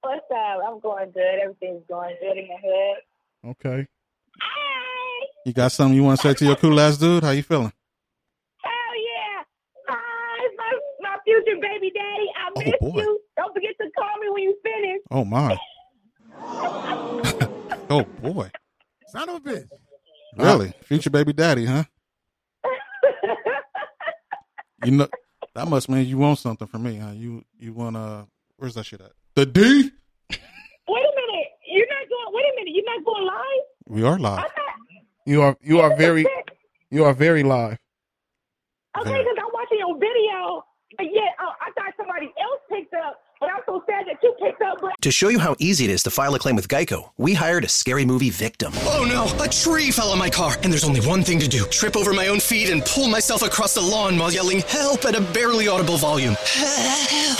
What's 0.02 0.26
up? 0.32 0.60
I'm 0.68 0.80
going 0.80 1.12
good. 1.12 1.39
Everything's 1.41 1.84
going 1.89 2.16
good 2.22 2.38
in 2.38 2.48
the 2.48 2.58
hood. 2.64 3.52
Okay. 3.52 3.88
Hey, 3.88 5.28
You 5.45 5.54
got 5.54 5.72
something 5.72 5.95
you 5.95 6.04
want 6.04 6.20
to 6.20 6.28
say 6.28 6.34
to 6.36 6.45
your 6.45 6.56
cool 6.56 6.80
ass 6.80 6.98
dude? 6.98 7.24
How 7.24 7.32
you 7.32 7.43
feeling? 7.43 7.72
hell 8.62 8.95
yeah! 8.95 9.43
Hi, 9.88 10.45
it's 10.45 10.56
my 10.58 10.80
my 11.02 11.18
future 11.24 11.60
baby 11.62 11.91
daddy. 11.95 12.28
I 12.38 12.50
Oh, 12.82 12.91
boy. 12.91 13.01
you. 13.01 13.20
Don't 13.38 13.53
forget 13.53 13.72
to 13.82 13.89
call 13.97 14.18
me 14.20 14.30
when 14.30 14.43
you 14.43 14.57
finish. 14.63 15.01
Oh 15.11 15.26
my. 15.26 15.57
oh 17.89 18.03
boy. 18.22 18.51
Son 19.07 19.30
of 19.30 19.36
a 19.36 19.39
bitch. 19.39 19.68
Really? 20.38 20.74
Future 20.84 21.09
baby 21.09 21.34
daddy, 21.34 21.65
huh? 21.65 21.84
You 24.86 24.91
know 24.91 25.07
that 25.55 25.68
must 25.68 25.89
mean 25.89 26.05
you 26.05 26.20
want 26.20 26.38
something 26.38 26.68
from 26.68 26.84
me, 26.84 26.97
huh? 26.97 27.11
You 27.11 27.43
you 27.57 27.74
want 27.74 27.97
uh 27.97 28.26
where's 28.57 28.76
that 28.76 28.86
shit 28.86 29.01
at? 29.01 29.11
The 29.34 29.45
D? 29.45 29.59
wait 29.59 30.38
a 30.38 31.13
minute. 31.18 31.47
You're 31.65 31.88
not 31.89 32.05
going. 32.07 32.30
Wait 32.30 32.45
a 32.45 32.55
minute. 32.57 32.74
You're 32.76 32.86
not 32.86 33.03
going 33.03 33.26
live. 33.26 33.63
We 33.88 34.03
are 34.03 34.20
live. 34.20 34.38
thought. 34.38 34.51
You 35.26 35.41
are 35.41 35.57
you 35.61 35.80
are 35.80 35.95
very 35.97 36.28
you 36.91 37.05
are 37.05 37.13
very 37.13 37.41
live. 37.41 37.80
Okay, 38.99 39.18
because 39.18 39.38
I'm 39.39 39.51
watching 39.51 39.80
your 39.80 39.95
video, 39.97 40.63
but 40.95 41.05
yet 41.05 41.34
uh, 41.41 41.49
I 41.59 41.72
thought 41.74 41.93
somebody 41.97 42.32
else 42.39 42.61
picked 42.70 42.93
up. 42.93 43.20
But 43.39 43.49
I'm 43.49 43.61
so 43.65 43.84
sad 43.89 44.05
that 44.05 44.18
you 44.22 44.32
picked 44.32 44.32
up. 44.32 44.37
But 44.37 44.37
To 45.02 45.12
show 45.12 45.30
you 45.30 45.39
how 45.39 45.56
easy 45.60 45.86
it 45.86 45.91
is 45.91 46.04
to 46.04 46.10
file 46.10 46.34
a 46.36 46.39
claim 46.39 46.56
with 46.56 46.68
Geico, 46.68 47.12
we 47.18 47.34
hired 47.34 47.64
a 47.64 47.70
scary 47.70 48.06
movie 48.06 48.30
victim. 48.30 48.72
Oh 48.78 49.06
no, 49.08 49.43
a 49.43 49.48
tree 49.48 49.91
fell 49.91 50.10
on 50.10 50.18
my 50.18 50.30
car, 50.30 50.56
and 50.64 50.72
there's 50.72 50.84
only 50.84 51.02
one 51.02 51.24
thing 51.24 51.39
to 51.39 51.48
do 51.48 51.66
trip 51.66 51.95
over 51.95 52.14
my 52.14 52.28
own 52.28 52.39
feet 52.39 52.70
and 52.70 52.84
pull 52.84 53.08
myself 53.08 53.41
across 53.41 53.74
the 53.76 53.82
lawn 53.82 54.18
while 54.18 54.32
yelling 54.32 54.60
help 54.62 55.06
at 55.06 55.16
a 55.16 55.22
barely 55.22 55.68
audible 55.68 55.98
volume. 55.98 56.36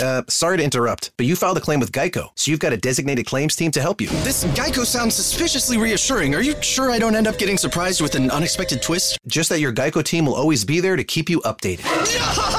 Uh, 0.00 0.22
sorry 0.28 0.56
to 0.58 0.62
interrupt, 0.62 1.10
but 1.16 1.26
you 1.26 1.34
filed 1.34 1.56
a 1.56 1.60
claim 1.60 1.80
with 1.80 1.92
Geico, 1.92 2.30
so 2.34 2.50
you've 2.50 2.60
got 2.60 2.72
a 2.72 2.76
designated 2.76 3.26
claims 3.26 3.56
team 3.56 3.70
to 3.72 3.80
help 3.80 4.00
you. 4.00 4.08
This 4.22 4.44
Geico 4.44 4.84
sounds 4.84 5.14
suspiciously 5.14 5.78
reassuring. 5.78 6.34
Are 6.34 6.42
you 6.42 6.54
sure 6.62 6.90
I 6.90 6.98
don't 6.98 7.16
end 7.16 7.26
up 7.26 7.38
getting 7.38 7.58
surprised 7.58 8.00
with 8.00 8.14
an 8.14 8.30
unexpected 8.30 8.82
twist? 8.82 9.18
Just 9.26 9.48
that 9.48 9.60
your 9.60 9.72
Geico 9.72 10.02
team 10.04 10.26
will 10.26 10.36
always 10.36 10.64
be 10.64 10.80
there 10.80 10.96
to 10.96 11.04
keep 11.04 11.28
you 11.28 11.40
updated. 11.40 11.84
No! 12.14 12.57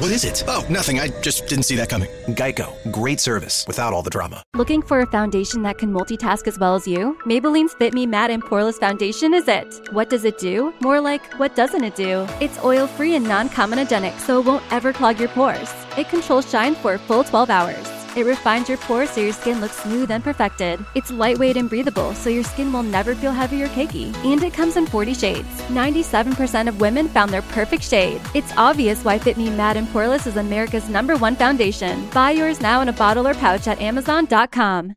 What 0.00 0.10
is 0.12 0.24
it? 0.24 0.44
Oh, 0.48 0.64
nothing. 0.70 0.98
I 0.98 1.08
just 1.20 1.46
didn't 1.46 1.64
see 1.64 1.76
that 1.76 1.90
coming. 1.90 2.08
Geico, 2.28 2.72
great 2.90 3.20
service 3.20 3.66
without 3.66 3.92
all 3.92 4.02
the 4.02 4.08
drama. 4.08 4.42
Looking 4.54 4.80
for 4.80 5.00
a 5.00 5.06
foundation 5.06 5.60
that 5.64 5.76
can 5.76 5.92
multitask 5.92 6.48
as 6.48 6.58
well 6.58 6.74
as 6.74 6.88
you? 6.88 7.18
Maybelline's 7.26 7.74
Fit 7.74 7.92
Me 7.92 8.06
Matte 8.06 8.30
and 8.30 8.42
Poreless 8.42 8.80
Foundation 8.80 9.34
is 9.34 9.46
it. 9.46 9.92
What 9.92 10.08
does 10.08 10.24
it 10.24 10.38
do? 10.38 10.72
More 10.80 11.02
like, 11.02 11.30
what 11.34 11.54
doesn't 11.54 11.84
it 11.84 11.96
do? 11.96 12.26
It's 12.40 12.58
oil 12.64 12.86
free 12.86 13.14
and 13.14 13.28
non 13.28 13.50
comedogenic, 13.50 14.18
so 14.20 14.40
it 14.40 14.46
won't 14.46 14.64
ever 14.72 14.94
clog 14.94 15.20
your 15.20 15.28
pores. 15.28 15.70
It 15.98 16.08
controls 16.08 16.50
shine 16.50 16.76
for 16.76 16.94
a 16.94 16.98
full 16.98 17.22
12 17.22 17.50
hours. 17.50 17.99
It 18.16 18.26
refines 18.26 18.68
your 18.68 18.78
pores 18.78 19.10
so 19.10 19.20
your 19.20 19.32
skin 19.32 19.60
looks 19.60 19.82
smooth 19.82 20.10
and 20.10 20.22
perfected. 20.22 20.84
It's 20.94 21.10
lightweight 21.10 21.56
and 21.56 21.68
breathable, 21.68 22.14
so 22.14 22.28
your 22.30 22.44
skin 22.44 22.72
will 22.72 22.82
never 22.82 23.14
feel 23.14 23.32
heavy 23.32 23.62
or 23.62 23.68
cakey. 23.68 24.14
And 24.24 24.42
it 24.42 24.52
comes 24.52 24.76
in 24.76 24.86
40 24.86 25.14
shades. 25.14 25.48
97% 25.68 26.68
of 26.68 26.80
women 26.80 27.08
found 27.08 27.30
their 27.30 27.42
perfect 27.42 27.84
shade. 27.84 28.20
It's 28.34 28.52
obvious 28.56 29.04
why 29.04 29.18
Fit 29.18 29.36
Me 29.36 29.50
Matte 29.50 29.76
and 29.76 29.88
Poreless 29.88 30.26
is 30.26 30.36
America's 30.36 30.88
number 30.88 31.16
one 31.16 31.36
foundation. 31.36 32.08
Buy 32.10 32.32
yours 32.32 32.60
now 32.60 32.80
in 32.80 32.88
a 32.88 32.92
bottle 32.92 33.28
or 33.28 33.34
pouch 33.34 33.68
at 33.68 33.80
Amazon.com. 33.80 34.88